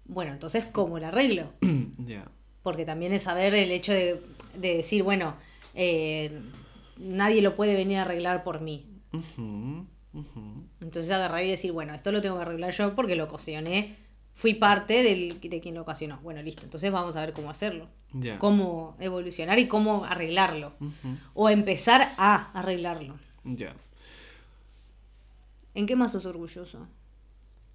bueno, 0.05 0.33
entonces, 0.33 0.65
¿cómo 0.65 0.99
lo 0.99 1.07
arreglo? 1.07 1.53
Ya. 2.05 2.25
Porque 2.63 2.83
también 2.85 3.13
es 3.13 3.23
saber 3.23 3.53
el 3.55 3.71
hecho 3.71 3.91
de, 3.91 4.21
de 4.55 4.77
decir, 4.77 5.03
bueno, 5.03 5.35
eh, 5.73 6.39
nadie 6.97 7.41
lo 7.41 7.55
puede 7.55 7.75
venir 7.75 7.97
a 7.97 8.01
arreglar 8.03 8.43
por 8.43 8.61
mí. 8.61 8.85
Entonces 10.81 11.11
agarrar 11.11 11.43
y 11.43 11.49
decir, 11.49 11.71
bueno, 11.71 11.93
esto 11.93 12.11
lo 12.11 12.21
tengo 12.21 12.35
que 12.37 12.41
arreglar 12.43 12.71
yo 12.73 12.95
porque 12.95 13.15
lo 13.15 13.25
ocasioné, 13.25 13.95
fui 14.35 14.53
parte 14.53 15.03
del, 15.03 15.39
de 15.39 15.61
quien 15.61 15.75
lo 15.75 15.81
ocasionó. 15.81 16.19
Bueno, 16.21 16.41
listo, 16.41 16.63
entonces 16.63 16.91
vamos 16.91 17.15
a 17.15 17.21
ver 17.21 17.33
cómo 17.33 17.49
hacerlo, 17.49 17.87
cómo 18.39 18.95
evolucionar 18.99 19.59
y 19.59 19.67
cómo 19.67 20.05
arreglarlo. 20.05 20.73
O 21.33 21.49
empezar 21.49 22.13
a 22.17 22.51
arreglarlo. 22.57 23.17
Ya. 23.43 23.75
¿En 25.73 25.85
qué 25.85 25.95
más 25.95 26.11
sos 26.11 26.25
orgulloso? 26.25 26.87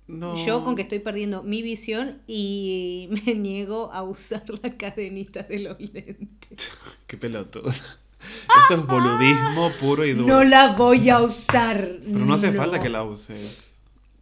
No. 0.06 0.36
Yo 0.44 0.62
con 0.62 0.76
que 0.76 0.82
estoy 0.82 1.00
perdiendo 1.00 1.42
mi 1.42 1.62
visión 1.62 2.22
y 2.28 3.08
me 3.26 3.34
niego 3.34 3.90
a 3.92 4.02
usar 4.02 4.44
la 4.62 4.76
cadenita 4.76 5.42
de 5.42 5.60
los 5.60 5.80
lentes. 5.80 6.70
Qué 7.06 7.16
pelotudo. 7.16 7.70
Eso 7.70 8.74
es 8.74 8.86
boludismo 8.86 9.70
puro 9.80 10.04
y 10.04 10.12
duro. 10.12 10.26
No 10.26 10.44
la 10.44 10.74
voy 10.74 11.10
a 11.10 11.20
usar. 11.20 11.98
Pero 12.02 12.24
no 12.24 12.34
hace 12.34 12.52
falta 12.52 12.80
que 12.80 12.88
la 12.88 13.04
uses. 13.04 13.65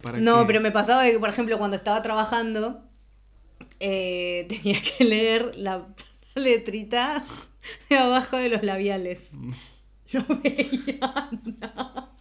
¿Para 0.05 0.19
No, 0.19 0.45
pero 0.45 0.61
me 0.61 0.69
pasaba 0.71 1.03
que, 1.09 1.17
por 1.17 1.29
ejemplo, 1.29 1.57
cuando 1.57 1.75
estaba 1.75 1.99
trabajando, 2.03 2.83
eh, 3.79 4.45
tenía 4.47 4.79
que 4.79 5.03
leer 5.03 5.55
la 5.55 5.87
letrita 6.35 7.23
de 7.89 7.97
abajo 7.97 8.37
de 8.37 8.49
los 8.49 8.63
labiales. 8.63 9.31
No 10.13 10.23
veía 10.43 10.99
nada. 11.59 12.11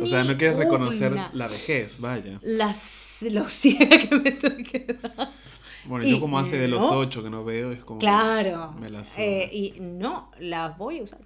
O 0.00 0.06
sea, 0.06 0.24
no 0.24 0.38
quieres 0.38 0.56
reconocer 0.56 1.12
Una. 1.12 1.30
la 1.34 1.46
vejez, 1.46 2.00
vaya. 2.00 2.40
Las, 2.42 3.24
lo 3.30 3.44
ciega 3.44 3.98
que 3.98 4.16
me 4.16 4.30
estoy 4.30 4.64
quedando. 4.64 5.30
Bueno, 5.84 6.06
Y 6.06 6.10
yo 6.10 6.18
como 6.18 6.38
hace 6.38 6.56
de 6.56 6.66
los 6.66 6.82
ocho 6.82 7.22
que 7.22 7.28
no 7.28 7.44
veo, 7.44 7.70
es 7.72 7.84
como... 7.84 8.00
Claro. 8.00 8.74
Me. 8.80 8.88
Eh, 9.18 9.50
y 9.52 9.74
no, 9.80 10.32
las 10.40 10.76
voy 10.78 11.00
a 11.00 11.02
usar. 11.02 11.20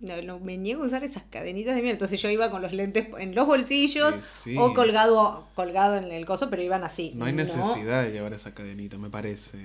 No, 0.00 0.20
no, 0.22 0.38
me 0.40 0.56
niego 0.56 0.82
a 0.82 0.86
usar 0.86 1.04
esas 1.04 1.24
cadenitas 1.24 1.74
de 1.74 1.82
mierda. 1.82 1.92
Entonces 1.96 2.20
yo 2.22 2.30
iba 2.30 2.50
con 2.50 2.62
los 2.62 2.72
lentes 2.72 3.08
en 3.18 3.34
los 3.34 3.46
bolsillos 3.46 4.14
Sí, 4.16 4.52
sí. 4.52 4.56
o 4.58 4.72
colgado, 4.72 5.46
colgado 5.54 5.96
en 5.96 6.04
el 6.10 6.24
coso, 6.24 6.48
pero 6.48 6.62
iban 6.62 6.82
así. 6.84 7.12
No 7.14 7.26
hay 7.26 7.32
necesidad 7.34 8.02
de 8.02 8.10
llevar 8.10 8.32
esa 8.32 8.54
cadenita, 8.54 8.96
me 8.96 9.10
parece. 9.10 9.58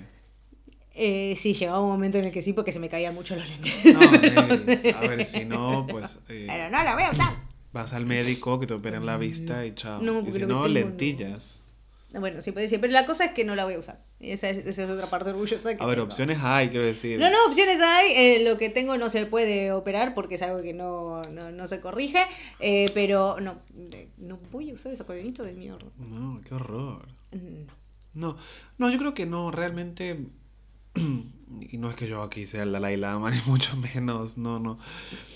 Eh, 0.93 1.35
sí, 1.37 1.53
llegaba 1.53 1.81
un 1.81 1.89
momento 1.89 2.17
en 2.17 2.25
el 2.25 2.31
que 2.31 2.41
sí, 2.41 2.53
porque 2.53 2.71
se 2.71 2.79
me 2.79 2.89
caían 2.89 3.13
mucho 3.15 3.35
los 3.35 3.47
lentes. 3.49 3.73
No, 3.93 4.01
a 4.97 5.01
ver, 5.01 5.25
si 5.25 5.43
no, 5.45 5.85
pues 5.89 6.19
eh, 6.29 6.45
Pero 6.47 6.69
no 6.69 6.83
la 6.83 6.93
voy 6.93 7.03
a 7.03 7.11
usar. 7.11 7.33
vas 7.73 7.91
al 7.93 8.05
médico 8.05 8.59
que 8.59 8.67
te 8.67 8.73
operen 8.73 9.05
la 9.05 9.17
vista 9.17 9.65
y 9.65 9.73
chao. 9.75 10.01
No, 10.01 10.19
y 10.27 10.31
si 10.31 10.39
no. 10.45 10.67
lentillas. 10.67 11.61
Bueno, 12.19 12.41
sí 12.41 12.51
puede 12.51 12.67
ser, 12.67 12.79
pero 12.81 12.93
la 12.93 13.05
cosa 13.05 13.25
es 13.25 13.31
que 13.31 13.43
no 13.43 13.55
la 13.55 13.65
voy 13.65 13.73
a 13.75 13.79
usar. 13.79 14.03
Y 14.19 14.31
esa 14.31 14.49
es, 14.49 14.65
esa 14.65 14.83
es 14.83 14.89
otra 14.89 15.07
parte 15.07 15.29
orgullosa 15.31 15.75
que 15.75 15.83
A 15.83 15.85
ver, 15.85 15.95
tengo. 15.97 16.07
opciones 16.07 16.37
hay, 16.41 16.69
quiero 16.69 16.85
decir. 16.85 17.19
No, 17.19 17.29
no, 17.29 17.37
opciones 17.47 17.79
hay. 17.81 18.11
eh, 18.15 18.43
lo 18.43 18.57
que 18.57 18.69
tengo 18.69 18.97
no 18.97 19.09
se 19.09 19.25
puede 19.25 19.71
operar 19.71 20.13
porque 20.13 20.35
es 20.35 20.41
algo 20.41 20.61
que 20.61 20.73
no, 20.73 21.21
no, 21.33 21.51
no 21.51 21.67
se 21.67 21.81
corrige. 21.81 22.23
eh, 22.59 22.85
pero 22.93 23.39
no, 23.41 23.57
eh, 23.91 24.09
no 24.17 24.39
voy 24.51 24.71
a 24.71 24.73
usar 24.73 24.91
esa 24.93 25.05
cadenita 25.05 25.43
de 25.43 25.53
mierda. 25.53 25.85
No, 25.97 26.41
qué 26.47 26.53
horror. 26.55 27.07
No. 27.31 27.73
No, 28.13 28.37
no, 28.77 28.89
yo 28.89 28.97
creo 28.97 29.13
que 29.13 29.25
no, 29.25 29.51
realmente. 29.51 30.17
Y 31.71 31.77
no 31.77 31.89
es 31.89 31.95
que 31.95 32.07
yo 32.07 32.23
aquí 32.23 32.47
sea 32.47 32.63
el 32.63 32.71
Dalai 32.71 32.97
Lama, 32.97 33.29
ni 33.31 33.39
mucho 33.45 33.77
menos, 33.77 34.35
no, 34.37 34.59
no. 34.59 34.79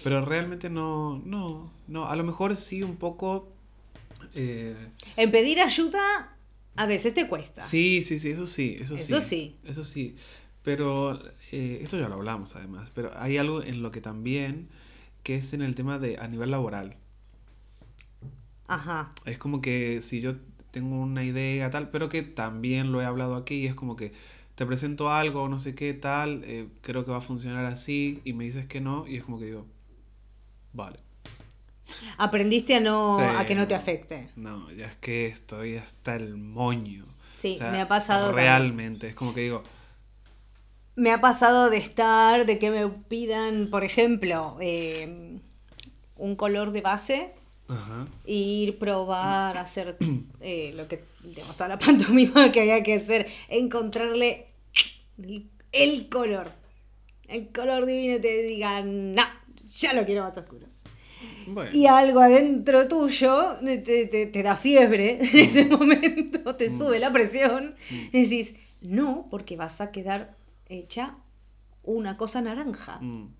Pero 0.04 0.26
realmente 0.26 0.70
no, 0.70 1.22
no, 1.24 1.72
no. 1.88 2.08
A 2.08 2.16
lo 2.16 2.24
mejor 2.24 2.56
sí 2.56 2.82
un 2.84 2.98
poco. 2.98 3.54
eh, 4.34 4.76
En 5.18 5.30
pedir 5.32 5.62
ayuda 5.62 6.00
a 6.80 6.86
veces 6.86 7.14
te 7.14 7.28
cuesta. 7.28 7.62
Sí, 7.62 8.02
sí, 8.04 8.20
sí, 8.20 8.30
eso 8.30 8.48
sí, 8.48 8.78
eso 8.80 8.98
sí. 8.98 9.04
Eso 9.04 9.20
sí. 9.20 9.58
Eso 9.66 9.84
sí. 9.84 10.16
Pero 10.64 11.20
eh, 11.52 11.80
esto 11.82 12.00
ya 12.00 12.08
lo 12.08 12.16
hablamos 12.16 12.56
además, 12.56 12.90
pero 12.96 13.12
hay 13.18 13.38
algo 13.38 13.62
en 13.62 13.82
lo 13.82 13.92
que 13.92 14.00
también, 14.00 14.70
que 15.24 15.36
es 15.36 15.52
en 15.52 15.62
el 15.62 15.76
tema 15.76 16.00
de 16.00 16.18
a 16.20 16.30
nivel 16.30 16.52
laboral. 16.52 16.96
Ajá. 18.68 19.12
Es 19.26 19.38
como 19.38 19.60
que 19.60 20.02
si 20.02 20.22
yo 20.22 20.38
tengo 20.72 21.02
una 21.02 21.26
idea 21.26 21.70
tal, 21.70 21.90
pero 21.90 22.08
que 22.08 22.24
también 22.24 22.94
lo 22.94 23.02
he 23.02 23.06
hablado 23.06 23.36
aquí, 23.36 23.66
es 23.66 23.76
como 23.76 23.98
que 23.98 24.14
te 24.56 24.66
presento 24.66 25.12
algo, 25.12 25.50
no 25.50 25.60
sé 25.60 25.76
qué 25.76 25.94
tal, 25.94 26.44
eh, 26.46 26.70
creo 26.82 27.04
que 27.04 27.12
va 27.12 27.18
a 27.18 27.22
funcionar 27.22 27.66
así, 27.66 28.22
y 28.24 28.32
me 28.32 28.46
dices 28.46 28.68
que 28.68 28.80
no, 28.80 29.06
y 29.06 29.18
es 29.18 29.24
como 29.24 29.38
que 29.38 29.46
digo, 29.48 29.66
vale. 30.72 31.00
Aprendiste 32.18 32.76
a 32.76 32.80
no 32.80 33.18
Sí, 33.20 33.26
a 33.38 33.46
que 33.46 33.56
no 33.56 33.68
te 33.68 33.76
afecte. 33.76 34.30
No, 34.36 34.70
ya 34.72 34.86
es 34.88 34.96
que 34.98 35.28
estoy 35.28 35.76
hasta 35.78 36.16
el 36.16 36.36
moño. 36.38 37.06
Sí, 37.38 37.58
me 37.62 37.80
ha 37.82 37.88
pasado 37.88 38.28
también. 38.28 38.48
Realmente, 38.48 39.08
es 39.08 39.16
como 39.16 39.34
que 39.34 39.42
digo, 39.42 39.64
Me 40.96 41.12
ha 41.12 41.22
pasado 41.22 41.70
de 41.70 41.78
estar, 41.78 42.46
de 42.46 42.60
que 42.60 42.70
me 42.72 42.88
pidan, 42.90 43.70
por 43.70 43.84
ejemplo, 43.86 44.58
eh, 44.60 45.40
un 46.18 46.36
color 46.36 46.72
de 46.74 46.82
base, 46.82 47.34
ajá, 47.70 48.08
ir, 48.26 48.78
probar, 48.78 49.58
hacer 49.58 49.98
eh, 50.42 50.74
lo 50.76 50.88
que, 50.90 51.04
digamos, 51.24 51.56
toda 51.56 51.70
la 51.70 51.80
pantomima 51.80 52.52
que 52.52 52.60
había 52.62 52.84
que 52.84 52.96
hacer, 52.96 53.28
encontrarle 53.48 54.48
el, 55.18 55.50
el 55.72 56.10
color, 56.10 56.52
el 57.30 57.48
color 57.54 57.86
divino 57.86 58.16
y 58.18 58.20
te 58.22 58.44
digan, 58.44 59.16
no, 59.16 59.24
ya 59.80 59.94
lo 59.94 60.04
quiero 60.06 60.24
más 60.24 60.38
oscuro. 60.38 60.68
Bueno. 61.48 61.72
Y 61.74 61.86
algo 61.88 62.20
adentro 62.22 62.88
tuyo 62.88 63.58
te, 63.64 63.78
te- 64.08 64.26
te 64.28 64.44
da 64.44 64.56
fiebre 64.56 65.20
en 65.22 65.40
ese 65.40 65.66
momento, 65.66 66.56
te 66.56 66.70
sube 66.70 67.00
la 67.00 67.12
presión, 67.12 67.76
y 68.12 68.24
decís, 68.24 68.56
no, 68.82 69.28
porque 69.30 69.56
vas 69.56 69.82
a 69.82 69.92
quedar 69.92 70.36
hecha 70.68 71.16
una 71.84 72.18
cosa 72.18 72.42
naranja. 72.42 73.00
Mm. 73.02 73.34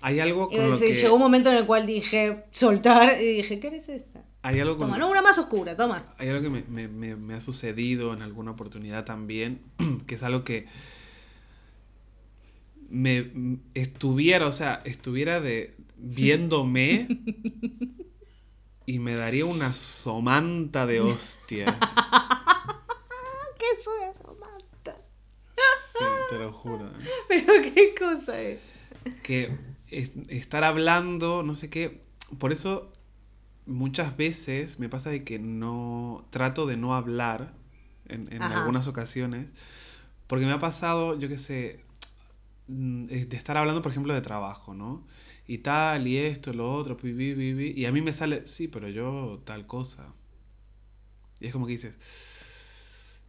Hay 0.00 0.20
algo 0.20 0.48
con 0.48 0.56
lo 0.58 0.64
entonces 0.64 0.88
que... 0.96 1.02
llegó 1.02 1.14
un 1.14 1.20
momento 1.22 1.48
en 1.50 1.56
el 1.56 1.66
cual 1.66 1.86
dije, 1.86 2.44
soltar, 2.50 3.20
y 3.22 3.36
dije, 3.36 3.58
¿qué 3.60 3.68
eres 3.68 3.88
esta? 3.88 4.22
Hay 4.42 4.60
algo 4.60 4.76
con 4.76 4.88
Toma, 4.88 4.98
no, 4.98 5.10
una 5.10 5.22
más 5.22 5.38
oscura, 5.38 5.74
toma. 5.74 6.12
Hay 6.18 6.28
algo 6.28 6.42
que 6.42 6.50
me, 6.50 6.62
me- 6.68 6.88
me- 6.88 7.16
me 7.16 7.32
ha 7.34 7.40
sucedido 7.40 8.12
en 8.12 8.20
alguna 8.20 8.50
oportunidad 8.50 9.06
también, 9.06 9.60
que 10.06 10.16
es 10.16 10.22
algo 10.22 10.44
que 10.44 10.66
me 12.90 13.58
estuviera, 13.74 14.46
o 14.46 14.52
sea, 14.52 14.82
estuviera 14.84 15.40
de 15.40 15.74
viéndome 16.04 17.08
y 18.86 18.98
me 18.98 19.14
daría 19.14 19.46
una 19.46 19.72
somanta 19.72 20.86
de 20.86 21.00
hostias. 21.00 21.74
¿Qué 23.58 23.66
es 23.80 23.86
una 23.86 24.14
somanta? 24.16 24.96
Sí, 25.96 26.04
te 26.28 26.38
lo 26.38 26.52
juro. 26.52 26.86
¿eh? 26.88 26.92
Pero 27.28 27.62
qué 27.62 27.94
cosa 27.98 28.40
es. 28.40 28.60
Que 29.22 29.56
es- 29.88 30.12
estar 30.28 30.64
hablando, 30.64 31.42
no 31.42 31.54
sé 31.54 31.70
qué, 31.70 32.02
por 32.38 32.52
eso 32.52 32.92
muchas 33.66 34.16
veces 34.16 34.78
me 34.78 34.88
pasa 34.90 35.08
de 35.10 35.24
que 35.24 35.38
no 35.38 36.26
trato 36.30 36.66
de 36.66 36.76
no 36.76 36.94
hablar 36.94 37.54
en, 38.08 38.30
en 38.32 38.42
algunas 38.42 38.86
ocasiones, 38.88 39.46
porque 40.26 40.44
me 40.44 40.52
ha 40.52 40.58
pasado, 40.58 41.18
yo 41.18 41.28
qué 41.28 41.38
sé, 41.38 41.80
mm, 42.68 43.06
eh, 43.08 43.24
de 43.24 43.36
estar 43.36 43.56
hablando, 43.56 43.80
por 43.82 43.92
ejemplo, 43.92 44.12
de 44.12 44.20
trabajo, 44.20 44.74
¿no? 44.74 45.06
Y 45.46 45.58
tal, 45.58 46.06
y 46.06 46.16
esto, 46.16 46.52
lo 46.52 46.72
otro, 46.74 46.96
pi, 46.96 47.12
pi, 47.12 47.34
pi, 47.34 47.54
pi, 47.54 47.72
y 47.80 47.84
a 47.86 47.92
mí 47.92 48.00
me 48.00 48.12
sale, 48.12 48.46
sí, 48.46 48.66
pero 48.68 48.88
yo 48.88 49.40
tal 49.44 49.66
cosa. 49.66 50.06
Y 51.40 51.46
es 51.48 51.52
como 51.52 51.66
que 51.66 51.72
dices, 51.72 51.94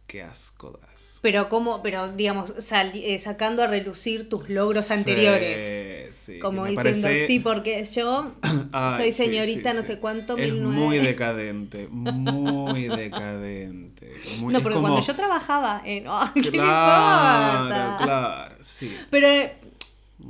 qué 0.06 0.22
asco 0.22 0.70
das. 0.80 0.90
Pero 1.22 1.48
como, 1.48 1.82
pero 1.82 2.08
digamos, 2.12 2.54
sali- 2.60 3.04
eh, 3.04 3.18
sacando 3.18 3.62
a 3.62 3.66
relucir 3.66 4.28
tus 4.28 4.48
logros 4.48 4.90
anteriores. 4.90 6.12
Sí, 6.12 6.34
sí, 6.34 6.38
Como 6.38 6.64
diciendo, 6.66 7.02
parece- 7.08 7.26
sí, 7.26 7.40
porque 7.40 7.84
yo 7.84 8.32
Ay, 8.72 8.98
soy 9.02 9.12
sí, 9.12 9.24
señorita 9.24 9.70
sí, 9.72 9.76
no 9.76 9.82
sí. 9.82 9.88
sé 9.88 9.98
cuánto, 9.98 10.36
Es 10.38 10.52
mil 10.52 10.62
muy 10.62 10.74
nueve. 10.96 11.06
decadente, 11.06 11.88
muy 11.88 12.84
decadente. 12.88 14.12
muy- 14.38 14.52
No, 14.54 14.62
porque 14.62 14.76
como- 14.76 14.88
cuando 14.88 15.06
yo 15.06 15.16
trabajaba 15.16 15.82
en... 15.84 16.04
¡Ay, 16.08 16.30
qué 16.34 16.42
le 16.42 16.50
Claro, 16.50 17.64
importa! 17.64 18.04
claro, 18.04 18.54
sí. 18.62 18.96
Pero 19.10 19.50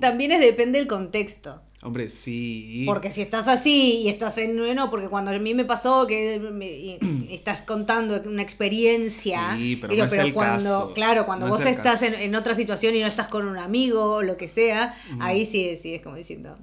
también 0.00 0.32
es, 0.32 0.40
depende 0.40 0.78
del 0.78 0.88
contexto. 0.88 1.62
Hombre, 1.86 2.08
sí. 2.08 2.82
Porque 2.86 3.10
si 3.12 3.22
estás 3.22 3.46
así 3.46 4.02
y 4.02 4.08
estás 4.08 4.36
en... 4.38 4.56
No, 4.74 4.90
porque 4.90 5.08
cuando 5.08 5.30
a 5.30 5.38
mí 5.38 5.54
me 5.54 5.64
pasó 5.64 6.06
que 6.06 6.38
me- 6.40 6.98
estás 7.32 7.60
contando 7.60 8.20
una 8.26 8.42
experiencia... 8.42 9.52
Sí, 9.56 9.76
pero 9.76 9.92
digo, 9.92 10.06
no 10.06 10.12
es 10.12 10.18
el 10.18 10.32
cuando, 10.34 10.64
caso. 10.80 10.92
Claro, 10.94 11.26
cuando 11.26 11.46
No 11.46 11.52
vos 11.52 11.64
estás 11.64 12.02
en, 12.02 12.14
en 12.14 12.34
otra 12.34 12.54
situación 12.54 12.96
y 12.96 13.00
no 13.00 13.06
estás 13.06 13.28
con 13.28 13.46
un 13.46 13.56
amigo 13.56 14.16
o 14.16 14.22
lo 14.22 14.36
que 14.36 14.48
sea, 14.48 14.96
ahí 15.20 15.46
sí, 15.46 15.78
sí 15.82 15.94
es 15.94 16.02
como 16.02 16.16
diciendo... 16.16 16.58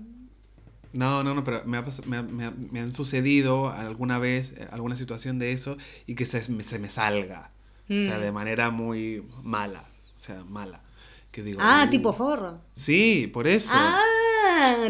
No, 0.92 1.24
no, 1.24 1.34
no, 1.34 1.44
pero 1.44 1.64
me, 1.66 1.78
ha 1.78 1.86
me, 2.06 2.22
me 2.22 2.52
me 2.52 2.80
han 2.80 2.94
sucedido 2.94 3.70
alguna 3.72 4.20
vez 4.20 4.54
eh, 4.58 4.68
alguna 4.72 4.96
situación 4.96 5.40
de 5.40 5.52
eso 5.52 5.78
y 6.06 6.14
que 6.14 6.26
se, 6.28 6.48
me- 6.52 6.62
se 6.64 6.78
me 6.78 6.90
salga. 6.90 7.50
O 7.90 7.94
sea, 8.00 8.18
Mm. 8.18 8.22
de 8.22 8.32
manera 8.32 8.70
muy 8.70 9.24
mala. 9.42 9.86
O 10.16 10.20
sea, 10.20 10.44
mala. 10.44 10.82
Que 11.32 11.42
digo, 11.42 11.60
Ah, 11.64 11.86
"Uh". 11.88 11.90
tipo 11.90 12.14
forro. 12.14 12.60
Sí, 12.76 13.28
por 13.34 13.48
eso. 13.48 13.72
Ah, 13.74 14.00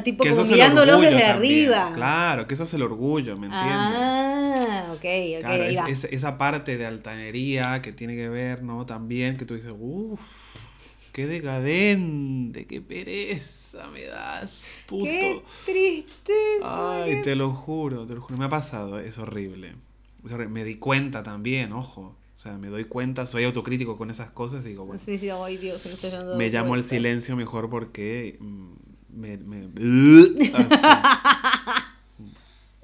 tipo 0.03 0.23
como 0.27 0.43
mirándolos 0.45 1.01
desde 1.01 1.19
también. 1.19 1.69
arriba. 1.71 1.91
Claro, 1.93 2.47
que 2.47 2.53
eso 2.53 2.63
es 2.63 2.73
el 2.73 2.81
orgullo, 2.81 3.37
¿me 3.37 3.47
entiendes? 3.47 3.97
Ah, 3.99 4.85
ok, 4.91 4.95
ok. 4.95 5.39
Claro, 5.41 5.63
ahí 5.63 5.73
es- 5.73 5.79
va. 5.81 5.89
es- 5.89 6.03
esa 6.05 6.37
parte 6.37 6.77
de 6.77 6.85
altanería 6.85 7.81
que 7.81 7.91
tiene 7.91 8.15
que 8.15 8.29
ver, 8.29 8.63
¿no? 8.63 8.85
También 8.85 9.37
que 9.37 9.45
tú 9.45 9.55
dices, 9.55 9.71
uff, 9.77 10.19
qué 11.11 11.27
decadente, 11.27 12.65
qué 12.65 12.81
pereza 12.81 13.87
me 13.91 14.05
das, 14.05 14.71
puto. 14.85 15.07
Qué 15.09 15.41
tristeza. 15.71 17.03
Ay, 17.03 17.21
te 17.23 17.35
lo 17.35 17.51
juro, 17.51 18.05
te 18.05 18.15
lo 18.15 18.21
juro, 18.21 18.37
me 18.37 18.45
ha 18.45 18.49
pasado, 18.49 18.99
es 18.99 19.17
horrible. 19.17 19.75
Es 20.25 20.31
horrible. 20.31 20.53
Me 20.53 20.63
di 20.63 20.75
cuenta 20.75 21.23
también, 21.23 21.73
ojo. 21.73 22.15
O 22.35 22.37
sea, 22.43 22.57
me 22.57 22.67
doy 22.69 22.85
cuenta, 22.85 23.25
soy 23.27 23.43
autocrítico 23.43 23.95
con 23.97 24.09
esas 24.09 24.31
cosas, 24.31 24.63
digo, 24.63 24.85
bueno, 24.85 25.01
Sí, 25.03 25.17
sí, 25.17 25.29
ay 25.29 25.57
Dios, 25.57 25.81
dado 26.01 26.35
me 26.35 26.49
llamo 26.49 26.73
al 26.73 26.83
silencio 26.83 27.35
mejor 27.35 27.69
porque 27.69 28.37
mm, 28.39 28.71
me... 29.13 29.37
me. 29.37 29.69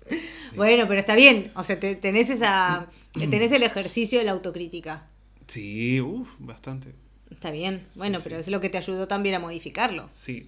Sí. 0.10 0.56
Bueno, 0.56 0.88
pero 0.88 1.00
está 1.00 1.14
bien. 1.16 1.52
O 1.56 1.64
sea, 1.64 1.80
te- 1.80 1.96
tenés 1.96 2.30
esa. 2.32 2.88
tenés 3.14 3.52
el 3.52 3.62
ejercicio 3.62 4.18
de 4.18 4.26
la 4.26 4.32
autocrítica. 4.32 5.06
Sí, 5.48 6.02
uff, 6.02 6.28
bastante. 6.40 6.96
Está 7.30 7.52
bien. 7.52 7.86
Bueno, 7.96 8.18
Sí, 8.18 8.24
pero 8.24 8.38
sí. 8.38 8.42
es 8.42 8.48
lo 8.48 8.60
que 8.60 8.70
te 8.70 8.80
ayudó 8.80 9.08
también 9.08 9.36
a 9.36 9.40
modificarlo. 9.40 10.10
Sí. 10.12 10.48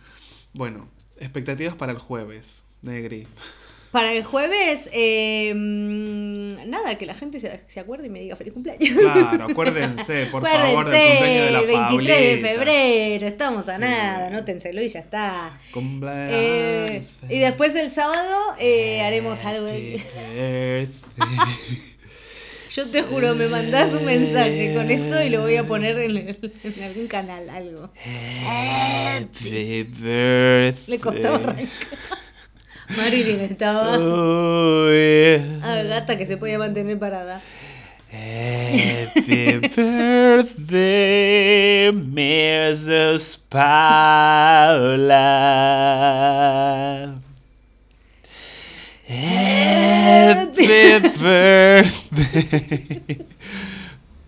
Bueno, 0.53 0.87
expectativas 1.19 1.75
para 1.75 1.91
el 1.91 1.99
jueves, 1.99 2.63
Negri. 2.81 3.27
Para 3.91 4.13
el 4.13 4.23
jueves, 4.23 4.89
eh, 4.93 5.51
nada, 5.53 6.97
que 6.97 7.05
la 7.05 7.13
gente 7.13 7.41
se, 7.41 7.59
se 7.67 7.79
acuerde 7.81 8.07
y 8.07 8.09
me 8.09 8.21
diga 8.21 8.37
feliz 8.37 8.53
cumpleaños. 8.53 8.89
Claro, 8.97 9.43
acuérdense, 9.49 10.25
por 10.31 10.47
favor, 10.47 10.85
del 10.89 11.01
cumpleaños 11.01 11.45
de 11.45 11.51
la 11.51 11.59
el 11.59 11.67
23 11.67 12.41
de 12.41 12.47
febrero, 12.47 13.27
estamos 13.27 13.67
a 13.67 13.75
Sí. 13.75 13.81
nada, 13.81 14.27
anótenselo 14.27 14.81
y 14.81 14.87
ya 14.87 14.99
está. 15.01 15.59
Cumpleaños 15.73 16.31
Eh, 16.33 17.03
y 17.29 17.39
después 17.39 17.75
el 17.75 17.89
sábado 17.89 18.37
eh, 18.59 19.01
haremos 19.01 19.43
algo. 19.43 19.67
Yo 22.73 22.89
te 22.89 23.01
juro, 23.03 23.35
me 23.35 23.47
mandás 23.49 23.93
un 23.93 24.05
mensaje 24.05 24.73
con 24.73 24.89
eso 24.89 25.21
y 25.21 25.29
lo 25.29 25.41
voy 25.41 25.57
a 25.57 25.65
poner 25.67 25.97
en, 25.99 26.15
el- 26.15 26.53
en 26.63 26.83
algún 26.85 27.07
canal, 27.07 27.49
algo. 27.49 27.89
Happy 28.47 29.83
birthday. 29.83 30.73
Le 30.87 30.99
costó 31.01 31.33
arrancar. 31.35 31.67
Marilyn 32.97 33.41
estaba 33.41 33.95
a 33.95 35.83
gata 35.83 36.17
que 36.17 36.25
se 36.25 36.37
podía 36.37 36.57
mantener 36.57 36.97
parada. 36.99 37.41
Happy 38.11 39.59
birthday, 39.75 41.11
Mrs. 41.93 43.37
Paula. 43.49 45.21
Happy 49.07 50.99
birthday 51.17 52.45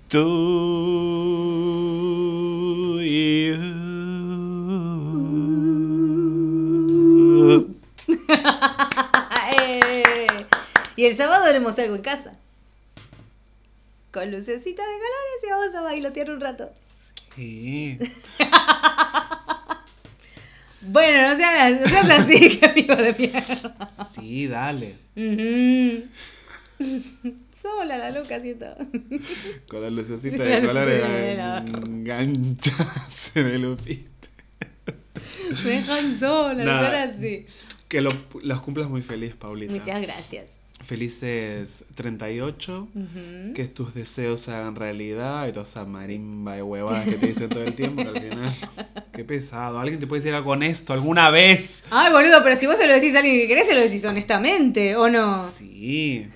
to 0.09 0.24
you. 3.01 3.84
Eh, 8.30 10.26
y 10.95 11.05
el 11.05 11.15
sábado 11.15 11.45
haremos 11.45 11.78
algo 11.80 11.95
en 11.95 12.01
casa. 12.01 12.34
Con 14.11 14.32
lucecitas 14.32 14.86
de 14.86 14.93
colores 14.93 15.43
y 15.47 15.49
vamos 15.51 15.76
a 15.76 15.82
bailotear 15.82 16.30
un 16.32 16.39
rato. 16.41 16.71
Sí. 17.36 17.97
Bueno, 20.86 21.30
no 21.30 21.38
seas, 21.38 21.80
no 21.80 21.88
seas 21.88 22.09
así, 22.09 22.57
que 22.59 22.65
amigo 22.65 22.93
de 22.95 23.13
mierda. 23.13 23.89
Sí, 24.13 24.47
dale. 24.47 24.95
Sola 27.61 27.97
la 27.97 28.11
loca 28.11 28.41
siento. 28.41 28.65
Con 29.69 29.82
la 29.82 29.89
lucecita 29.89 30.43
La 30.43 30.59
de 30.59 30.67
colores 30.67 30.99
lucera. 31.01 31.57
enganchas 31.59 33.32
en 33.36 33.47
el 33.47 33.65
upite. 33.65 34.09
Me 35.63 35.69
dejan 35.71 36.19
sola, 36.19 36.63
no 36.65 36.80
sean 36.89 37.09
así. 37.09 37.45
Que 37.93 38.01
lo- 38.01 38.11
los 38.41 38.59
cumplas 38.61 38.89
muy 38.89 39.03
feliz, 39.03 39.35
Paulita. 39.35 39.71
Muchas 39.71 40.01
gracias. 40.01 40.45
Felices 40.83 41.85
38. 41.93 42.87
Ujú. 42.91 43.53
Que 43.53 43.65
tus 43.65 43.93
deseos 43.93 44.41
se 44.41 44.51
hagan 44.51 44.75
realidad 44.75 45.47
y 45.47 45.51
toda 45.51 45.61
esa 45.61 45.85
marimba 45.85 46.55
de 46.55 46.63
huevadas 46.63 47.05
que 47.05 47.11
te 47.17 47.27
dicen 47.27 47.49
todo 47.49 47.63
el 47.63 47.75
tiempo. 47.75 48.01
Que 48.01 48.09
al 48.09 48.19
final, 48.19 48.55
qué 49.13 49.23
pesado. 49.23 49.79
¿Alguien 49.79 49.99
te 49.99 50.07
puede 50.07 50.23
decir 50.23 50.33
algo 50.33 50.49
honesto 50.53 50.91
alguna 50.91 51.29
vez? 51.29 51.83
Ay, 51.91 52.11
boludo, 52.11 52.41
pero 52.43 52.55
si 52.55 52.65
vos 52.65 52.77
se 52.79 52.87
lo 52.87 52.93
decís 52.93 53.13
a 53.15 53.19
alguien 53.19 53.37
que 53.37 53.47
querés, 53.47 53.67
se 53.67 53.75
lo 53.75 53.81
decís 53.81 54.03
honestamente, 54.05 54.95
¿o 54.95 55.07
no? 55.07 55.51
Sí. 55.55 56.27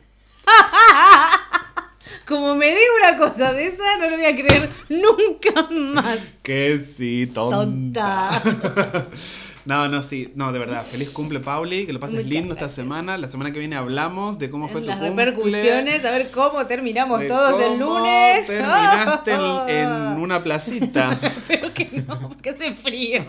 Como 2.28 2.56
me 2.56 2.68
diga 2.68 2.80
una 3.10 3.18
cosa 3.18 3.52
de 3.54 3.68
esa, 3.68 3.98
no 4.00 4.10
lo 4.12 4.18
voy 4.18 4.26
a 4.26 4.36
creer 4.36 4.70
nunca 4.90 5.64
más. 5.72 6.20
Que 6.44 6.86
sí, 6.96 7.26
tonta. 7.34 8.42
Tonta. 8.44 9.08
No, 9.68 9.88
no, 9.90 10.02
sí. 10.02 10.32
No, 10.36 10.52
de 10.54 10.60
verdad. 10.60 10.84
Feliz 10.84 11.10
cumple, 11.10 11.40
Pauli. 11.42 11.86
Que 11.86 11.92
lo 11.94 12.00
pases 12.00 12.16
Muchas 12.16 12.30
lindo 12.32 12.54
esta 12.54 12.70
semana. 12.70 13.18
La 13.18 13.30
semana 13.30 13.52
que 13.52 13.60
viene 13.60 13.76
hablamos 13.76 14.40
de 14.40 14.50
cómo 14.50 14.70
fue 14.70 14.80
tu 14.82 14.88
Las 14.88 14.98
cumple. 15.00 15.26
repercusiones, 15.26 16.06
a 16.06 16.12
ver 16.12 16.32
cómo 16.32 16.66
terminamos 16.66 17.20
de 17.20 17.28
todos 17.28 17.60
el 17.60 17.78
lunes. 17.78 18.48
Terminaste 18.48 19.32
en, 19.34 19.68
en 19.70 19.92
una 20.20 20.42
placita. 20.42 21.20
Pero 21.48 21.74
que 21.74 21.90
no, 22.08 22.30
porque 22.30 22.52
hace 22.52 22.76
frío. 22.76 23.26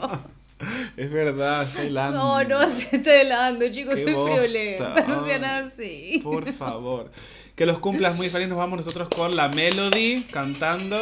es 0.97 1.11
verdad, 1.11 1.63
estoy 1.63 1.89
helando. 1.89 2.19
No, 2.19 2.45
no, 2.45 2.71
se 2.71 2.97
está 2.97 3.21
helando, 3.21 3.69
chicos, 3.71 3.99
soy 4.01 4.13
bosta. 4.13 4.35
friolenta, 4.37 5.05
no 5.09 5.27
sean 5.27 5.45
así. 5.45 6.21
Por 6.23 6.53
favor. 6.53 7.11
Que 7.57 7.67
los 7.67 7.81
cumplas 7.81 8.15
muy 8.17 8.29
feliz. 8.29 8.49
Nos 8.49 8.59
vamos 8.59 8.79
nosotros 8.79 9.09
con 9.09 9.35
la 9.35 9.49
Melody 9.49 10.23
cantando. 10.33 10.97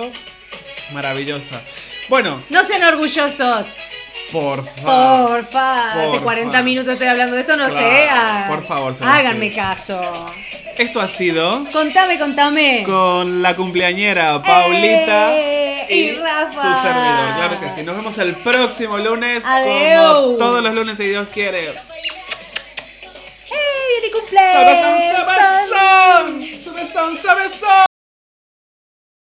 Maravillosa. 0.94 1.60
Bueno, 2.08 2.40
No 2.50 2.64
sean 2.64 2.82
orgullosos, 2.94 3.66
por 4.32 4.64
favor. 4.64 5.28
porfa. 5.40 5.92
Hace 5.92 6.06
Porfa. 6.08 6.22
40 6.24 6.62
minutos 6.62 6.92
estoy 6.92 7.06
hablando 7.08 7.34
de 7.34 7.40
esto, 7.40 7.56
no 7.56 7.68
Claro, 7.68 7.78
sé. 7.86 8.08
ah, 8.10 8.44
por 8.48 8.66
favor, 8.66 8.94
Sebastián. 8.94 9.12
Háganme 9.26 9.50
caso. 9.52 10.00
Esto 10.76 11.00
ha 11.00 11.08
sido 11.08 11.64
Contame, 11.72 12.18
contame. 12.18 12.82
con 12.84 13.40
la 13.42 13.56
cumpleañera 13.56 14.42
Paulita 14.42 15.32
Eh, 15.34 15.86
y 15.88 16.10
Rafa. 16.12 16.50
su 16.76 16.82
servidor. 16.82 17.34
Claro 17.36 17.60
que 17.60 17.66
sí. 17.80 17.86
Nos 17.86 17.96
vemos 17.96 18.18
el 18.18 18.34
próximo 18.34 18.98
lunes. 18.98 19.42
Adeu. 19.44 20.12
Como 20.24 20.36
todos 20.38 20.62
los 20.62 20.74
lunes, 20.74 20.98
si 20.98 21.06
Dios 21.08 21.28
quiere. 21.32 21.68
¡Ey, 21.68 21.74
mi 24.02 24.10
cumpleaños! 24.10 24.52
¡Sabezón, 24.52 25.26
sabezón! 25.26 26.46
¡Sabezón, 26.64 27.16
sabezón! 27.22 27.85